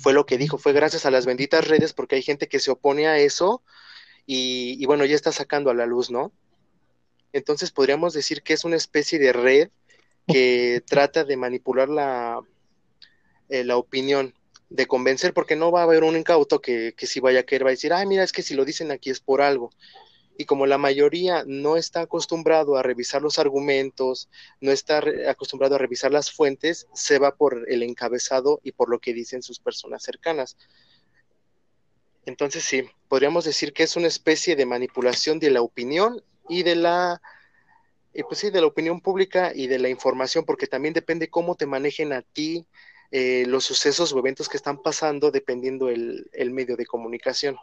fue 0.00 0.14
lo 0.14 0.24
que 0.24 0.38
dijo, 0.38 0.56
fue 0.56 0.72
gracias 0.72 1.04
a 1.04 1.10
las 1.10 1.26
benditas 1.26 1.68
redes 1.68 1.92
porque 1.92 2.16
hay 2.16 2.22
gente 2.22 2.48
que 2.48 2.60
se 2.60 2.70
opone 2.70 3.06
a 3.06 3.18
eso 3.18 3.62
y, 4.26 4.84
bueno, 4.86 5.04
ya 5.04 5.14
está 5.14 5.32
sacando 5.32 5.70
a 5.70 5.74
la 5.74 5.84
luz, 5.84 6.10
¿no? 6.10 6.32
Entonces 7.34 7.70
podríamos 7.70 8.14
decir 8.14 8.42
que 8.42 8.54
es 8.54 8.64
una 8.64 8.76
especie 8.76 9.18
de 9.18 9.34
red 9.34 9.68
que 10.26 10.82
trata 10.86 11.24
de 11.24 11.36
manipular 11.36 11.90
la, 11.90 12.40
eh, 13.50 13.64
la 13.64 13.76
opinión 13.76 14.32
de 14.74 14.86
convencer, 14.86 15.32
porque 15.32 15.54
no 15.54 15.70
va 15.70 15.80
a 15.80 15.84
haber 15.84 16.02
un 16.02 16.16
incauto 16.16 16.60
que, 16.60 16.94
que 16.96 17.06
si 17.06 17.20
vaya 17.20 17.40
a 17.40 17.42
querer, 17.44 17.64
va 17.64 17.68
a 17.68 17.78
decir, 17.78 17.92
ay, 17.92 18.06
mira, 18.06 18.24
es 18.24 18.32
que 18.32 18.42
si 18.42 18.54
lo 18.54 18.64
dicen 18.64 18.90
aquí 18.90 19.08
es 19.08 19.20
por 19.20 19.40
algo. 19.40 19.70
Y 20.36 20.46
como 20.46 20.66
la 20.66 20.78
mayoría 20.78 21.44
no 21.46 21.76
está 21.76 22.00
acostumbrado 22.00 22.76
a 22.76 22.82
revisar 22.82 23.22
los 23.22 23.38
argumentos, 23.38 24.28
no 24.60 24.72
está 24.72 25.00
acostumbrado 25.28 25.76
a 25.76 25.78
revisar 25.78 26.10
las 26.10 26.32
fuentes, 26.32 26.88
se 26.92 27.20
va 27.20 27.36
por 27.36 27.70
el 27.70 27.84
encabezado 27.84 28.58
y 28.64 28.72
por 28.72 28.90
lo 28.90 28.98
que 28.98 29.14
dicen 29.14 29.44
sus 29.44 29.60
personas 29.60 30.02
cercanas. 30.02 30.56
Entonces 32.26 32.64
sí, 32.64 32.82
podríamos 33.06 33.44
decir 33.44 33.72
que 33.72 33.84
es 33.84 33.94
una 33.94 34.08
especie 34.08 34.56
de 34.56 34.66
manipulación 34.66 35.38
de 35.38 35.52
la 35.52 35.62
opinión 35.62 36.20
y 36.48 36.64
de 36.64 36.74
la, 36.74 37.22
pues 38.28 38.40
sí, 38.40 38.50
de 38.50 38.60
la 38.60 38.66
opinión 38.66 39.00
pública 39.00 39.52
y 39.54 39.68
de 39.68 39.78
la 39.78 39.88
información, 39.88 40.44
porque 40.44 40.66
también 40.66 40.94
depende 40.94 41.30
cómo 41.30 41.54
te 41.54 41.66
manejen 41.66 42.12
a 42.12 42.22
ti, 42.22 42.66
eh, 43.10 43.44
los 43.46 43.64
sucesos 43.64 44.12
o 44.12 44.18
eventos 44.18 44.48
que 44.48 44.56
están 44.56 44.82
pasando 44.82 45.30
dependiendo 45.30 45.88
el, 45.88 46.28
el 46.32 46.50
medio 46.50 46.76
de 46.76 46.86
comunicación. 46.86 47.56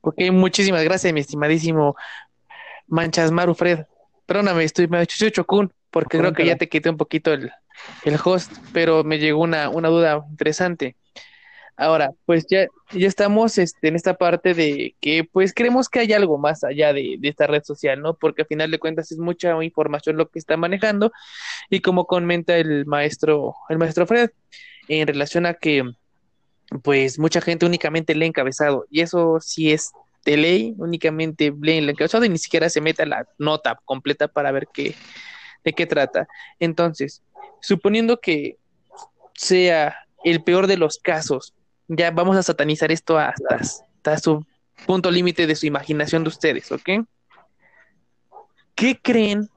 Ok, 0.00 0.20
muchísimas 0.30 0.84
gracias, 0.84 1.12
mi 1.12 1.20
estimadísimo 1.20 1.96
Manchas 2.86 3.30
Maru 3.30 3.54
Fred. 3.54 3.86
Perdóname, 4.26 4.64
estoy 4.64 4.86
me 4.88 5.02
hecho 5.02 5.28
chocún 5.30 5.72
porque 5.90 6.18
creo 6.18 6.32
que 6.32 6.46
ya 6.46 6.56
te 6.56 6.68
quité 6.68 6.90
un 6.90 6.96
poquito 6.96 7.32
el, 7.32 7.52
el 8.04 8.18
host, 8.22 8.52
pero 8.72 9.04
me 9.04 9.18
llegó 9.18 9.42
una, 9.42 9.68
una 9.68 9.88
duda 9.88 10.24
interesante. 10.30 10.96
Ahora, 11.76 12.12
pues 12.24 12.46
ya, 12.48 12.68
ya 12.92 13.08
estamos 13.08 13.58
este, 13.58 13.88
en 13.88 13.96
esta 13.96 14.14
parte 14.14 14.54
de 14.54 14.94
que 15.00 15.24
pues 15.24 15.52
creemos 15.52 15.88
que 15.88 16.00
hay 16.00 16.12
algo 16.12 16.38
más 16.38 16.62
allá 16.62 16.92
de, 16.92 17.18
esta 17.22 17.48
red 17.48 17.64
social, 17.64 18.00
¿no? 18.00 18.14
Porque 18.14 18.42
al 18.42 18.48
final 18.48 18.70
de 18.70 18.78
cuentas 18.78 19.10
es 19.10 19.18
mucha 19.18 19.62
información 19.64 20.16
lo 20.16 20.28
que 20.28 20.38
está 20.38 20.56
manejando 20.56 21.10
y 21.70 21.80
como 21.80 22.06
comenta 22.06 22.56
el 22.56 22.86
maestro, 22.86 23.54
el 23.68 23.78
maestro 23.78 24.06
Fred, 24.06 24.30
en 24.86 25.08
relación 25.08 25.46
a 25.46 25.54
que 25.54 25.82
pues 26.82 27.18
mucha 27.18 27.40
gente 27.40 27.66
únicamente 27.66 28.14
lee 28.14 28.26
encabezado 28.26 28.86
y 28.90 29.00
eso 29.00 29.38
sí 29.40 29.72
es 29.72 29.92
de 30.24 30.36
ley, 30.36 30.74
únicamente 30.78 31.52
lee 31.60 31.78
el 31.78 31.90
encabezado 31.90 32.24
y 32.24 32.28
ni 32.28 32.38
siquiera 32.38 32.68
se 32.68 32.80
mete 32.80 33.04
la 33.04 33.26
nota 33.38 33.80
completa 33.84 34.28
para 34.28 34.52
ver 34.52 34.68
qué, 34.72 34.94
de 35.64 35.72
qué 35.72 35.86
trata. 35.86 36.28
Entonces, 36.60 37.22
suponiendo 37.60 38.20
que 38.20 38.58
sea 39.34 39.96
el 40.22 40.42
peor 40.42 40.68
de 40.68 40.76
los 40.76 40.98
casos, 40.98 41.52
ya 41.88 42.10
vamos 42.10 42.36
a 42.36 42.42
satanizar 42.42 42.92
esto 42.92 43.18
hasta, 43.18 44.18
su 44.18 44.44
punto 44.86 45.10
límite 45.10 45.46
de 45.46 45.56
su 45.56 45.66
imaginación 45.66 46.24
de 46.24 46.28
ustedes, 46.28 46.70
¿ok? 46.72 47.06
¿Qué 48.74 48.98
creen 49.00 49.48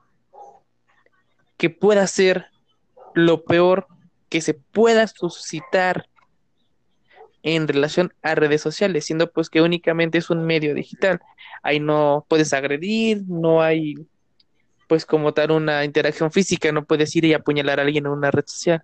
que 1.57 1.69
pueda 1.69 2.05
ser 2.07 2.47
lo 3.13 3.43
peor 3.43 3.88
que 4.30 4.41
se 4.41 4.53
pueda 4.53 5.07
suscitar 5.07 6.07
en 7.43 7.67
relación 7.67 8.13
a 8.21 8.36
redes 8.36 8.61
sociales, 8.61 9.05
siendo 9.05 9.32
pues 9.32 9.49
que 9.49 9.61
únicamente 9.61 10.17
es 10.17 10.30
un 10.30 10.45
medio 10.45 10.73
digital. 10.73 11.19
Ahí 11.63 11.80
no 11.80 12.25
puedes 12.28 12.53
agredir, 12.53 13.23
no 13.28 13.61
hay 13.61 13.95
pues 14.88 15.05
como 15.05 15.34
tal 15.34 15.51
una 15.51 15.84
interacción 15.84 16.32
física, 16.32 16.71
no 16.71 16.86
puedes 16.86 17.15
ir 17.15 17.25
y 17.25 17.34
apuñalar 17.34 17.80
a 17.80 17.84
alguien 17.84 18.05
en 18.05 18.11
una 18.11 18.32
red 18.32 18.45
social. 18.45 18.84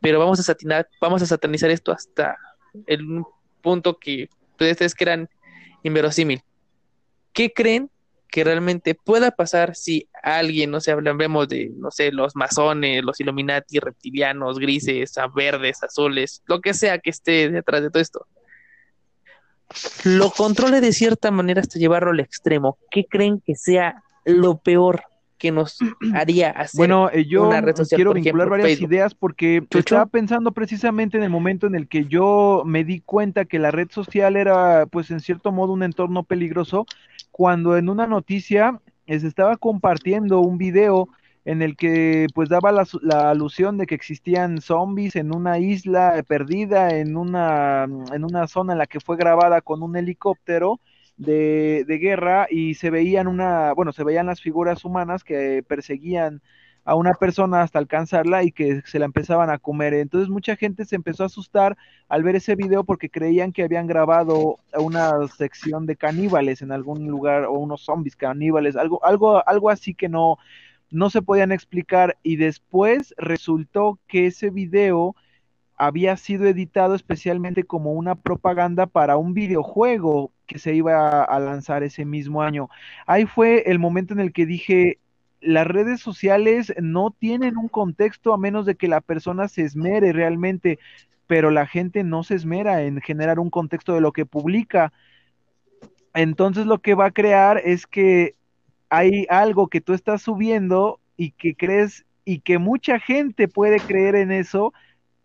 Pero 0.00 0.18
vamos 0.18 0.40
a 0.40 0.42
satinar, 0.42 0.88
vamos 1.00 1.22
a 1.22 1.26
satanizar 1.26 1.70
esto 1.70 1.92
hasta 1.92 2.36
el 2.86 3.22
punto 3.60 3.98
que 3.98 4.28
ustedes 4.52 4.94
crean 4.94 5.28
inverosímil. 5.82 6.42
¿Qué 7.32 7.52
creen 7.52 7.90
que 8.28 8.44
realmente 8.44 8.94
pueda 8.94 9.30
pasar 9.30 9.76
si 9.76 10.08
alguien, 10.22 10.70
no 10.70 10.80
sé, 10.80 10.92
hablemos 10.92 11.48
de, 11.48 11.70
no 11.76 11.90
sé, 11.90 12.12
los 12.12 12.34
masones, 12.34 13.04
los 13.04 13.20
Illuminati, 13.20 13.78
reptilianos, 13.78 14.58
grises, 14.58 15.14
verdes, 15.34 15.82
azules, 15.82 16.42
lo 16.46 16.60
que 16.60 16.72
sea 16.72 16.98
que 16.98 17.10
esté 17.10 17.50
detrás 17.50 17.82
de 17.82 17.90
todo 17.90 18.00
esto, 18.00 18.26
lo 20.04 20.30
controle 20.30 20.80
de 20.80 20.92
cierta 20.92 21.30
manera 21.30 21.60
hasta 21.60 21.78
llevarlo 21.78 22.10
al 22.10 22.20
extremo? 22.20 22.78
¿Qué 22.90 23.04
creen 23.04 23.42
que 23.44 23.54
sea 23.54 24.02
lo 24.24 24.58
peor 24.58 25.02
que 25.42 25.50
nos 25.50 25.76
haría 26.14 26.50
hacer 26.50 26.78
bueno, 26.78 27.10
eh, 27.10 27.26
yo 27.26 27.50
quiero 27.90 28.14
vincular 28.14 28.48
varias 28.48 28.80
ideas 28.80 29.12
porque 29.12 29.66
estaba 29.70 30.06
pensando 30.06 30.52
precisamente 30.52 31.16
en 31.16 31.24
el 31.24 31.30
momento 31.30 31.66
en 31.66 31.74
el 31.74 31.88
que 31.88 32.04
yo 32.04 32.62
me 32.64 32.84
di 32.84 33.00
cuenta 33.00 33.44
que 33.44 33.58
la 33.58 33.72
red 33.72 33.90
social 33.90 34.36
era, 34.36 34.86
pues 34.86 35.10
en 35.10 35.18
cierto 35.18 35.50
modo, 35.50 35.72
un 35.72 35.82
entorno 35.82 36.22
peligroso, 36.22 36.86
cuando 37.32 37.76
en 37.76 37.88
una 37.88 38.06
noticia 38.06 38.80
se 39.08 39.26
estaba 39.26 39.56
compartiendo 39.56 40.38
un 40.38 40.58
video 40.58 41.08
en 41.44 41.60
el 41.60 41.76
que 41.76 42.28
pues 42.36 42.48
daba 42.48 42.70
la, 42.70 42.86
la, 43.00 43.30
alusión 43.30 43.78
de 43.78 43.86
que 43.86 43.96
existían 43.96 44.60
zombies 44.60 45.16
en 45.16 45.34
una 45.34 45.58
isla 45.58 46.22
perdida, 46.28 46.94
en 46.94 47.16
una, 47.16 47.82
en 47.82 48.24
una 48.24 48.46
zona 48.46 48.74
en 48.74 48.78
la 48.78 48.86
que 48.86 49.00
fue 49.00 49.16
grabada 49.16 49.60
con 49.60 49.82
un 49.82 49.96
helicóptero, 49.96 50.78
de, 51.22 51.84
de 51.86 51.98
guerra 51.98 52.46
y 52.50 52.74
se 52.74 52.90
veían 52.90 53.26
una, 53.26 53.72
bueno, 53.72 53.92
se 53.92 54.04
veían 54.04 54.26
las 54.26 54.40
figuras 54.40 54.84
humanas 54.84 55.24
que 55.24 55.64
perseguían 55.66 56.42
a 56.84 56.96
una 56.96 57.14
persona 57.14 57.62
hasta 57.62 57.78
alcanzarla 57.78 58.42
y 58.42 58.50
que 58.50 58.82
se 58.84 58.98
la 58.98 59.04
empezaban 59.04 59.50
a 59.50 59.58
comer. 59.58 59.94
Entonces 59.94 60.28
mucha 60.28 60.56
gente 60.56 60.84
se 60.84 60.96
empezó 60.96 61.22
a 61.22 61.26
asustar 61.26 61.76
al 62.08 62.22
ver 62.22 62.36
ese 62.36 62.56
video 62.56 62.84
porque 62.84 63.08
creían 63.08 63.52
que 63.52 63.62
habían 63.62 63.86
grabado 63.86 64.58
una 64.76 65.28
sección 65.28 65.86
de 65.86 65.96
caníbales 65.96 66.62
en 66.62 66.72
algún 66.72 67.06
lugar 67.06 67.44
o 67.44 67.52
unos 67.52 67.82
zombies 67.82 68.16
caníbales, 68.16 68.76
algo 68.76 69.04
algo 69.04 69.46
algo 69.48 69.70
así 69.70 69.94
que 69.94 70.08
no 70.08 70.38
no 70.90 71.08
se 71.08 71.22
podían 71.22 71.52
explicar 71.52 72.18
y 72.22 72.36
después 72.36 73.14
resultó 73.16 73.98
que 74.08 74.26
ese 74.26 74.50
video 74.50 75.14
había 75.82 76.16
sido 76.16 76.46
editado 76.46 76.94
especialmente 76.94 77.64
como 77.64 77.92
una 77.94 78.14
propaganda 78.14 78.86
para 78.86 79.16
un 79.16 79.34
videojuego 79.34 80.30
que 80.46 80.60
se 80.60 80.76
iba 80.76 81.24
a 81.24 81.40
lanzar 81.40 81.82
ese 81.82 82.04
mismo 82.04 82.40
año. 82.40 82.68
Ahí 83.04 83.26
fue 83.26 83.64
el 83.66 83.80
momento 83.80 84.14
en 84.14 84.20
el 84.20 84.32
que 84.32 84.46
dije, 84.46 85.00
las 85.40 85.66
redes 85.66 86.00
sociales 86.00 86.72
no 86.80 87.10
tienen 87.10 87.56
un 87.56 87.66
contexto 87.66 88.32
a 88.32 88.38
menos 88.38 88.64
de 88.64 88.76
que 88.76 88.86
la 88.86 89.00
persona 89.00 89.48
se 89.48 89.62
esmere 89.62 90.12
realmente, 90.12 90.78
pero 91.26 91.50
la 91.50 91.66
gente 91.66 92.04
no 92.04 92.22
se 92.22 92.36
esmera 92.36 92.82
en 92.82 93.00
generar 93.00 93.40
un 93.40 93.50
contexto 93.50 93.92
de 93.92 94.02
lo 94.02 94.12
que 94.12 94.24
publica. 94.24 94.92
Entonces 96.14 96.64
lo 96.64 96.78
que 96.78 96.94
va 96.94 97.06
a 97.06 97.10
crear 97.10 97.60
es 97.64 97.88
que 97.88 98.36
hay 98.88 99.26
algo 99.28 99.66
que 99.66 99.80
tú 99.80 99.94
estás 99.94 100.22
subiendo 100.22 101.00
y 101.16 101.32
que 101.32 101.56
crees 101.56 102.04
y 102.24 102.38
que 102.38 102.58
mucha 102.58 103.00
gente 103.00 103.48
puede 103.48 103.80
creer 103.80 104.14
en 104.14 104.30
eso, 104.30 104.72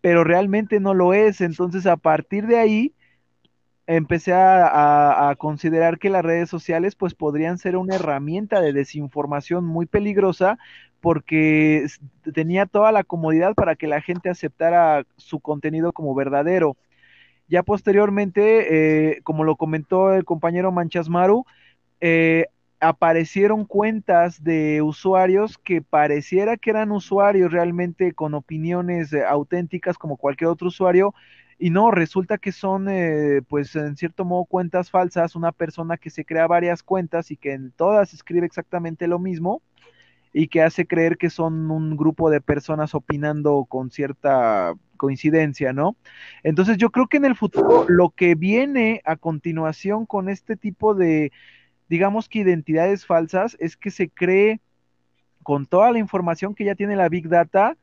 pero 0.00 0.24
realmente 0.24 0.80
no 0.80 0.94
lo 0.94 1.14
es. 1.14 1.40
Entonces 1.40 1.86
a 1.86 1.96
partir 1.96 2.46
de 2.46 2.58
ahí 2.58 2.94
empecé 3.86 4.32
a, 4.34 5.34
considerar 5.38 5.98
que 5.98 6.10
las 6.10 6.24
redes 6.24 6.50
sociales 6.50 6.94
pues 6.94 7.14
podrían 7.14 7.58
ser 7.58 7.76
una 7.76 7.94
herramienta 7.96 8.60
de 8.60 8.74
desinformación 8.74 9.64
muy 9.64 9.86
peligrosa 9.86 10.58
porque 11.00 11.86
tenía 12.34 12.66
toda 12.66 12.92
la 12.92 13.02
comodidad 13.04 13.54
para 13.54 13.76
que 13.76 13.86
la 13.86 14.02
gente 14.02 14.28
aceptara 14.28 15.06
su 15.16 15.40
contenido 15.40 15.92
como 15.92 16.14
verdadero. 16.14 16.76
Ya 17.48 17.62
posteriormente, 17.62 19.12
eh, 19.14 19.22
como 19.22 19.44
lo 19.44 19.56
comentó 19.56 20.12
el 20.12 20.24
compañero 20.24 20.70
Manchasmaru, 20.70 21.46
eh, 22.00 22.46
aparecieron 22.80 23.64
cuentas 23.64 24.42
de 24.42 24.82
usuarios 24.82 25.58
que 25.58 25.82
pareciera 25.82 26.56
que 26.56 26.70
eran 26.70 26.92
usuarios 26.92 27.52
realmente 27.52 28.12
con 28.12 28.34
opiniones 28.34 29.12
eh, 29.12 29.24
auténticas 29.24 29.98
como 29.98 30.16
cualquier 30.16 30.50
otro 30.50 30.68
usuario, 30.68 31.14
y 31.58 31.70
no, 31.70 31.90
resulta 31.90 32.38
que 32.38 32.52
son, 32.52 32.88
eh, 32.88 33.42
pues 33.48 33.74
en 33.74 33.96
cierto 33.96 34.24
modo, 34.24 34.44
cuentas 34.44 34.90
falsas, 34.90 35.34
una 35.34 35.50
persona 35.50 35.96
que 35.96 36.08
se 36.08 36.24
crea 36.24 36.46
varias 36.46 36.84
cuentas 36.84 37.32
y 37.32 37.36
que 37.36 37.52
en 37.52 37.72
todas 37.72 38.14
escribe 38.14 38.46
exactamente 38.46 39.08
lo 39.08 39.18
mismo 39.18 39.60
y 40.32 40.46
que 40.48 40.62
hace 40.62 40.86
creer 40.86 41.18
que 41.18 41.30
son 41.30 41.70
un 41.72 41.96
grupo 41.96 42.30
de 42.30 42.40
personas 42.40 42.94
opinando 42.94 43.66
con 43.68 43.90
cierta 43.90 44.74
coincidencia, 44.96 45.72
¿no? 45.72 45.96
Entonces 46.44 46.76
yo 46.76 46.90
creo 46.90 47.08
que 47.08 47.16
en 47.16 47.24
el 47.24 47.34
futuro 47.34 47.86
lo 47.88 48.10
que 48.10 48.36
viene 48.36 49.00
a 49.04 49.16
continuación 49.16 50.06
con 50.06 50.28
este 50.28 50.56
tipo 50.56 50.94
de, 50.94 51.32
digamos 51.88 52.28
que 52.28 52.40
identidades 52.40 53.06
falsas, 53.06 53.56
es 53.60 53.76
que 53.76 53.90
se 53.90 54.08
cree 54.08 54.60
con 55.42 55.66
toda 55.66 55.92
la 55.92 55.98
información 55.98 56.54
que 56.54 56.64
ya 56.64 56.74
tiene 56.74 56.96
la 56.96 57.08
Big 57.08 57.28
Data, 57.28 57.76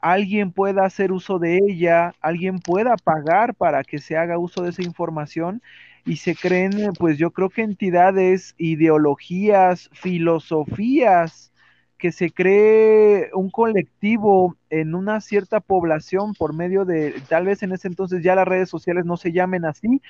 alguien 0.00 0.52
pueda 0.52 0.84
hacer 0.84 1.12
uso 1.12 1.38
de 1.38 1.58
ella, 1.68 2.14
alguien 2.20 2.58
pueda 2.58 2.96
pagar 2.96 3.54
para 3.54 3.84
que 3.84 3.98
se 3.98 4.16
haga 4.16 4.38
uso 4.38 4.62
de 4.62 4.70
esa 4.70 4.82
información 4.82 5.62
y 6.04 6.16
se 6.16 6.34
creen, 6.34 6.92
pues 6.98 7.18
yo 7.18 7.30
creo 7.30 7.48
que 7.48 7.62
entidades, 7.62 8.54
ideologías, 8.58 9.88
filosofías, 9.92 11.52
que 11.98 12.10
se 12.10 12.32
cree 12.32 13.30
un 13.32 13.48
colectivo 13.48 14.56
en 14.70 14.96
una 14.96 15.20
cierta 15.20 15.60
población 15.60 16.34
por 16.34 16.52
medio 16.52 16.84
de, 16.84 17.14
tal 17.28 17.46
vez 17.46 17.62
en 17.62 17.70
ese 17.70 17.86
entonces 17.86 18.24
ya 18.24 18.34
las 18.34 18.48
redes 18.48 18.68
sociales 18.68 19.04
no 19.04 19.16
se 19.16 19.30
llamen 19.30 19.64
así, 19.64 20.02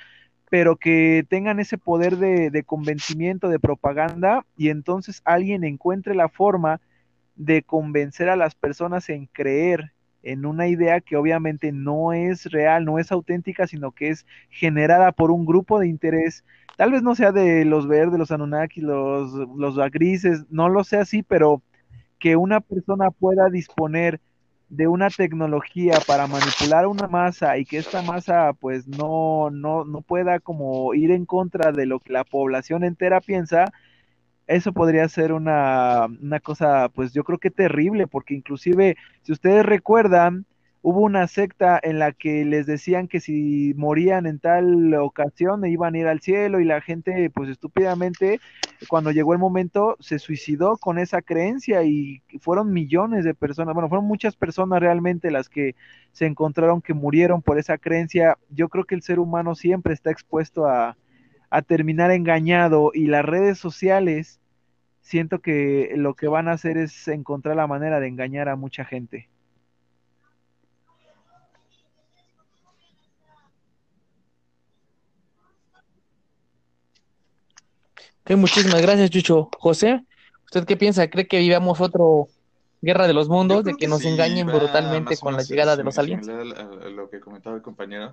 pero 0.49 0.75
que 0.75 1.25
tengan 1.29 1.59
ese 1.59 1.77
poder 1.77 2.17
de, 2.17 2.49
de 2.49 2.63
convencimiento, 2.63 3.49
de 3.49 3.59
propaganda, 3.59 4.45
y 4.55 4.69
entonces 4.69 5.21
alguien 5.25 5.63
encuentre 5.63 6.15
la 6.15 6.29
forma 6.29 6.79
de 7.35 7.63
convencer 7.63 8.29
a 8.29 8.35
las 8.35 8.55
personas 8.55 9.09
en 9.09 9.25
creer 9.27 9.93
en 10.23 10.45
una 10.45 10.67
idea 10.67 11.01
que 11.01 11.17
obviamente 11.17 11.71
no 11.71 12.13
es 12.13 12.45
real, 12.45 12.85
no 12.85 12.97
es 12.97 13.11
auténtica, 13.11 13.67
sino 13.67 13.91
que 13.91 14.09
es 14.09 14.25
generada 14.49 15.11
por 15.11 15.31
un 15.31 15.45
grupo 15.45 15.79
de 15.79 15.87
interés. 15.87 16.45
Tal 16.77 16.91
vez 16.91 17.03
no 17.03 17.13
sea 17.13 17.31
de 17.31 17.65
los 17.65 17.87
verdes, 17.87 18.17
los 18.17 18.31
Anunnaki, 18.31 18.81
los, 18.81 19.33
los 19.33 19.77
no 20.49 20.69
lo 20.69 20.83
sea 20.83 21.01
así, 21.01 21.23
pero 21.23 21.61
que 22.19 22.37
una 22.37 22.61
persona 22.61 23.11
pueda 23.11 23.49
disponer 23.49 24.21
de 24.75 24.87
una 24.87 25.09
tecnología 25.09 25.99
para 26.07 26.25
manipular 26.25 26.87
una 26.87 27.07
masa 27.07 27.57
y 27.57 27.65
que 27.65 27.77
esta 27.77 28.01
masa 28.01 28.53
pues 28.53 28.87
no, 28.87 29.51
no, 29.51 29.85
no 29.85 30.01
pueda 30.01 30.39
como 30.39 30.93
ir 30.95 31.11
en 31.11 31.25
contra 31.25 31.71
de 31.71 31.85
lo 31.85 31.99
que 31.99 32.11
la 32.11 32.23
población 32.23 32.83
entera 32.83 33.21
piensa, 33.21 33.71
eso 34.47 34.73
podría 34.73 35.07
ser 35.09 35.31
una, 35.31 36.07
una 36.21 36.39
cosa, 36.39 36.89
pues 36.89 37.13
yo 37.13 37.23
creo 37.23 37.37
que 37.37 37.51
terrible, 37.51 38.07
porque 38.07 38.33
inclusive, 38.33 38.97
si 39.21 39.31
ustedes 39.31 39.63
recuerdan, 39.63 40.45
hubo 40.83 40.99
una 40.99 41.27
secta 41.27 41.79
en 41.81 41.97
la 41.97 42.11
que 42.11 42.43
les 42.45 42.65
decían 42.65 43.07
que 43.07 43.21
si 43.21 43.73
morían 43.77 44.25
en 44.27 44.39
tal 44.39 44.93
ocasión 44.95 45.65
iban 45.65 45.95
a 45.95 45.97
ir 45.97 46.07
al 46.07 46.19
cielo 46.19 46.59
y 46.59 46.65
la 46.65 46.81
gente 46.81 47.29
pues 47.29 47.49
estúpidamente 47.49 48.41
cuando 48.89 49.11
llegó 49.11 49.31
el 49.33 49.39
momento 49.39 49.95
se 50.01 50.19
suicidó 50.19 50.77
con 50.77 50.99
esa 50.99 51.21
creencia 51.21 51.83
y 51.83 52.21
fueron 52.41 52.73
millones 52.73 53.23
de 53.23 53.33
personas, 53.33 53.73
bueno, 53.73 53.87
fueron 53.87 54.05
muchas 54.05 54.35
personas 54.35 54.81
realmente 54.81 55.31
las 55.31 55.47
que 55.49 55.75
se 56.11 56.25
encontraron 56.25 56.81
que 56.81 56.93
murieron 56.93 57.41
por 57.41 57.57
esa 57.59 57.77
creencia. 57.77 58.37
Yo 58.49 58.67
creo 58.67 58.83
que 58.83 58.95
el 58.95 59.03
ser 59.03 59.19
humano 59.19 59.55
siempre 59.55 59.93
está 59.93 60.11
expuesto 60.11 60.67
a, 60.67 60.97
a 61.49 61.61
terminar 61.61 62.11
engañado 62.11 62.91
y 62.93 63.07
las 63.07 63.23
redes 63.25 63.57
sociales 63.57 64.41
siento 65.01 65.39
que 65.39 65.93
lo 65.95 66.15
que 66.15 66.27
van 66.27 66.49
a 66.49 66.53
hacer 66.53 66.77
es 66.77 67.07
encontrar 67.07 67.55
la 67.55 67.67
manera 67.67 67.99
de 68.01 68.07
engañar 68.07 68.49
a 68.49 68.57
mucha 68.57 68.85
gente. 68.85 69.29
Muchísimas 78.29 78.81
gracias, 78.81 79.09
Chucho. 79.09 79.49
José, 79.59 80.03
¿usted 80.45 80.65
qué 80.65 80.77
piensa? 80.77 81.09
¿Cree 81.09 81.27
que 81.27 81.39
vivamos 81.39 81.81
otro 81.81 82.27
guerra 82.81 83.07
de 83.07 83.13
los 83.13 83.29
mundos, 83.29 83.63
de 83.63 83.75
que, 83.75 83.87
nos 83.87 84.03
engañen 84.03 84.47
brutalmente 84.47 85.17
con 85.17 85.35
la 85.35 85.43
llegada 85.43 85.75
de 85.75 85.83
los 85.83 85.97
aliens? 85.97 86.27
Lo 86.27 87.09
que 87.09 87.19
comentaba 87.19 87.55
el 87.55 87.61
compañero, 87.61 88.11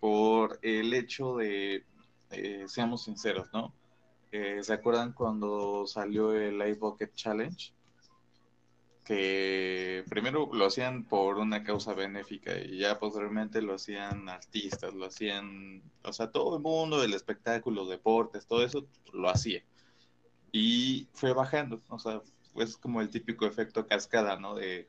por 0.00 0.58
el 0.62 0.94
hecho 0.94 1.36
de 1.36 1.84
eh, 2.30 2.64
seamos 2.66 3.04
sinceros, 3.04 3.48
¿no? 3.52 3.72
Eh, 4.30 4.60
¿Se 4.62 4.72
acuerdan 4.72 5.12
cuando 5.12 5.86
salió 5.86 6.32
el 6.32 6.56
Ice 6.68 6.78
Bucket 6.78 7.14
Challenge? 7.14 7.72
Que 9.04 10.04
primero 10.08 10.48
lo 10.52 10.66
hacían 10.66 11.04
por 11.04 11.38
una 11.38 11.64
causa 11.64 11.92
benéfica 11.92 12.56
y 12.58 12.78
ya 12.78 12.98
posteriormente 12.98 13.60
lo 13.60 13.74
hacían 13.74 14.28
artistas, 14.28 14.94
lo 14.94 15.06
hacían, 15.06 15.82
o 16.04 16.12
sea, 16.12 16.30
todo 16.30 16.56
el 16.56 16.62
mundo 16.62 17.00
del 17.00 17.14
espectáculo, 17.14 17.86
deportes, 17.86 18.46
todo 18.46 18.64
eso 18.64 18.86
lo 19.12 19.28
hacía. 19.28 19.62
Y 20.52 21.08
fue 21.14 21.32
bajando, 21.32 21.82
o 21.88 21.98
sea, 21.98 22.22
es 22.56 22.76
como 22.76 23.00
el 23.00 23.10
típico 23.10 23.46
efecto 23.46 23.86
cascada, 23.86 24.38
¿no? 24.38 24.54
De, 24.54 24.88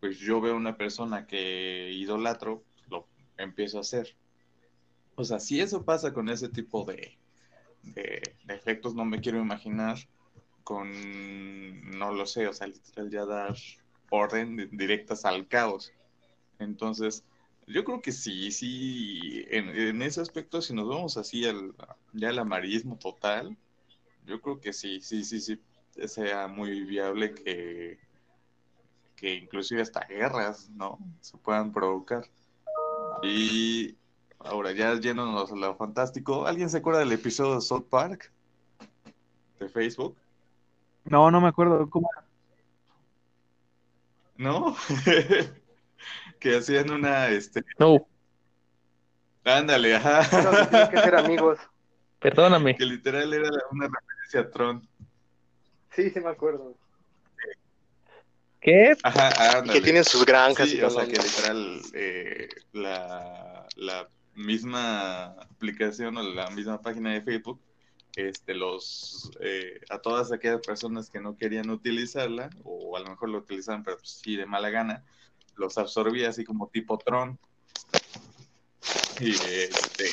pues 0.00 0.18
yo 0.18 0.40
veo 0.40 0.56
una 0.56 0.76
persona 0.76 1.26
que 1.26 1.90
idolatro, 1.92 2.64
lo 2.88 3.06
empiezo 3.36 3.78
a 3.78 3.82
hacer 3.82 4.16
o 5.16 5.24
sea, 5.24 5.38
si 5.38 5.60
eso 5.60 5.84
pasa 5.84 6.12
con 6.12 6.28
ese 6.28 6.48
tipo 6.48 6.84
de, 6.84 7.16
de, 7.82 8.22
efectos, 8.48 8.94
no 8.94 9.04
me 9.04 9.20
quiero 9.20 9.38
imaginar 9.40 9.96
con, 10.64 11.90
no 11.98 12.12
lo 12.12 12.26
sé, 12.26 12.48
o 12.48 12.52
sea, 12.52 12.66
el 12.96 13.10
ya 13.10 13.24
dar 13.24 13.54
orden 14.10 14.68
directas 14.72 15.24
al 15.24 15.46
caos. 15.46 15.92
Entonces, 16.58 17.24
yo 17.66 17.84
creo 17.84 18.00
que 18.02 18.12
sí, 18.12 18.50
sí, 18.50 19.44
en, 19.50 20.02
ese 20.02 20.20
aspecto, 20.20 20.60
si 20.62 20.74
nos 20.74 20.88
vamos 20.88 21.16
así 21.16 21.46
al, 21.46 21.74
ya 22.12 22.30
al 22.30 22.38
amarillismo 22.38 22.98
total, 22.98 23.56
yo 24.26 24.40
creo 24.40 24.60
que 24.60 24.72
sí, 24.72 25.00
sí, 25.00 25.24
sí, 25.24 25.40
sí, 25.40 25.60
sea 26.06 26.48
muy 26.48 26.84
viable 26.84 27.34
que, 27.34 27.98
que 29.16 29.34
inclusive 29.34 29.82
hasta 29.82 30.06
guerras, 30.06 30.70
¿no? 30.70 30.98
Se 31.20 31.36
puedan 31.38 31.72
provocar. 31.72 32.28
Y 33.22 33.96
Ahora, 34.44 34.72
ya 34.72 34.94
yéndonos 35.00 35.50
a 35.50 35.56
lo 35.56 35.74
fantástico, 35.74 36.46
¿alguien 36.46 36.68
se 36.68 36.76
acuerda 36.76 37.00
del 37.00 37.12
episodio 37.12 37.54
de 37.54 37.60
South 37.62 37.86
Park? 37.88 38.30
De 39.58 39.70
Facebook. 39.70 40.16
No, 41.04 41.30
no 41.30 41.40
me 41.40 41.48
acuerdo. 41.48 41.88
¿Cómo 41.90 42.08
¿No? 44.36 44.76
que 46.40 46.56
hacían 46.56 46.90
una, 46.90 47.28
este... 47.28 47.64
No. 47.78 48.06
Ándale, 49.44 49.94
ajá. 49.94 50.68
tienen 50.68 50.90
que 50.90 50.98
ser 50.98 51.14
amigos. 51.16 51.58
Perdóname. 52.18 52.74
Que 52.74 52.86
literal 52.86 53.32
era 53.32 53.50
una 53.70 53.86
referencia 53.86 54.40
a 54.40 54.50
Tron. 54.50 54.88
Sí, 55.90 56.10
sí 56.10 56.20
me 56.20 56.30
acuerdo. 56.30 56.74
¿Qué? 58.60 58.96
Ajá, 59.02 59.58
ándale. 59.58 59.74
Que 59.74 59.80
tienen 59.82 60.04
sus 60.04 60.24
granjas. 60.24 60.70
Sí, 60.70 60.80
o 60.80 60.88
sea, 60.88 61.04
que 61.04 61.18
literal 61.18 61.82
eh, 61.92 62.48
la, 62.72 63.66
la 63.76 64.08
misma 64.34 65.26
aplicación 65.32 66.16
o 66.16 66.22
la 66.22 66.50
misma 66.50 66.80
página 66.80 67.12
de 67.12 67.20
Facebook, 67.20 67.60
este, 68.16 68.54
los, 68.54 69.30
eh, 69.40 69.80
a 69.90 69.98
todas 69.98 70.32
aquellas 70.32 70.60
personas 70.60 71.10
que 71.10 71.20
no 71.20 71.36
querían 71.36 71.70
utilizarla, 71.70 72.50
o 72.62 72.96
a 72.96 73.00
lo 73.00 73.10
mejor 73.10 73.28
lo 73.28 73.38
utilizaban, 73.38 73.82
pero 73.82 73.98
pues 73.98 74.10
sí 74.22 74.36
de 74.36 74.46
mala 74.46 74.70
gana, 74.70 75.04
los 75.56 75.78
absorbía 75.78 76.28
así 76.28 76.44
como 76.44 76.68
tipo 76.68 76.98
Tron. 76.98 77.38
Y 79.20 79.30
este. 79.30 80.10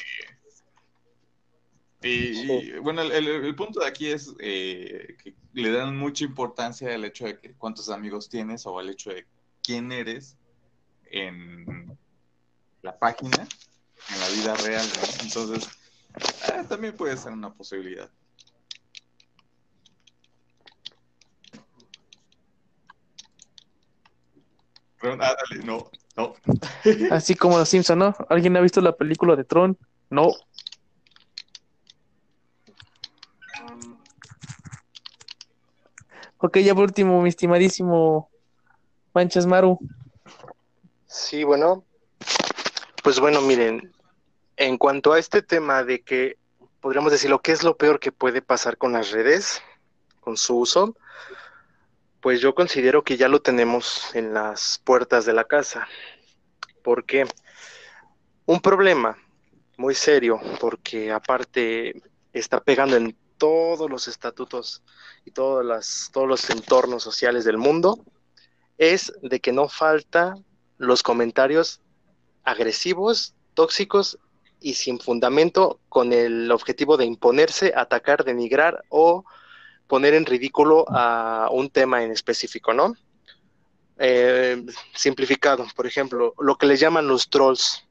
Y, 2.03 2.71
bueno, 2.79 3.03
el, 3.03 3.55
punto 3.55 3.81
de 3.81 3.87
aquí 3.87 4.07
es 4.07 4.33
eh, 4.39 5.15
que 5.23 5.35
le 5.53 5.71
dan 5.71 5.95
mucha 5.95 6.23
importancia 6.23 6.95
al 6.95 7.05
hecho 7.05 7.25
de 7.25 7.39
que 7.39 7.53
cuántos 7.53 7.89
amigos 7.89 8.27
tienes 8.27 8.65
o 8.65 8.79
al 8.79 8.89
hecho 8.89 9.11
de 9.11 9.27
quién 9.61 9.91
eres 9.91 10.35
en 11.11 11.95
la 12.81 12.97
página, 12.97 13.47
en 14.13 14.19
la 14.19 14.29
vida 14.29 14.55
real, 14.55 14.87
Entonces, 15.21 15.69
eh, 16.15 16.63
también 16.67 16.95
puede 16.95 17.17
ser 17.17 17.33
una 17.33 17.53
posibilidad. 17.53 18.09
Ah, 25.03 25.35
no, 25.63 25.89
no. 26.15 26.33
Así 27.11 27.35
como 27.35 27.57
los 27.57 27.69
Simpson, 27.69 27.99
¿no? 27.99 28.15
¿Alguien 28.29 28.55
ha 28.57 28.61
visto 28.61 28.81
la 28.81 28.95
película 28.95 29.35
de 29.35 29.43
Tron? 29.43 29.77
No. 30.09 30.31
Ok, 36.37 36.57
ya 36.59 36.73
por 36.73 36.85
último, 36.85 37.21
mi 37.21 37.29
estimadísimo 37.29 38.31
Manchas 39.13 39.45
Maru. 39.45 39.79
Sí, 41.05 41.43
bueno. 41.43 41.85
Pues 43.03 43.19
bueno, 43.19 43.41
miren, 43.41 43.91
en 44.57 44.77
cuanto 44.77 45.13
a 45.13 45.19
este 45.19 45.41
tema 45.41 45.83
de 45.83 46.01
que 46.01 46.37
podríamos 46.79 47.11
decir 47.11 47.29
lo 47.29 47.41
que 47.41 47.51
es 47.51 47.63
lo 47.63 47.77
peor 47.77 47.99
que 47.99 48.11
puede 48.11 48.41
pasar 48.41 48.77
con 48.77 48.93
las 48.93 49.11
redes, 49.11 49.61
con 50.19 50.37
su 50.37 50.57
uso, 50.57 50.95
pues 52.21 52.39
yo 52.39 52.53
considero 52.53 53.03
que 53.03 53.17
ya 53.17 53.27
lo 53.27 53.41
tenemos 53.41 54.13
en 54.15 54.33
las 54.33 54.81
puertas 54.83 55.25
de 55.25 55.33
la 55.33 55.43
casa. 55.43 55.87
¿Por 56.83 57.05
qué? 57.05 57.25
Un 58.45 58.59
problema 58.61 59.17
muy 59.77 59.95
serio, 59.95 60.39
porque 60.59 61.11
aparte 61.11 62.01
está 62.33 62.59
pegando 62.59 62.95
en 62.95 63.17
todos 63.37 63.89
los 63.89 64.07
estatutos 64.07 64.83
y 65.25 65.31
todos, 65.31 65.65
las, 65.65 66.09
todos 66.13 66.27
los 66.27 66.49
entornos 66.49 67.01
sociales 67.01 67.43
del 67.43 67.57
mundo, 67.57 68.03
es 68.77 69.11
de 69.23 69.39
que 69.39 69.51
no 69.51 69.67
falta 69.67 70.35
los 70.77 71.01
comentarios 71.01 71.81
agresivos, 72.43 73.35
tóxicos 73.53 74.19
y 74.61 74.75
sin 74.75 74.99
fundamento 74.99 75.79
con 75.89 76.13
el 76.13 76.51
objetivo 76.51 76.95
de 76.95 77.05
imponerse, 77.05 77.73
atacar, 77.75 78.23
denigrar 78.23 78.83
o 78.89 79.25
poner 79.87 80.13
en 80.13 80.25
ridículo 80.25 80.85
a 80.87 81.49
un 81.51 81.69
tema 81.69 82.03
en 82.03 82.11
específico, 82.11 82.73
¿no? 82.73 82.95
Eh, 83.97 84.65
simplificado, 84.95 85.65
por 85.75 85.85
ejemplo, 85.85 86.33
lo 86.39 86.55
que 86.55 86.65
les 86.65 86.79
llaman 86.79 87.07
los 87.07 87.29
trolls. 87.29 87.83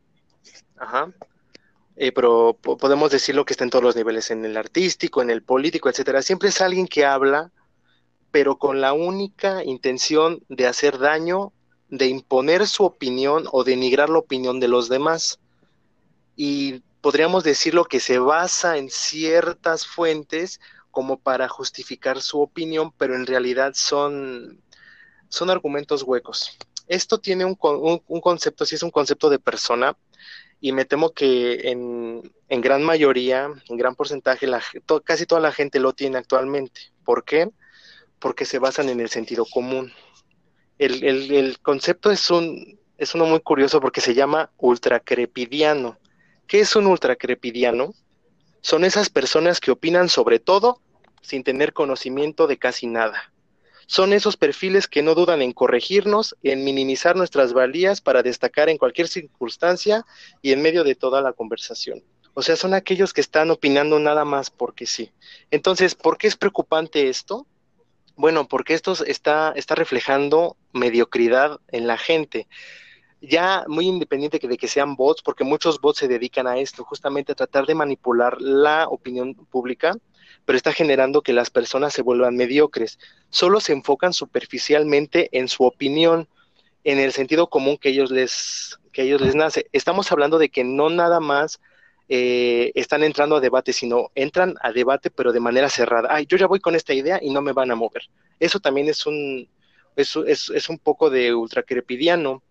Ajá. 0.79 1.13
Eh, 1.97 2.13
pero 2.13 2.55
podemos 2.55 3.11
decirlo 3.11 3.45
que 3.45 3.53
está 3.53 3.65
en 3.65 3.71
todos 3.71 3.85
los 3.85 3.97
niveles, 3.97 4.31
en 4.31 4.45
el 4.45 4.57
artístico, 4.57 5.21
en 5.21 5.29
el 5.29 5.43
político, 5.43 5.91
etcétera. 5.91 6.23
Siempre 6.23 6.49
es 6.49 6.61
alguien 6.63 6.89
que 6.89 7.05
habla, 7.05 7.53
pero 8.31 8.57
con 8.57 8.81
la 8.81 8.95
única 8.95 9.63
intención 9.65 10.43
de 10.49 10.67
hacer 10.67 10.99
daño, 10.99 11.53
de 11.91 12.07
imponer 12.07 12.67
su 12.67 12.85
opinión 12.85 13.45
o 13.53 13.65
denigrar 13.65 14.09
la 14.09 14.19
opinión 14.21 14.61
de 14.61 14.69
los 14.69 14.89
demás. 14.89 15.39
Y 16.43 16.83
podríamos 17.03 17.45
decirlo 17.45 17.85
que 17.85 18.01
se 18.01 18.19
basa 18.19 18.79
en 18.79 18.89
ciertas 18.89 19.87
fuentes 19.87 20.59
como 20.91 21.19
para 21.19 21.51
justificar 21.51 22.23
su 22.23 22.41
opinión, 22.41 22.93
pero 22.97 23.15
en 23.15 23.27
realidad 23.27 23.73
son, 23.75 24.59
son 25.29 25.51
argumentos 25.51 26.03
huecos. 26.03 26.57
Esto 26.87 27.19
tiene 27.19 27.45
un, 27.45 27.59
un, 27.61 28.21
concepto, 28.23 28.65
sí 28.65 28.77
es 28.77 28.83
un 28.83 28.91
concepto 28.91 29.29
de 29.29 29.39
persona, 29.39 29.99
y 30.63 30.73
me 30.73 30.87
temo 30.87 31.13
que 31.13 31.69
en, 31.71 32.33
en 32.49 32.61
gran 32.63 32.85
mayoría, 32.85 33.51
en 33.69 33.77
gran 33.77 33.95
porcentaje, 33.95 34.47
la, 34.47 34.63
casi 35.05 35.27
toda 35.27 35.43
la 35.43 35.53
gente 35.53 35.79
lo 35.79 35.93
tiene 35.93 36.17
actualmente. 36.17 36.81
¿Por 37.05 37.23
qué? 37.23 37.51
Porque 38.19 38.47
se 38.47 38.59
basan 38.59 38.89
en 38.89 39.01
el 39.01 39.11
sentido 39.11 39.45
común. 39.45 39.93
El, 40.79 41.05
el, 41.05 41.33
el 41.33 41.59
concepto 41.59 42.11
es, 42.11 42.31
un, 42.31 42.81
es 42.97 43.15
uno 43.15 43.27
muy 43.27 43.41
curioso 43.41 43.79
porque 43.79 44.01
se 44.01 44.15
llama 44.15 44.51
ultracrepidiano. 44.57 45.99
¿Qué 46.51 46.59
es 46.59 46.75
un 46.75 46.89
ultracrepidiano? 46.89 47.95
son 48.61 48.85
esas 48.85 49.09
personas 49.09 49.61
que 49.61 49.71
opinan 49.71 50.09
sobre 50.09 50.41
todo 50.41 50.81
sin 51.23 51.45
tener 51.45 51.73
conocimiento 51.73 52.49
de 52.49 52.59
casi 52.59 52.89
nada. 52.89 53.33
Son 53.87 54.13
esos 54.13 54.37
perfiles 54.37 54.89
que 54.89 55.03
no 55.03 55.15
dudan 55.15 55.43
en 55.43 55.53
corregirnos, 55.53 56.37
en 56.43 56.65
minimizar 56.65 57.15
nuestras 57.15 57.53
valías 57.53 58.01
para 58.01 58.25
destacar 58.25 58.69
en 58.69 58.79
cualquier 58.79 59.07
circunstancia 59.07 60.05
y 60.43 60.51
en 60.51 60.61
medio 60.61 60.83
de 60.83 60.97
toda 60.97 61.23
la 61.23 61.33
conversación. 61.33 62.03
O 62.35 62.43
sea, 62.43 62.57
son 62.57 62.75
aquellos 62.75 63.13
que 63.13 63.21
están 63.21 63.53
opinando 63.53 64.01
nada 64.01 64.25
más 64.25 64.51
porque 64.51 64.87
sí. 64.87 65.13
Entonces, 65.53 65.95
¿por 65.95 66.19
qué 66.19 66.27
es 66.27 66.37
preocupante 66.37 67.09
esto? 67.09 67.47
Bueno, 68.17 68.49
porque 68.49 68.75
esto 68.75 68.93
está, 69.05 69.53
está 69.55 69.77
reflejando 69.77 70.57
mediocridad 70.73 71.61
en 71.69 71.87
la 71.87 71.97
gente 71.97 72.49
ya 73.21 73.65
muy 73.69 73.87
independiente 73.87 74.39
de 74.39 74.57
que 74.57 74.69
sean 74.69 74.97
bots, 74.97 75.23
porque 75.23 75.45
muchos 75.45 75.81
bots 75.81 75.99
se 75.99 76.09
dedican 76.09 76.47
a 76.47 76.59
esto, 76.59 76.85
justamente 76.85 77.33
a 77.33 77.35
tratar 77.35 77.67
de 77.67 77.75
manipular 77.75 78.41
la 78.41 78.89
opinión 78.89 79.35
pública, 79.35 79.95
pero 80.45 80.57
está 80.57 80.73
generando 80.73 81.23
que 81.23 81.33
las 81.33 81.51
personas 81.51 81.93
se 81.93 82.03
vuelvan 82.03 82.37
mediocres. 82.37 82.99
Solo 83.29 83.61
se 83.61 83.73
enfocan 83.73 84.13
superficialmente 84.13 85.29
en 85.33 85.49
su 85.49 85.65
opinión, 85.65 86.29
en 86.83 86.99
el 86.99 87.13
sentido 87.13 87.49
común 87.49 87.77
que 87.77 87.91
ellos 87.91 88.11
les, 88.11 88.79
que 88.93 89.03
ellos 89.03 89.21
les 89.21 89.35
nace. 89.35 89.67
Estamos 89.73 90.11
hablando 90.13 90.39
de 90.39 90.49
que 90.49 90.65
no 90.65 90.89
nada 90.89 91.21
más 91.21 91.61
eh, 92.09 92.73
están 92.75 93.03
entrando 93.03 93.37
a 93.37 93.41
debate, 93.41 93.75
sino 93.75 94.11
entran 94.15 94.55
a 94.63 94.73
debate, 94.73 95.11
pero 95.11 95.33
de 95.33 95.41
manera 95.41 95.69
cerrada. 95.69 96.09
Ay, 96.11 96.27
yo 96.27 96.39
ya 96.39 96.47
voy 96.47 96.61
con 96.61 96.75
esta 96.75 96.95
idea 96.95 97.19
y 97.23 97.31
no 97.31 97.43
me 97.43 97.53
van 97.53 97.71
a 97.71 97.77
mover. 97.77 98.09
Eso 98.41 98.61
también 98.61 98.89
es 98.89 99.05
un, 99.05 99.47
es, 99.95 100.17
es, 100.27 100.49
es 100.49 100.69
un 100.71 100.79
poco 100.79 101.11
de 101.11 101.35
ultracrepidiano 101.35 102.43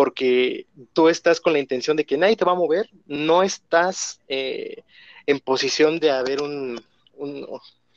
porque 0.00 0.66
tú 0.94 1.10
estás 1.10 1.42
con 1.42 1.52
la 1.52 1.58
intención 1.58 1.94
de 1.94 2.06
que 2.06 2.16
nadie 2.16 2.34
te 2.34 2.46
va 2.46 2.52
a 2.52 2.54
mover, 2.54 2.88
no 3.04 3.42
estás 3.42 4.18
eh, 4.28 4.82
en 5.26 5.40
posición 5.40 6.00
de 6.00 6.10
haber 6.10 6.40
un, 6.40 6.82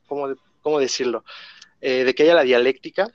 ¿cómo, 0.06 0.80
decirlo? 0.80 1.24
Eh, 1.80 2.04
de 2.04 2.14
que 2.14 2.24
haya 2.24 2.36
la 2.36 2.44
dialéctica, 2.44 3.08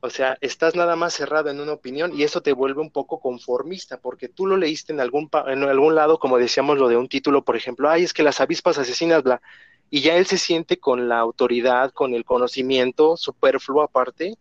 o 0.00 0.10
sea, 0.10 0.36
estás 0.40 0.74
nada 0.74 0.96
más 0.96 1.14
cerrado 1.14 1.50
en 1.50 1.60
una 1.60 1.72
opinión 1.72 2.10
y 2.12 2.24
eso 2.24 2.42
te 2.42 2.52
vuelve 2.52 2.80
un 2.80 2.90
poco 2.90 3.20
conformista, 3.20 4.00
porque 4.00 4.28
tú 4.28 4.44
lo 4.44 4.56
leíste 4.56 4.92
en 4.92 4.98
algún, 4.98 5.30
en 5.46 5.62
algún 5.62 5.94
lado, 5.94 6.18
como 6.18 6.36
decíamos 6.36 6.78
lo 6.78 6.88
de 6.88 6.96
un 6.96 7.08
título, 7.08 7.44
por 7.44 7.54
ejemplo, 7.54 7.88
ay, 7.88 8.02
es 8.02 8.12
que 8.12 8.24
las 8.24 8.40
avispas 8.40 8.76
asesinas, 8.76 9.22
bla, 9.22 9.40
y 9.88 10.00
ya 10.00 10.16
él 10.16 10.26
se 10.26 10.36
siente 10.36 10.80
con 10.80 11.08
la 11.08 11.20
autoridad, 11.20 11.92
con 11.92 12.14
el 12.14 12.24
conocimiento 12.24 13.16
superfluo 13.16 13.82
aparte, 13.82 14.36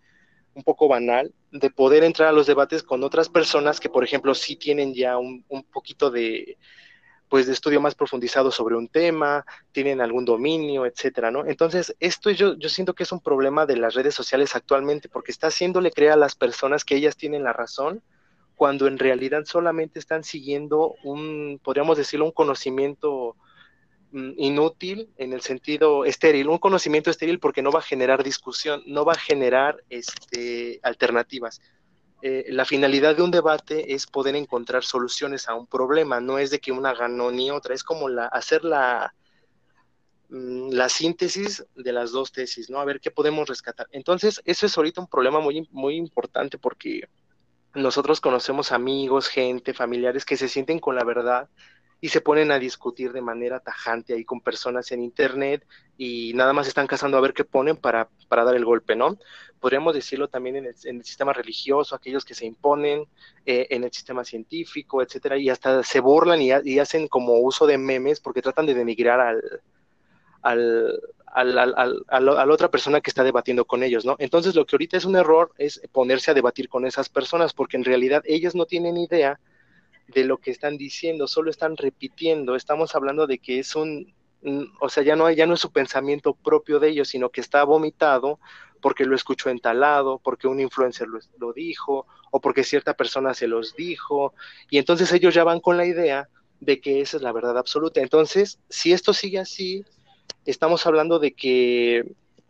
un 0.55 0.63
poco 0.63 0.87
banal, 0.87 1.35
de 1.51 1.69
poder 1.69 2.03
entrar 2.03 2.29
a 2.29 2.31
los 2.31 2.47
debates 2.47 2.83
con 2.83 3.03
otras 3.03 3.29
personas 3.29 3.79
que, 3.79 3.89
por 3.89 4.03
ejemplo, 4.03 4.35
sí 4.35 4.55
tienen 4.55 4.93
ya 4.93 5.17
un, 5.17 5.43
poquito 5.71 6.11
de, 6.11 6.57
pues, 7.27 7.47
de 7.47 7.53
estudio 7.53 7.81
más 7.81 7.95
profundizado 7.95 8.51
sobre 8.51 8.75
un 8.75 8.87
tema, 8.87 9.45
tienen 9.71 10.01
algún 10.01 10.25
dominio, 10.25 10.85
etcétera, 10.85 11.31
¿no? 11.31 11.45
Entonces, 11.45 11.95
esto 11.99 12.29
yo, 12.29 12.55
yo 12.57 12.69
siento 12.69 12.93
que 12.93 13.03
es 13.03 13.11
un 13.11 13.21
problema 13.21 13.65
de 13.65 13.77
las 13.77 13.95
redes 13.95 14.13
sociales 14.13 14.55
actualmente, 14.55 15.09
porque 15.09 15.31
está 15.31 15.47
haciéndole 15.47 15.91
creer 15.91 16.11
a 16.11 16.17
las 16.17 16.35
personas 16.35 16.85
que 16.85 16.95
ellas 16.95 17.17
tienen 17.17 17.43
la 17.43 17.53
razón, 17.53 18.01
cuando 18.55 18.87
en 18.87 18.99
realidad 18.99 19.45
solamente 19.45 19.99
están 19.99 20.23
siguiendo 20.23 20.95
un, 21.03 21.61
podríamos 21.63 21.97
decirlo, 21.97 22.25
un 22.25 22.31
conocimiento 22.31 23.37
inútil 24.11 25.09
en 25.17 25.33
el 25.33 25.41
sentido 25.41 26.05
estéril, 26.05 26.49
un 26.49 26.57
conocimiento 26.57 27.11
estéril 27.11 27.39
porque 27.39 27.61
no 27.61 27.71
va 27.71 27.79
a 27.79 27.83
generar 27.83 28.23
discusión, 28.23 28.81
no 28.87 29.05
va 29.05 29.13
a 29.13 29.19
generar 29.19 29.83
este, 29.89 30.79
alternativas. 30.83 31.61
Eh, 32.21 32.47
la 32.49 32.65
finalidad 32.65 33.15
de 33.15 33.21
un 33.21 33.31
debate 33.31 33.93
es 33.93 34.05
poder 34.07 34.35
encontrar 34.35 34.83
soluciones 34.83 35.47
a 35.47 35.53
un 35.53 35.67
problema, 35.67 36.19
no 36.19 36.37
es 36.37 36.49
de 36.49 36.59
que 36.59 36.71
una 36.71 36.93
ganó 36.93 37.31
ni 37.31 37.51
otra, 37.51 37.73
es 37.73 37.83
como 37.83 38.09
la, 38.09 38.25
hacer 38.25 38.65
la, 38.65 39.13
mm, 40.29 40.71
la 40.71 40.89
síntesis 40.89 41.65
de 41.75 41.93
las 41.93 42.11
dos 42.11 42.31
tesis, 42.31 42.69
¿no? 42.69 42.79
A 42.79 42.85
ver 42.85 42.99
qué 42.99 43.11
podemos 43.11 43.47
rescatar. 43.47 43.87
Entonces, 43.91 44.41
eso 44.43 44.65
es 44.65 44.77
ahorita 44.77 45.01
un 45.01 45.07
problema 45.07 45.39
muy, 45.39 45.67
muy 45.71 45.95
importante 45.95 46.57
porque 46.57 47.07
nosotros 47.75 48.19
conocemos 48.19 48.71
amigos, 48.71 49.27
gente, 49.27 49.73
familiares 49.73 50.25
que 50.25 50.35
se 50.35 50.49
sienten 50.49 50.79
con 50.79 50.95
la 50.95 51.03
verdad 51.03 51.47
y 52.01 52.09
se 52.09 52.21
ponen 52.21 52.51
a 52.51 52.59
discutir 52.59 53.11
de 53.11 53.21
manera 53.21 53.59
tajante 53.59 54.13
ahí 54.13 54.23
con 54.23 54.39
personas 54.39 54.91
en 54.91 55.03
internet 55.03 55.65
y 55.97 56.31
nada 56.33 56.53
más 56.53 56.67
están 56.67 56.87
cazando 56.87 57.17
a 57.17 57.21
ver 57.21 57.33
qué 57.33 57.43
ponen 57.43 57.75
para, 57.75 58.07
para 58.29 58.45
dar 58.45 58.55
el 58.55 58.63
golpe, 58.63 58.95
¿no? 58.95 59.17
Podríamos 59.59 59.93
decirlo 59.93 60.29
también 60.29 60.55
en 60.55 60.65
el, 60.65 61.03
sistema 61.03 61.33
religioso, 61.33 61.93
aquellos 61.93 62.23
que 62.23 62.33
se 62.33 62.45
imponen, 62.45 63.05
eh, 63.45 63.67
en 63.69 63.83
el 63.83 63.91
sistema 63.91 64.23
científico, 64.23 65.01
etcétera, 65.01 65.37
y 65.37 65.49
hasta 65.49 65.83
se 65.83 65.99
burlan 65.99 66.41
y, 66.41 66.79
hacen 66.79 67.09
como 67.09 67.33
uso 67.39 67.67
de 67.67 67.77
memes 67.77 68.21
porque 68.21 68.41
tratan 68.41 68.65
de 68.65 68.75
denigrar 68.75 69.19
al, 69.19 69.61
al, 70.41 70.99
al, 71.33 72.05
a 72.07 72.19
la 72.21 72.53
otra 72.53 72.71
persona 72.71 73.01
que 73.01 73.09
está 73.09 73.25
debatiendo 73.25 73.65
con 73.65 73.83
ellos, 73.83 74.05
¿no? 74.05 74.15
Entonces 74.19 74.55
lo 74.55 74.65
que 74.65 74.77
ahorita 74.77 74.95
es 74.95 75.03
un 75.03 75.17
error 75.17 75.51
es 75.57 75.81
ponerse 75.91 76.31
a 76.31 76.33
debatir 76.33 76.69
con 76.69 76.85
esas 76.85 77.09
personas 77.09 77.53
porque 77.53 77.75
en 77.75 77.83
realidad 77.83 78.23
ellas 78.25 78.55
no 78.55 78.65
tienen 78.65 78.95
idea 78.95 79.37
de 80.13 80.23
lo 80.23 80.37
que 80.37 80.51
están 80.51 80.77
diciendo, 80.77 81.27
solo 81.27 81.49
están 81.49 81.77
repitiendo. 81.77 82.55
Estamos 82.55 82.95
hablando 82.95 83.27
de 83.27 83.39
que 83.39 83.59
es 83.59 83.75
un, 83.75 84.13
o 84.79 84.89
sea, 84.89 85.03
ya 85.03 85.15
no, 85.15 85.29
ya 85.31 85.45
no 85.45 85.53
es 85.53 85.59
su 85.59 85.71
pensamiento 85.71 86.33
propio 86.33 86.79
de 86.79 86.89
ellos, 86.89 87.09
sino 87.09 87.29
que 87.29 87.41
está 87.41 87.63
vomitado 87.63 88.39
porque 88.81 89.05
lo 89.05 89.15
escuchó 89.15 89.49
entalado, 89.49 90.19
porque 90.19 90.47
un 90.47 90.59
influencer 90.59 91.07
lo, 91.07 91.19
lo 91.37 91.53
dijo, 91.53 92.07
o 92.31 92.39
porque 92.39 92.63
cierta 92.63 92.93
persona 92.93 93.33
se 93.33 93.47
los 93.47 93.75
dijo, 93.75 94.33
y 94.69 94.77
entonces 94.77 95.11
ellos 95.11 95.33
ya 95.33 95.43
van 95.43 95.59
con 95.59 95.75
la 95.77 95.85
idea 95.85 96.29
de 96.59 96.79
que 96.79 97.01
esa 97.01 97.17
es 97.17 97.23
la 97.23 97.31
verdad 97.31 97.57
absoluta. 97.57 98.01
Entonces, 98.01 98.59
si 98.69 98.93
esto 98.93 99.13
sigue 99.13 99.39
así, 99.39 99.83
estamos 100.45 100.85
hablando 100.85 101.19
de 101.19 101.33
que 101.33 102.05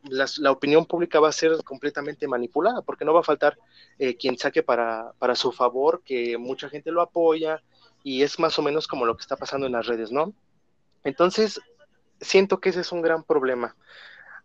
la, 0.10 0.51
opinión 0.51 0.86
pública 0.86 1.20
va 1.20 1.30
a 1.30 1.34
ser 1.34 1.64
completamente 1.64 2.28
manipulada, 2.28 2.82
porque 2.82 3.05
no 3.05 3.14
va 3.14 3.22
a 3.22 3.24
faltar 3.24 3.57
eh, 3.97 4.16
quien 4.16 4.38
saque 4.38 4.64
para, 4.64 5.14
para 5.20 5.36
su 5.36 5.51
favor, 5.51 6.01
que 6.03 6.38
mucha 6.38 6.70
gente 6.70 6.91
lo 6.91 7.01
apoya, 7.01 7.62
y 8.03 8.24
es 8.24 8.39
más 8.39 8.57
o 8.60 8.62
menos 8.62 8.88
como 8.88 9.05
lo 9.05 9.16
que 9.16 9.22
está 9.22 9.36
pasando 9.36 9.68
en 9.68 9.74
las 9.74 9.88
redes, 9.88 10.12
¿no? 10.12 10.34
Entonces, 11.03 11.60
siento 12.22 12.60
que 12.60 12.70
ese 12.70 12.82
es 12.82 12.91
un 12.91 13.01
gran 13.01 13.24
problema. 13.24 13.76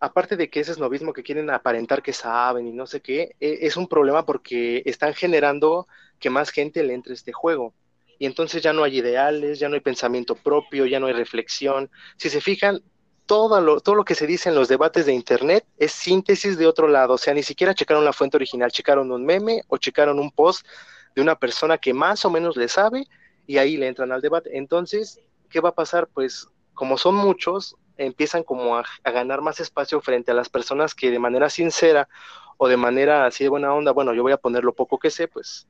Aparte 0.00 0.36
de 0.36 0.50
que 0.50 0.60
ese 0.60 0.72
es 0.72 0.78
novismo 0.78 1.12
que 1.12 1.22
quieren 1.22 1.50
aparentar 1.50 2.02
que 2.02 2.12
saben 2.12 2.66
y 2.66 2.72
no 2.72 2.86
sé 2.86 3.00
qué, 3.00 3.36
e, 3.40 3.58
es 3.62 3.76
un 3.76 3.88
problema 3.88 4.26
porque 4.26 4.82
están 4.86 5.14
generando 5.14 5.86
que 6.18 6.30
más 6.30 6.50
gente 6.50 6.82
le 6.82 6.94
entre 6.94 7.14
este 7.14 7.32
juego. 7.32 7.74
Y 8.18 8.26
entonces 8.26 8.62
ya 8.62 8.72
no 8.72 8.84
hay 8.84 8.98
ideales, 8.98 9.58
ya 9.58 9.68
no 9.68 9.74
hay 9.74 9.80
pensamiento 9.80 10.34
propio, 10.34 10.86
ya 10.86 11.00
no 11.00 11.06
hay 11.06 11.14
reflexión. 11.14 11.90
Si 12.16 12.30
se 12.30 12.40
fijan, 12.40 12.82
todo 13.26 13.60
lo, 13.60 13.80
todo 13.80 13.94
lo 13.94 14.04
que 14.04 14.14
se 14.14 14.26
dice 14.26 14.48
en 14.48 14.54
los 14.54 14.68
debates 14.68 15.06
de 15.06 15.12
Internet 15.12 15.64
es 15.78 15.92
síntesis 15.92 16.58
de 16.58 16.66
otro 16.66 16.88
lado. 16.88 17.14
O 17.14 17.18
sea, 17.18 17.34
ni 17.34 17.42
siquiera 17.42 17.74
checaron 17.74 18.04
la 18.04 18.12
fuente 18.12 18.36
original, 18.36 18.70
checaron 18.70 19.10
un 19.10 19.24
meme 19.24 19.62
o 19.68 19.78
checaron 19.78 20.18
un 20.18 20.30
post 20.30 20.66
de 21.14 21.22
una 21.22 21.38
persona 21.38 21.78
que 21.78 21.94
más 21.94 22.24
o 22.24 22.30
menos 22.30 22.56
le 22.56 22.68
sabe 22.68 23.06
y 23.46 23.58
ahí 23.58 23.76
le 23.76 23.88
entran 23.88 24.12
al 24.12 24.20
debate. 24.20 24.56
Entonces, 24.56 25.20
¿qué 25.48 25.60
va 25.60 25.70
a 25.70 25.74
pasar? 25.74 26.08
Pues 26.08 26.48
como 26.74 26.98
son 26.98 27.14
muchos, 27.14 27.76
empiezan 27.96 28.42
como 28.42 28.76
a, 28.76 28.84
ganar 29.04 29.40
más 29.40 29.60
espacio 29.60 30.00
frente 30.00 30.32
a 30.32 30.34
las 30.34 30.48
personas 30.48 30.94
que 30.94 31.10
de 31.10 31.18
manera 31.18 31.48
sincera 31.48 32.08
o 32.56 32.68
de 32.68 32.76
manera 32.76 33.26
así 33.26 33.44
de 33.44 33.50
buena 33.50 33.72
onda, 33.74 33.92
bueno, 33.92 34.12
yo 34.14 34.22
voy 34.22 34.32
a 34.32 34.36
poner 34.36 34.64
lo 34.64 34.74
poco 34.74 34.98
que 34.98 35.10
sé, 35.10 35.28
pues 35.28 35.66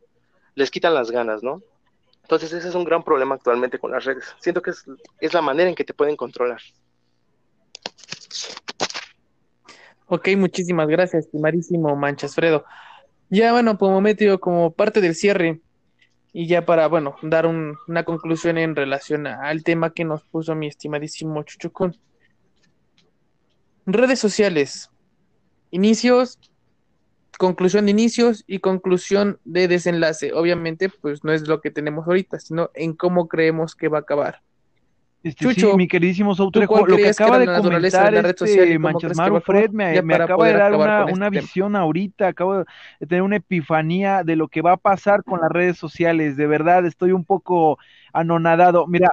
les 0.54 0.70
quitan 0.70 0.94
las 0.94 1.10
ganas, 1.10 1.42
¿no? 1.42 1.62
Entonces 2.22 2.52
ese 2.52 2.68
es 2.68 2.74
un 2.74 2.84
gran 2.84 3.02
problema 3.02 3.34
actualmente 3.34 3.78
con 3.78 3.90
las 3.90 4.04
redes. 4.04 4.34
Siento 4.38 4.62
que 4.62 4.70
es, 4.70 4.84
es 5.20 5.34
la 5.34 5.42
manera 5.42 5.68
en 5.68 5.74
que 5.74 5.84
te 5.84 5.92
pueden 5.92 6.16
controlar. 6.16 6.60
Ok, 10.06 10.28
muchísimas 10.36 10.88
gracias, 10.88 11.26
estimadísimo 11.26 11.96
Manchas 11.96 12.34
Fredo. 12.34 12.64
Ya 13.30 13.52
bueno, 13.52 13.78
como 13.78 14.00
metido 14.00 14.38
como 14.38 14.72
parte 14.72 15.00
del 15.00 15.14
cierre, 15.14 15.60
y 16.36 16.48
ya 16.48 16.66
para, 16.66 16.88
bueno, 16.88 17.14
dar 17.22 17.46
una 17.46 18.02
conclusión 18.02 18.58
en 18.58 18.74
relación 18.74 19.28
al 19.28 19.62
tema 19.62 19.94
que 19.94 20.04
nos 20.04 20.24
puso 20.24 20.56
mi 20.56 20.66
estimadísimo 20.66 21.44
Chuchucún. 21.44 21.96
Redes 23.86 24.18
sociales, 24.18 24.90
inicios, 25.70 26.40
conclusión 27.38 27.84
de 27.84 27.92
inicios 27.92 28.42
y 28.48 28.58
conclusión 28.58 29.38
de 29.44 29.68
desenlace. 29.68 30.32
Obviamente, 30.32 30.88
pues 30.88 31.22
no 31.22 31.32
es 31.32 31.46
lo 31.46 31.60
que 31.60 31.70
tenemos 31.70 32.08
ahorita, 32.08 32.40
sino 32.40 32.68
en 32.74 32.94
cómo 32.94 33.28
creemos 33.28 33.76
que 33.76 33.86
va 33.86 33.98
a 33.98 34.00
acabar. 34.00 34.42
Este, 35.24 35.54
sí, 35.54 35.64
mi 35.74 35.88
queridísimo 35.88 36.34
Soutrejo, 36.34 36.86
lo 36.86 36.96
que 36.96 37.08
acaba 37.08 37.38
de 37.38 37.46
comentar 37.46 38.14
este 38.14 38.78
Manchasmaro 38.78 39.40
Fred 39.40 39.70
me, 39.70 40.02
me 40.02 40.14
acaba 40.16 40.46
de 40.46 40.52
dar 40.52 40.74
una, 40.74 41.06
una 41.06 41.26
este 41.28 41.40
visión 41.40 41.76
ahorita, 41.76 42.28
acabo 42.28 42.58
de 42.58 42.64
tener 43.06 43.22
una 43.22 43.36
epifanía 43.36 44.22
de 44.22 44.36
lo 44.36 44.48
que 44.48 44.60
va 44.60 44.72
a 44.72 44.76
pasar 44.76 45.24
con 45.24 45.40
las 45.40 45.50
redes 45.50 45.78
sociales, 45.78 46.36
de 46.36 46.46
verdad 46.46 46.84
estoy 46.84 47.12
un 47.12 47.24
poco 47.24 47.78
anonadado. 48.12 48.86
Mira, 48.86 49.08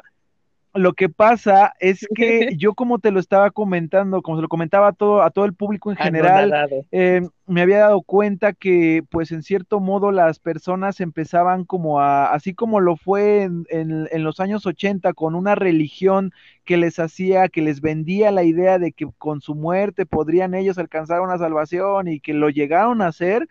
lo 0.73 0.93
que 0.93 1.09
pasa 1.09 1.73
es 1.79 2.07
que 2.15 2.55
yo 2.57 2.73
como 2.73 2.99
te 2.99 3.11
lo 3.11 3.19
estaba 3.19 3.51
comentando, 3.51 4.21
como 4.21 4.37
se 4.37 4.41
lo 4.41 4.47
comentaba 4.47 4.89
a 4.89 4.93
todo, 4.93 5.21
a 5.21 5.29
todo 5.29 5.45
el 5.45 5.53
público 5.53 5.91
en 5.91 5.97
general, 5.97 6.85
eh, 6.91 7.21
me 7.45 7.61
había 7.61 7.79
dado 7.79 8.01
cuenta 8.01 8.53
que 8.53 9.03
pues 9.09 9.31
en 9.31 9.43
cierto 9.43 9.79
modo 9.79 10.11
las 10.11 10.39
personas 10.39 11.01
empezaban 11.01 11.65
como 11.65 11.99
a, 11.99 12.31
así 12.33 12.53
como 12.53 12.79
lo 12.79 12.95
fue 12.95 13.43
en, 13.43 13.65
en, 13.69 14.23
los 14.23 14.39
años 14.39 14.65
80 14.65 15.13
con 15.13 15.35
una 15.35 15.55
religión 15.55 16.31
que 16.63 16.77
les 16.77 16.99
hacía, 16.99 17.49
que 17.49 17.61
les 17.61 17.81
vendía 17.81 18.31
la 18.31 18.43
idea 18.43 18.79
de 18.79 18.93
que 18.93 19.07
con 19.17 19.41
su 19.41 19.55
muerte 19.55 20.05
podrían 20.05 20.53
ellos 20.53 20.77
alcanzar 20.77 21.21
una 21.21 21.37
salvación 21.37 22.07
y 22.07 22.21
que 22.21 22.33
lo 22.33 22.49
llegaron 22.49 23.01
a 23.01 23.07
hacer, 23.07 23.49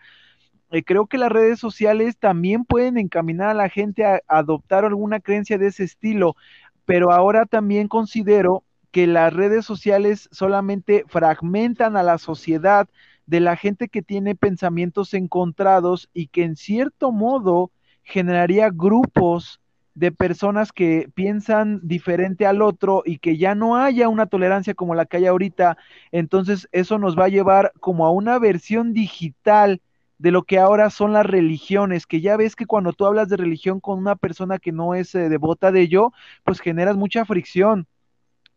eh, 0.70 0.84
creo 0.84 1.06
que 1.06 1.18
las 1.18 1.30
redes 1.30 1.58
sociales 1.58 2.16
también 2.16 2.64
pueden 2.64 2.96
encaminar 2.96 3.48
a 3.50 3.54
la 3.54 3.68
gente 3.68 4.04
a 4.04 4.20
adoptar 4.28 4.84
alguna 4.84 5.20
creencia 5.20 5.58
de 5.58 5.66
ese 5.66 5.84
estilo 5.84 6.36
pero 6.84 7.12
ahora 7.12 7.46
también 7.46 7.88
considero 7.88 8.64
que 8.90 9.06
las 9.06 9.32
redes 9.32 9.64
sociales 9.64 10.28
solamente 10.32 11.04
fragmentan 11.08 11.96
a 11.96 12.02
la 12.02 12.18
sociedad 12.18 12.88
de 13.26 13.40
la 13.40 13.56
gente 13.56 13.88
que 13.88 14.02
tiene 14.02 14.34
pensamientos 14.34 15.14
encontrados 15.14 16.08
y 16.12 16.26
que 16.26 16.42
en 16.42 16.56
cierto 16.56 17.12
modo 17.12 17.70
generaría 18.02 18.70
grupos 18.70 19.60
de 19.94 20.12
personas 20.12 20.72
que 20.72 21.08
piensan 21.14 21.80
diferente 21.82 22.46
al 22.46 22.62
otro 22.62 23.02
y 23.04 23.18
que 23.18 23.36
ya 23.36 23.54
no 23.54 23.76
haya 23.76 24.08
una 24.08 24.26
tolerancia 24.26 24.74
como 24.74 24.94
la 24.94 25.04
que 25.04 25.18
hay 25.18 25.26
ahorita, 25.26 25.76
entonces 26.10 26.68
eso 26.72 26.98
nos 26.98 27.18
va 27.18 27.26
a 27.26 27.28
llevar 27.28 27.72
como 27.80 28.06
a 28.06 28.10
una 28.10 28.38
versión 28.38 28.92
digital 28.92 29.80
de 30.20 30.30
lo 30.32 30.42
que 30.42 30.58
ahora 30.58 30.90
son 30.90 31.14
las 31.14 31.24
religiones, 31.24 32.06
que 32.06 32.20
ya 32.20 32.36
ves 32.36 32.54
que 32.54 32.66
cuando 32.66 32.92
tú 32.92 33.06
hablas 33.06 33.30
de 33.30 33.38
religión 33.38 33.80
con 33.80 33.98
una 33.98 34.16
persona 34.16 34.58
que 34.58 34.70
no 34.70 34.94
es 34.94 35.14
eh, 35.14 35.30
devota 35.30 35.72
de 35.72 35.80
ello, 35.80 36.12
pues 36.44 36.60
generas 36.60 36.94
mucha 36.96 37.24
fricción. 37.24 37.86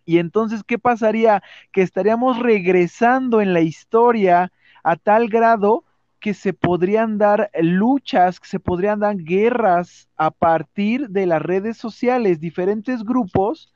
Y 0.04 0.18
entonces, 0.18 0.64
¿qué 0.66 0.78
pasaría? 0.78 1.42
Que 1.72 1.82
estaríamos 1.82 2.38
regresando 2.40 3.40
en 3.40 3.54
la 3.54 3.62
historia 3.62 4.52
a 4.84 4.98
tal 4.98 5.30
grado 5.30 5.86
que 6.20 6.34
se 6.34 6.52
podrían 6.52 7.18
dar 7.18 7.50
luchas, 7.62 8.42
que 8.42 8.48
se 8.50 8.60
podrían 8.60 9.00
dar 9.00 9.16
guerras 9.16 10.10
a 10.18 10.32
partir 10.32 11.08
de 11.10 11.26
las 11.28 11.42
redes 11.42 11.78
sociales, 11.78 12.42
diferentes 12.42 13.06
grupos 13.06 13.74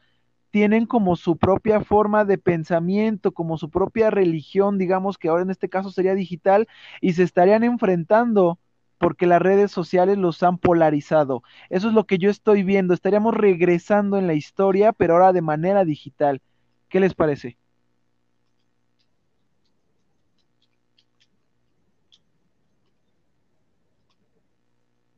tienen 0.51 0.85
como 0.85 1.15
su 1.15 1.37
propia 1.37 1.81
forma 1.81 2.25
de 2.25 2.37
pensamiento, 2.37 3.31
como 3.31 3.57
su 3.57 3.69
propia 3.69 4.09
religión, 4.09 4.77
digamos 4.77 5.17
que 5.17 5.29
ahora 5.29 5.43
en 5.43 5.51
este 5.51 5.69
caso 5.69 5.91
sería 5.91 6.15
digital, 6.15 6.67
y 7.01 7.13
se 7.13 7.23
estarían 7.23 7.63
enfrentando 7.63 8.59
porque 8.97 9.27
las 9.27 9.41
redes 9.41 9.71
sociales 9.71 10.17
los 10.17 10.41
han 10.43 10.57
polarizado. 10.57 11.43
Eso 11.69 11.89
es 11.89 11.93
lo 11.93 12.05
que 12.05 12.17
yo 12.17 12.29
estoy 12.29 12.63
viendo. 12.63 12.93
Estaríamos 12.93 13.35
regresando 13.35 14.17
en 14.17 14.27
la 14.27 14.33
historia, 14.33 14.93
pero 14.93 15.13
ahora 15.13 15.33
de 15.33 15.41
manera 15.41 15.85
digital. 15.85 16.41
¿Qué 16.89 16.99
les 16.99 17.13
parece? 17.13 17.57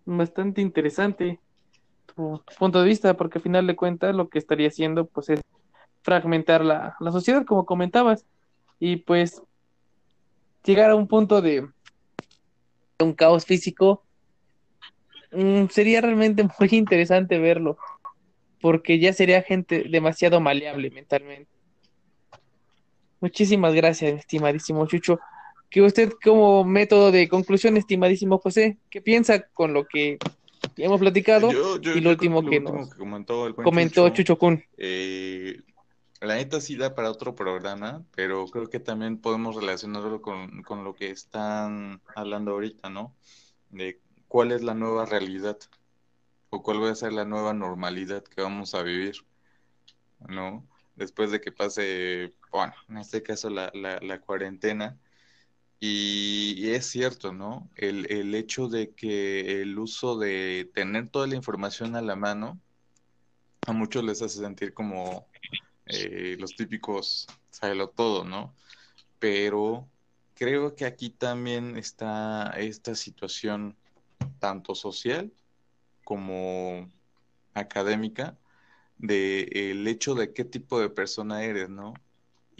Bastante 0.05 0.61
interesante 0.61 1.39
punto 2.57 2.81
de 2.81 2.87
vista, 2.87 3.15
porque 3.15 3.37
al 3.37 3.43
final 3.43 3.67
de 3.67 3.75
cuentas 3.75 4.15
lo 4.15 4.29
que 4.29 4.39
estaría 4.39 4.67
haciendo 4.67 5.05
pues 5.05 5.29
es 5.29 5.41
fragmentar 6.01 6.63
la, 6.63 6.95
sociedad, 7.11 7.45
como 7.45 7.65
comentabas, 7.65 8.25
y 8.79 8.97
pues 8.97 9.41
llegar 10.63 10.91
a 10.91 10.95
un 10.95 11.07
punto 11.07 11.41
de 11.41 11.67
un 12.99 13.13
caos 13.13 13.45
físico 13.45 14.03
mm, 15.31 15.65
sería 15.69 16.01
realmente 16.01 16.43
muy 16.59 16.69
interesante 16.71 17.39
verlo, 17.39 17.77
porque 18.61 18.99
ya 18.99 19.13
sería 19.13 19.41
gente 19.41 19.85
demasiado 19.89 20.39
maleable 20.39 20.89
mentalmente. 20.91 21.49
Muchísimas 23.21 23.73
gracias, 23.73 24.19
estimadísimo 24.19 24.85
Chucho. 24.87 25.19
Que 25.69 25.81
usted 25.81 26.13
como 26.23 26.63
método 26.63 27.11
de 27.11 27.27
conclusión, 27.27 27.77
estimadísimo 27.77 28.39
José, 28.39 28.77
¿qué 28.89 29.01
piensa 29.01 29.47
con 29.49 29.73
lo 29.73 29.85
que 29.85 30.17
hemos 30.83 30.99
platicado. 30.99 31.49
y 31.81 31.99
lo 32.01 32.09
último 32.09 32.45
que, 32.45 32.59
nos 32.59 32.93
comentó, 32.93 34.09
Chucho, 34.09 34.37
Kun. 34.37 34.63
Eh, 34.77 35.61
la 36.21 36.35
neta 36.35 36.59
sí 36.59 36.75
da 36.75 36.95
para 36.95 37.11
otro 37.11 37.35
programa, 37.35 38.03
pero 38.15 38.45
creo 38.47 38.67
que 38.69 38.79
también 38.79 39.19
podemos 39.19 39.55
relacionarlo 39.55 40.21
con, 40.21 40.63
con 40.63 40.83
lo 40.83 40.93
que 40.93 41.11
están 41.11 42.01
hablando 42.15 42.51
ahorita, 42.51 42.89
¿no? 42.89 43.15
De 43.69 44.01
cuál 44.27 44.51
es 44.51 44.61
la 44.61 44.73
nueva 44.73 45.05
realidad 45.05 45.57
o 46.49 46.61
cuál 46.61 46.83
va 46.83 46.91
a 46.91 46.95
ser 46.95 47.13
la 47.13 47.25
nueva 47.25 47.53
normalidad 47.53 48.23
que 48.23 48.41
vamos 48.41 48.73
a 48.75 48.83
vivir, 48.83 49.15
¿no? 50.27 50.67
Después 50.95 51.31
de 51.31 51.39
que 51.39 51.51
pase, 51.53 52.33
bueno, 52.51 52.73
en 52.89 52.97
este 52.97 53.23
caso 53.23 53.49
la, 53.49 53.71
la, 53.73 53.99
la 54.01 54.19
cuarentena, 54.19 54.99
y, 55.79 56.71
es 56.71 56.87
cierto, 56.87 57.31
¿no? 57.33 57.69
El, 57.75 58.11
el, 58.11 58.35
hecho 58.35 58.67
de 58.67 58.91
que 58.91 59.61
el 59.61 59.79
uso 59.79 60.17
de 60.17 60.69
tener 60.73 61.09
toda 61.09 61.27
la 61.27 61.35
información 61.35 61.95
a 61.95 62.01
la 62.01 62.15
mano, 62.15 62.59
a 63.65 63.71
muchos 63.73 64.03
les 64.03 64.21
hace 64.21 64.39
sentir 64.39 64.73
como 64.73 65.27
eh, 65.85 66.35
los 66.39 66.55
típicos, 66.55 67.27
sábelo 67.49 67.89
todo, 67.89 68.25
¿no? 68.25 68.53
Pero 69.19 69.87
creo 70.35 70.75
que 70.75 70.85
aquí 70.85 71.09
también 71.09 71.77
está 71.77 72.51
esta 72.57 72.95
situación 72.95 73.75
tanto 74.39 74.75
social 74.75 75.31
como 76.03 76.89
académica 77.53 78.37
del 78.97 79.49
el 79.55 79.87
hecho 79.87 80.15
de 80.15 80.33
qué 80.33 80.45
tipo 80.45 80.79
de 80.79 80.89
persona 80.89 81.43
eres, 81.43 81.69
¿no? 81.69 81.93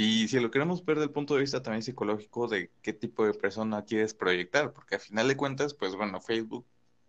Y 0.02 0.30
si 0.30 0.40
lo 0.40 0.50
queremos 0.50 0.86
ver 0.86 0.98
del 0.98 1.12
punto 1.12 1.34
de 1.34 1.42
vista 1.42 1.62
también 1.62 1.84
psicológico 1.84 2.48
de 2.48 2.72
qué 2.82 2.94
tipo 2.94 3.26
de 3.26 3.34
persona 3.34 3.84
quieres 3.84 4.14
proyectar, 4.14 4.72
porque 4.72 4.96
a 4.96 5.00
final 5.00 5.28
de 5.28 5.36
cuentas, 5.36 5.74
pues 5.74 5.94
bueno, 5.94 6.22
Facebook, 6.22 6.66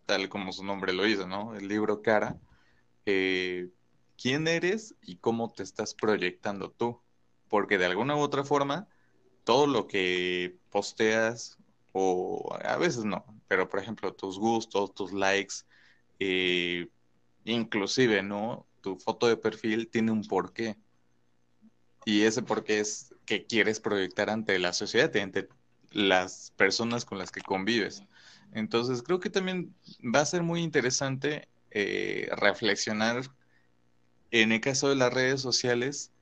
tal 0.07 0.29
como 0.29 0.53
su 0.53 0.65
nombre 0.65 0.93
lo 0.93 1.07
hizo, 1.07 1.29
¿no? 1.29 1.55
El 1.55 1.69
libro 1.69 2.03
cara, 2.03 2.41
eh, 3.07 3.71
quién 4.21 4.49
eres 4.49 4.97
y 5.03 5.19
cómo 5.19 5.53
te 5.53 5.63
estás 5.63 5.95
proyectando 5.95 6.73
tú, 6.73 7.01
porque 7.49 7.79
de 7.79 7.87
alguna 7.87 8.17
u 8.17 8.19
otra 8.19 8.43
forma, 8.43 8.89
todo 9.45 9.69
lo 9.69 9.87
que 9.87 10.59
posteas, 10.71 11.59
o 11.93 12.53
a 12.61 12.77
veces 12.77 13.05
no, 13.05 13.25
pero 13.47 13.69
por 13.69 13.79
ejemplo, 13.79 14.15
tus 14.15 14.37
gustos, 14.37 14.93
tus 14.95 15.13
likes, 15.13 15.55
eh, 16.19 16.89
inclusive, 17.45 18.25
¿no? 18.25 18.67
Tu 18.81 18.97
foto 18.97 19.29
de 19.29 19.37
perfil 19.37 19.89
tiene 19.89 20.11
un 20.11 20.25
porqué 20.25 20.77
y 22.11 22.23
ese 22.23 22.43
porque 22.43 22.81
es 22.81 23.15
que 23.25 23.47
quieres 23.47 23.79
proyectar 23.79 24.31
ante 24.31 24.59
la 24.59 24.73
sociedad, 24.73 25.15
ante 25.17 25.49
las 25.93 26.53
personas 26.57 27.05
con 27.05 27.19
las 27.19 27.31
que 27.31 27.41
convives. 27.41 28.03
Entonces 28.53 29.03
creo 29.03 29.21
que 29.21 29.31
también 29.31 29.75
va 30.03 30.21
a 30.21 30.27
ser 30.27 30.43
muy 30.43 30.61
interesante 30.63 31.49
eh, 31.71 32.29
reflexionar 32.33 33.23
en 34.33 34.51
el 34.51 34.61
caso 34.61 34.89
de 34.89 34.97
las 34.97 35.13
redes 35.13 35.41
sociales 35.41 36.13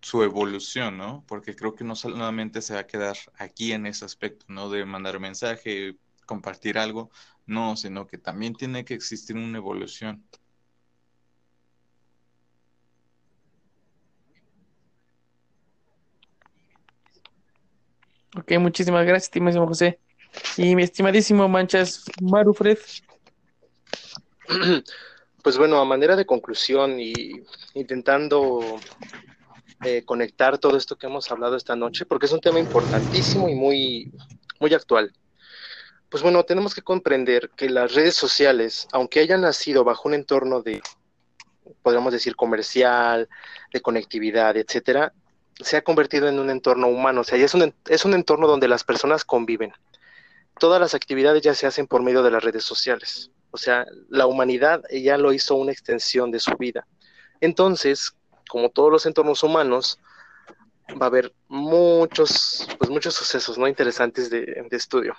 su 0.00 0.22
evolución, 0.24 0.98
¿no? 0.98 1.24
Porque 1.28 1.54
creo 1.54 1.74
que 1.74 1.84
no 1.84 1.94
solamente 1.94 2.60
se 2.60 2.74
va 2.74 2.80
a 2.80 2.86
quedar 2.86 3.16
aquí 3.36 3.72
en 3.72 3.86
ese 3.86 4.04
aspecto, 4.04 4.46
¿no? 4.48 4.68
De 4.68 4.84
mandar 4.84 5.20
mensaje, 5.20 5.96
compartir 6.26 6.78
algo, 6.78 7.10
no, 7.46 7.76
sino 7.76 8.06
que 8.06 8.18
también 8.18 8.54
tiene 8.54 8.84
que 8.84 8.94
existir 8.94 9.36
una 9.36 9.58
evolución. 9.58 10.24
Ok, 18.38 18.52
muchísimas 18.60 19.04
gracias, 19.04 19.24
estimadísimo 19.24 19.66
José. 19.66 19.98
Y 20.56 20.76
mi 20.76 20.84
estimadísimo 20.84 21.48
Manchas 21.48 22.04
Marufred. 22.20 22.78
Pues 25.40 25.56
bueno, 25.56 25.78
a 25.78 25.84
manera 25.84 26.16
de 26.16 26.26
conclusión 26.26 26.98
y 27.00 27.42
intentando 27.72 28.60
eh, 29.84 30.04
conectar 30.04 30.58
todo 30.58 30.76
esto 30.76 30.96
que 30.96 31.06
hemos 31.06 31.30
hablado 31.30 31.56
esta 31.56 31.76
noche, 31.76 32.04
porque 32.04 32.26
es 32.26 32.32
un 32.32 32.40
tema 32.40 32.58
importantísimo 32.58 33.48
y 33.48 33.54
muy, 33.54 34.12
muy 34.58 34.74
actual. 34.74 35.12
Pues 36.10 36.22
bueno, 36.22 36.42
tenemos 36.42 36.74
que 36.74 36.82
comprender 36.82 37.50
que 37.56 37.70
las 37.70 37.94
redes 37.94 38.16
sociales, 38.16 38.88
aunque 38.92 39.20
hayan 39.20 39.42
nacido 39.42 39.84
bajo 39.84 40.08
un 40.08 40.14
entorno 40.14 40.60
de, 40.60 40.82
podríamos 41.82 42.12
decir, 42.12 42.34
comercial, 42.34 43.28
de 43.72 43.80
conectividad, 43.80 44.56
etcétera, 44.56 45.14
se 45.60 45.76
ha 45.76 45.82
convertido 45.82 46.28
en 46.28 46.38
un 46.38 46.50
entorno 46.50 46.88
humano, 46.88 47.22
o 47.22 47.24
sea, 47.24 47.38
ya 47.38 47.44
es 47.44 47.54
un, 47.54 47.74
es 47.88 48.04
un 48.04 48.14
entorno 48.14 48.46
donde 48.46 48.68
las 48.68 48.84
personas 48.84 49.24
conviven. 49.24 49.72
Todas 50.58 50.80
las 50.80 50.94
actividades 50.94 51.42
ya 51.42 51.54
se 51.54 51.66
hacen 51.66 51.86
por 51.86 52.02
medio 52.02 52.22
de 52.22 52.30
las 52.30 52.42
redes 52.42 52.64
sociales. 52.64 53.30
O 53.50 53.56
sea, 53.56 53.86
la 54.08 54.26
humanidad 54.26 54.82
ya 54.90 55.16
lo 55.16 55.32
hizo 55.32 55.54
una 55.56 55.72
extensión 55.72 56.30
de 56.30 56.40
su 56.40 56.56
vida. 56.56 56.86
Entonces, 57.40 58.14
como 58.48 58.70
todos 58.70 58.90
los 58.90 59.06
entornos 59.06 59.42
humanos, 59.42 59.98
va 61.00 61.06
a 61.06 61.08
haber 61.08 61.32
muchos, 61.48 62.66
pues 62.78 62.90
muchos 62.90 63.14
sucesos 63.14 63.58
no 63.58 63.68
interesantes 63.68 64.30
de, 64.30 64.66
estudio. 64.70 65.14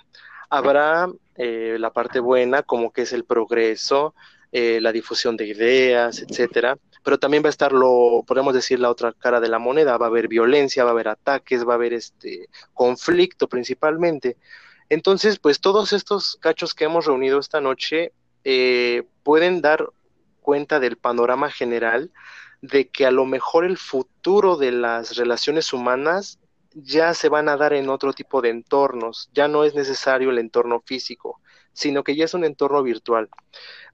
Habrá 0.48 1.08
eh, 1.36 1.76
la 1.78 1.90
parte 1.90 2.20
buena, 2.20 2.62
como 2.62 2.92
que 2.92 3.02
es 3.02 3.12
el 3.12 3.24
progreso, 3.24 4.14
eh, 4.52 4.80
la 4.80 4.92
difusión 4.92 5.36
de 5.36 5.46
ideas, 5.46 6.20
etcétera 6.20 6.76
pero 7.02 7.18
también 7.18 7.42
va 7.42 7.48
a 7.48 7.50
estar 7.50 7.72
lo, 7.72 8.24
podemos 8.26 8.54
decir, 8.54 8.78
la 8.80 8.90
otra 8.90 9.12
cara 9.12 9.40
de 9.40 9.48
la 9.48 9.58
moneda, 9.58 9.96
va 9.96 10.06
a 10.06 10.08
haber 10.08 10.28
violencia, 10.28 10.84
va 10.84 10.90
a 10.90 10.92
haber 10.92 11.08
ataques, 11.08 11.66
va 11.66 11.72
a 11.72 11.76
haber 11.76 11.92
este 11.92 12.48
conflicto 12.74 13.48
principalmente. 13.48 14.36
Entonces, 14.88 15.38
pues 15.38 15.60
todos 15.60 15.92
estos 15.92 16.36
cachos 16.40 16.74
que 16.74 16.84
hemos 16.84 17.06
reunido 17.06 17.38
esta 17.38 17.60
noche 17.60 18.12
eh, 18.44 19.04
pueden 19.22 19.60
dar 19.60 19.88
cuenta 20.40 20.80
del 20.80 20.96
panorama 20.96 21.50
general 21.50 22.10
de 22.62 22.88
que 22.88 23.06
a 23.06 23.10
lo 23.10 23.24
mejor 23.24 23.64
el 23.64 23.78
futuro 23.78 24.56
de 24.56 24.72
las 24.72 25.16
relaciones 25.16 25.72
humanas 25.72 26.38
ya 26.74 27.14
se 27.14 27.28
van 27.28 27.48
a 27.48 27.56
dar 27.56 27.72
en 27.72 27.88
otro 27.88 28.12
tipo 28.12 28.40
de 28.40 28.50
entornos, 28.50 29.30
ya 29.32 29.48
no 29.48 29.64
es 29.64 29.74
necesario 29.74 30.30
el 30.30 30.38
entorno 30.38 30.80
físico, 30.80 31.40
sino 31.72 32.04
que 32.04 32.16
ya 32.16 32.24
es 32.24 32.34
un 32.34 32.44
entorno 32.44 32.82
virtual. 32.82 33.28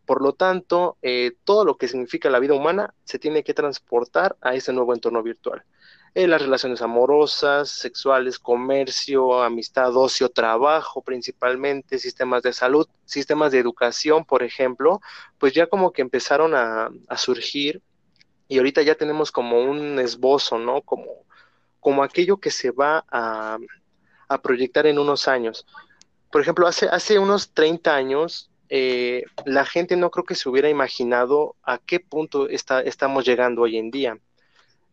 Por 0.06 0.22
lo 0.22 0.32
tanto, 0.32 0.96
eh, 1.02 1.32
todo 1.44 1.64
lo 1.64 1.76
que 1.76 1.88
significa 1.88 2.30
la 2.30 2.38
vida 2.38 2.54
humana 2.54 2.94
se 3.04 3.18
tiene 3.18 3.42
que 3.42 3.54
transportar 3.54 4.36
a 4.40 4.54
ese 4.54 4.72
nuevo 4.72 4.94
entorno 4.94 5.22
virtual. 5.22 5.64
Eh, 6.14 6.28
las 6.28 6.40
relaciones 6.40 6.80
amorosas, 6.80 7.68
sexuales, 7.68 8.38
comercio, 8.38 9.42
amistad, 9.42 9.94
ocio, 9.94 10.30
trabajo 10.30 11.02
principalmente, 11.02 11.98
sistemas 11.98 12.42
de 12.42 12.54
salud, 12.54 12.88
sistemas 13.04 13.52
de 13.52 13.58
educación, 13.58 14.24
por 14.24 14.42
ejemplo, 14.42 15.00
pues 15.38 15.52
ya 15.52 15.66
como 15.66 15.92
que 15.92 16.00
empezaron 16.00 16.54
a, 16.54 16.88
surgir 17.16 17.82
y 18.48 18.58
ahorita 18.58 18.80
ya 18.82 18.94
tenemos 18.94 19.30
como 19.30 19.60
un 19.60 19.98
esbozo, 19.98 20.58
¿no? 20.58 20.80
Como, 20.82 21.26
como 21.80 22.02
aquello 22.02 22.38
que 22.38 22.50
se 22.50 22.70
va 22.70 23.04
a, 23.10 23.58
a 24.28 24.40
proyectar 24.40 24.86
en 24.86 24.98
unos 24.98 25.28
años. 25.28 25.66
Por 26.30 26.40
ejemplo, 26.40 26.66
hace, 26.66 26.88
hace 26.88 27.18
unos 27.18 27.50
30 27.52 27.94
años 27.94 28.50
eh, 28.68 29.24
la 29.44 29.64
gente 29.64 29.96
no 29.96 30.10
creo 30.10 30.24
que 30.24 30.34
se 30.34 30.48
hubiera 30.48 30.68
imaginado 30.68 31.56
a 31.62 31.78
qué 31.78 32.00
punto 32.00 32.48
está, 32.48 32.80
estamos 32.80 33.24
llegando 33.24 33.62
hoy 33.62 33.76
en 33.76 33.90
día. 33.90 34.18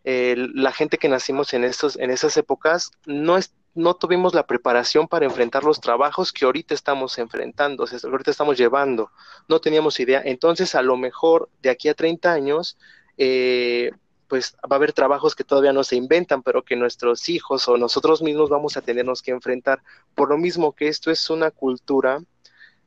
la 0.03 0.71
gente 0.71 0.97
que 0.97 1.09
nacimos 1.09 1.53
en, 1.53 1.63
estos, 1.63 1.97
en 1.97 2.11
esas 2.11 2.35
épocas 2.37 2.91
no, 3.05 3.37
es, 3.37 3.53
no 3.75 3.95
tuvimos 3.95 4.33
la 4.33 4.45
preparación 4.45 5.07
para 5.07 5.25
enfrentar 5.25 5.63
los 5.63 5.79
trabajos 5.79 6.31
que 6.31 6.45
ahorita 6.45 6.73
estamos 6.73 7.17
enfrentando, 7.17 7.85
ahorita 8.03 8.31
estamos 8.31 8.57
llevando, 8.57 9.11
no 9.47 9.59
teníamos 9.59 9.99
idea. 9.99 10.21
Entonces, 10.23 10.75
a 10.75 10.81
lo 10.81 10.97
mejor 10.97 11.49
de 11.61 11.69
aquí 11.69 11.89
a 11.89 11.93
30 11.93 12.31
años, 12.31 12.77
eh, 13.17 13.91
pues 14.27 14.55
va 14.63 14.75
a 14.75 14.75
haber 14.75 14.93
trabajos 14.93 15.35
que 15.35 15.43
todavía 15.43 15.73
no 15.73 15.83
se 15.83 15.95
inventan, 15.95 16.41
pero 16.43 16.63
que 16.63 16.75
nuestros 16.75 17.29
hijos 17.29 17.67
o 17.67 17.77
nosotros 17.77 18.21
mismos 18.21 18.49
vamos 18.49 18.77
a 18.77 18.81
tenernos 18.81 19.21
que 19.21 19.31
enfrentar. 19.31 19.81
Por 20.15 20.29
lo 20.29 20.37
mismo 20.37 20.73
que 20.73 20.87
esto 20.87 21.11
es 21.11 21.29
una 21.29 21.51
cultura 21.51 22.21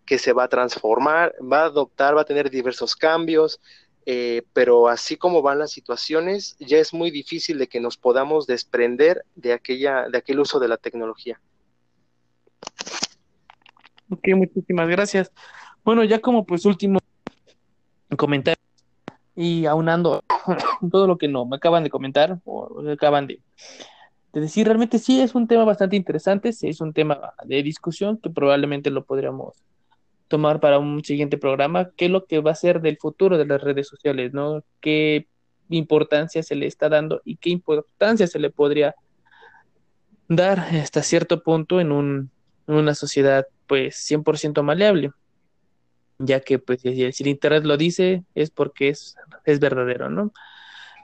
que 0.07 0.18
se 0.18 0.32
va 0.32 0.44
a 0.44 0.48
transformar, 0.48 1.34
va 1.40 1.62
a 1.62 1.66
adoptar, 1.66 2.16
va 2.16 2.22
a 2.22 2.24
tener 2.24 2.48
diversos 2.48 2.94
cambios, 2.94 3.61
eh, 4.07 4.42
pero 4.52 4.86
así 4.88 5.16
como 5.16 5.42
van 5.42 5.59
las 5.59 5.72
situaciones, 5.72 6.57
ya 6.61 6.78
es 6.78 6.94
muy 6.94 7.11
difícil 7.11 7.59
de 7.59 7.66
que 7.66 7.80
nos 7.80 7.96
podamos 7.96 8.46
desprender 8.46 9.24
de, 9.34 9.52
aquella, 9.52 10.09
de 10.09 10.18
aquel 10.18 10.38
uso 10.38 10.61
de 10.61 10.68
la 10.68 10.76
tecnología. 10.76 11.40
Ok, 14.09 14.28
muchísimas 14.36 14.88
gracias. 14.88 15.32
Bueno, 15.84 16.04
ya 16.04 16.20
como 16.20 16.46
pues 16.46 16.64
último 16.64 17.00
comentario 18.16 18.62
y 19.34 19.66
aunando 19.66 20.22
todo 20.90 21.09
lo 21.09 21.18
que 21.18 21.26
no 21.26 21.44
me 21.44 21.57
acaban 21.57 21.82
de 21.82 21.90
comentar 21.90 22.38
o 22.44 22.88
acaban 22.88 23.26
de, 23.26 23.40
de 24.32 24.40
decir, 24.40 24.68
realmente 24.68 25.00
sí 25.00 25.20
es 25.20 25.34
un 25.34 25.48
tema 25.48 25.64
bastante 25.64 25.96
interesante, 25.96 26.52
sí 26.52 26.68
es 26.68 26.80
un 26.80 26.92
tema 26.92 27.34
de 27.44 27.61
discusión 27.64 28.18
que 28.18 28.30
probablemente 28.30 28.90
lo 28.90 29.04
podríamos 29.04 29.64
tomar 30.29 30.61
para 30.61 30.79
un 30.79 31.05
siguiente 31.05 31.39
programa 31.39 31.91
qué 31.97 32.07
es 32.07 32.11
lo 32.11 32.27
que 32.27 32.41
va 32.41 32.53
a 32.53 32.57
ser 32.57 32.81
del 32.81 32.99
futuro 32.99 33.39
de 33.39 33.47
las 33.47 33.61
redes 33.61 33.89
sociales, 33.89 34.33
¿no? 34.33 34.64
¿Qué 34.81 35.29
importancia 35.68 36.43
se 36.43 36.55
le 36.55 36.66
está 36.66 36.89
dando 36.89 37.20
y 37.24 37.37
qué 37.37 37.51
importancia 37.51 38.27
se 38.27 38.39
le 38.39 38.51
podría 38.51 38.95
dar 40.29 40.59
hasta 40.59 41.03
cierto 41.03 41.43
punto 41.43 41.81
en, 41.81 41.93
un, 41.93 42.31
una 42.66 42.95
sociedad 42.95 43.47
pues 43.66 43.97
100% 44.11 44.62
maleable? 44.62 45.12
Ya 46.18 46.41
que 46.41 46.59
pues 46.59 46.81
si, 46.81 47.05
el 47.05 47.27
Internet 47.27 47.64
lo 47.64 47.77
dice 47.77 48.24
es 48.35 48.51
porque 48.51 48.89
es, 48.89 49.16
es 49.45 49.61
verdadero, 49.61 50.11
¿no? 50.11 50.33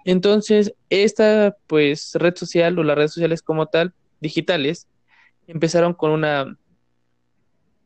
Entonces, 0.04 0.74
esta 0.90 1.56
pues 1.68 2.12
red 2.14 2.34
social 2.34 2.76
o 2.78 2.82
las 2.82 2.96
redes 2.96 3.12
sociales 3.12 3.42
como 3.42 3.66
tal, 3.66 3.94
digitales, 4.20 4.88
empezaron 5.46 5.94
con 5.94 6.10
una 6.10 6.56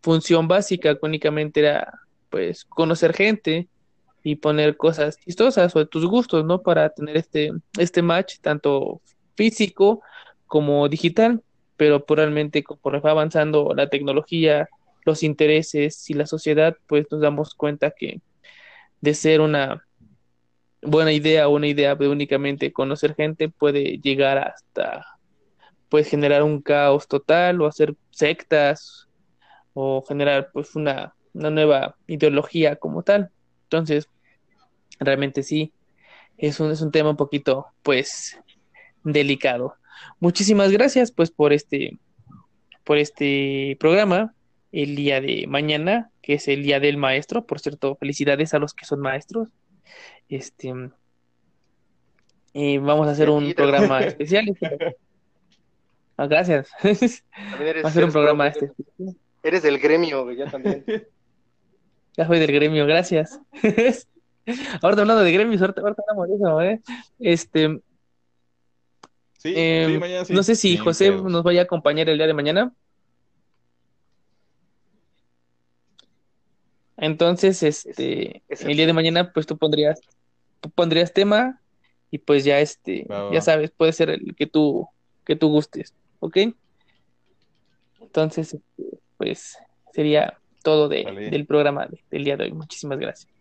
función 0.07 0.47
básica 0.47 0.97
únicamente 1.03 1.59
era 1.59 1.93
pues 2.31 2.65
conocer 2.65 3.13
gente 3.13 3.69
y 4.23 4.37
poner 4.37 4.77
cosas 4.77 5.19
chistosas 5.19 5.75
o 5.75 5.81
de 5.81 5.87
tus 5.87 6.07
gustos, 6.07 6.45
¿no? 6.45 6.63
Para 6.63 6.91
tener 6.91 7.17
este, 7.17 7.51
este 7.77 8.03
match 8.03 8.37
tanto 8.41 9.01
físico 9.35 10.03
como 10.47 10.89
digital, 10.89 11.43
pero 11.77 12.07
probablemente 12.07 12.63
conforme 12.63 13.01
va 13.01 13.11
avanzando 13.11 13.75
la 13.75 13.89
tecnología, 13.89 14.69
los 15.05 15.25
intereses 15.25 16.09
y 16.09 16.15
la 16.15 16.27
sociedad, 16.27 16.77
pues 16.87 17.07
nos 17.11 17.21
damos 17.21 17.55
cuenta 17.57 17.91
que 17.91 18.21
de 19.01 19.13
ser 19.13 19.41
una 19.41 19.85
buena 20.83 21.13
idea 21.13 21.49
o 21.49 21.57
una 21.57 21.67
idea 21.67 21.97
de 21.97 22.09
únicamente 22.09 22.73
conocer 22.73 23.17
gente 23.17 23.49
puede 23.49 23.99
llegar 23.99 24.39
hasta 24.39 25.05
pues 25.89 26.09
generar 26.09 26.45
un 26.45 26.63
caos 26.63 27.09
total 27.09 27.61
o 27.61 27.67
hacer 27.67 27.97
sectas 28.11 29.06
o 29.79 30.03
generar 30.03 30.49
pues 30.55 30.75
una, 30.75 31.15
nueva 31.35 31.97
ideología 32.07 32.77
como 32.77 33.03
tal. 33.03 33.31
Entonces, 33.65 34.09
realmente 34.99 35.43
sí, 35.43 35.71
es 36.39 36.61
un, 36.61 36.71
es 36.71 36.81
un 36.81 36.91
tema 36.91 37.11
un 37.11 37.19
poquito, 37.19 37.67
pues, 37.83 38.41
delicado. 39.05 39.75
Muchísimas 40.19 40.73
gracias, 40.73 41.13
pues, 41.13 41.31
por 41.31 41.53
este, 41.53 41.99
por 42.85 42.97
este 42.97 43.77
programa 43.79 44.35
el 44.73 44.97
día 44.97 45.21
de 45.21 45.45
mañana, 45.47 46.11
que 46.23 46.35
es 46.35 46.49
el 46.49 46.63
día 46.63 46.81
del 46.81 46.97
maestro. 46.97 47.45
Por 47.45 47.61
cierto, 47.61 47.97
felicidades 47.97 48.55
a 48.55 48.59
los 48.59 48.73
que 48.73 48.87
son 48.87 49.01
maestros. 49.01 49.51
Este, 50.31 50.73
y 52.55 52.79
vamos 52.79 53.09
a 53.09 53.11
hacer 53.11 53.29
un 53.29 53.53
programa 53.53 54.01
especial. 54.05 54.47
Ah, 56.17 56.27
gracias. 56.27 56.71
Vamos 56.83 57.85
a 57.85 57.89
hacer 57.89 58.05
un 58.05 58.13
programa 58.13 58.49
este. 58.49 58.73
Eres 59.47 59.63
del 59.63 59.79
gremio, 59.79 60.33
ya 60.33 60.51
también. 60.51 60.85
Ya 62.17 62.27
soy 62.27 62.39
del 62.39 62.51
gremio, 62.51 62.87
gracias. 62.87 63.39
ahorita 64.83 65.03
hablando 65.03 65.19
de 65.19 65.33
gremios, 65.33 65.61
ahorita, 65.61 65.83
hablamos 65.83 66.29
de 66.29 66.35
eso, 66.35 66.61
¿eh? 66.63 66.81
Este. 67.19 67.79
Sí, 69.37 69.53
em, 69.55 70.01
no 70.31 70.43
sé 70.43 70.57
si 70.57 70.79
José 70.79 71.11
nos 71.11 71.43
vaya 71.43 71.61
a 71.61 71.65
acompañar 71.65 72.09
el 72.09 72.17
día 72.17 72.27
de 72.27 72.33
mañana. 72.33 72.73
Entonces, 76.97 77.63
este, 77.63 78.43
el 78.49 78.77
día 78.79 78.87
de 78.87 78.95
mañana, 78.95 79.31
pues 79.35 79.45
tú 79.45 79.59
pondrías, 79.59 80.01
tú 80.61 80.71
pondrías 80.71 81.13
tema 81.13 81.61
y 82.11 82.17
pues 82.17 82.45
ya 82.45 82.61
este, 82.61 83.07
ya 83.31 83.43
sabes, 83.43 83.73
puede 83.73 83.93
ser 83.93 84.09
el 84.09 84.35
que 84.35 84.47
tú, 84.47 84.89
que 85.23 85.37
tú 85.37 85.51
gustes, 85.51 85.95
¿ok? 86.21 86.39
Entonces, 88.01 88.55
este, 88.55 89.06
pues 89.17 89.59
sería 89.93 90.39
todo 90.63 90.89
de, 90.89 91.29
del 91.31 91.47
programa 91.47 91.89
del 92.11 92.25
día 92.25 92.37
de 92.37 92.45
hoy. 92.45 92.53
Muchísimas 92.53 92.99
gracias. 92.99 93.33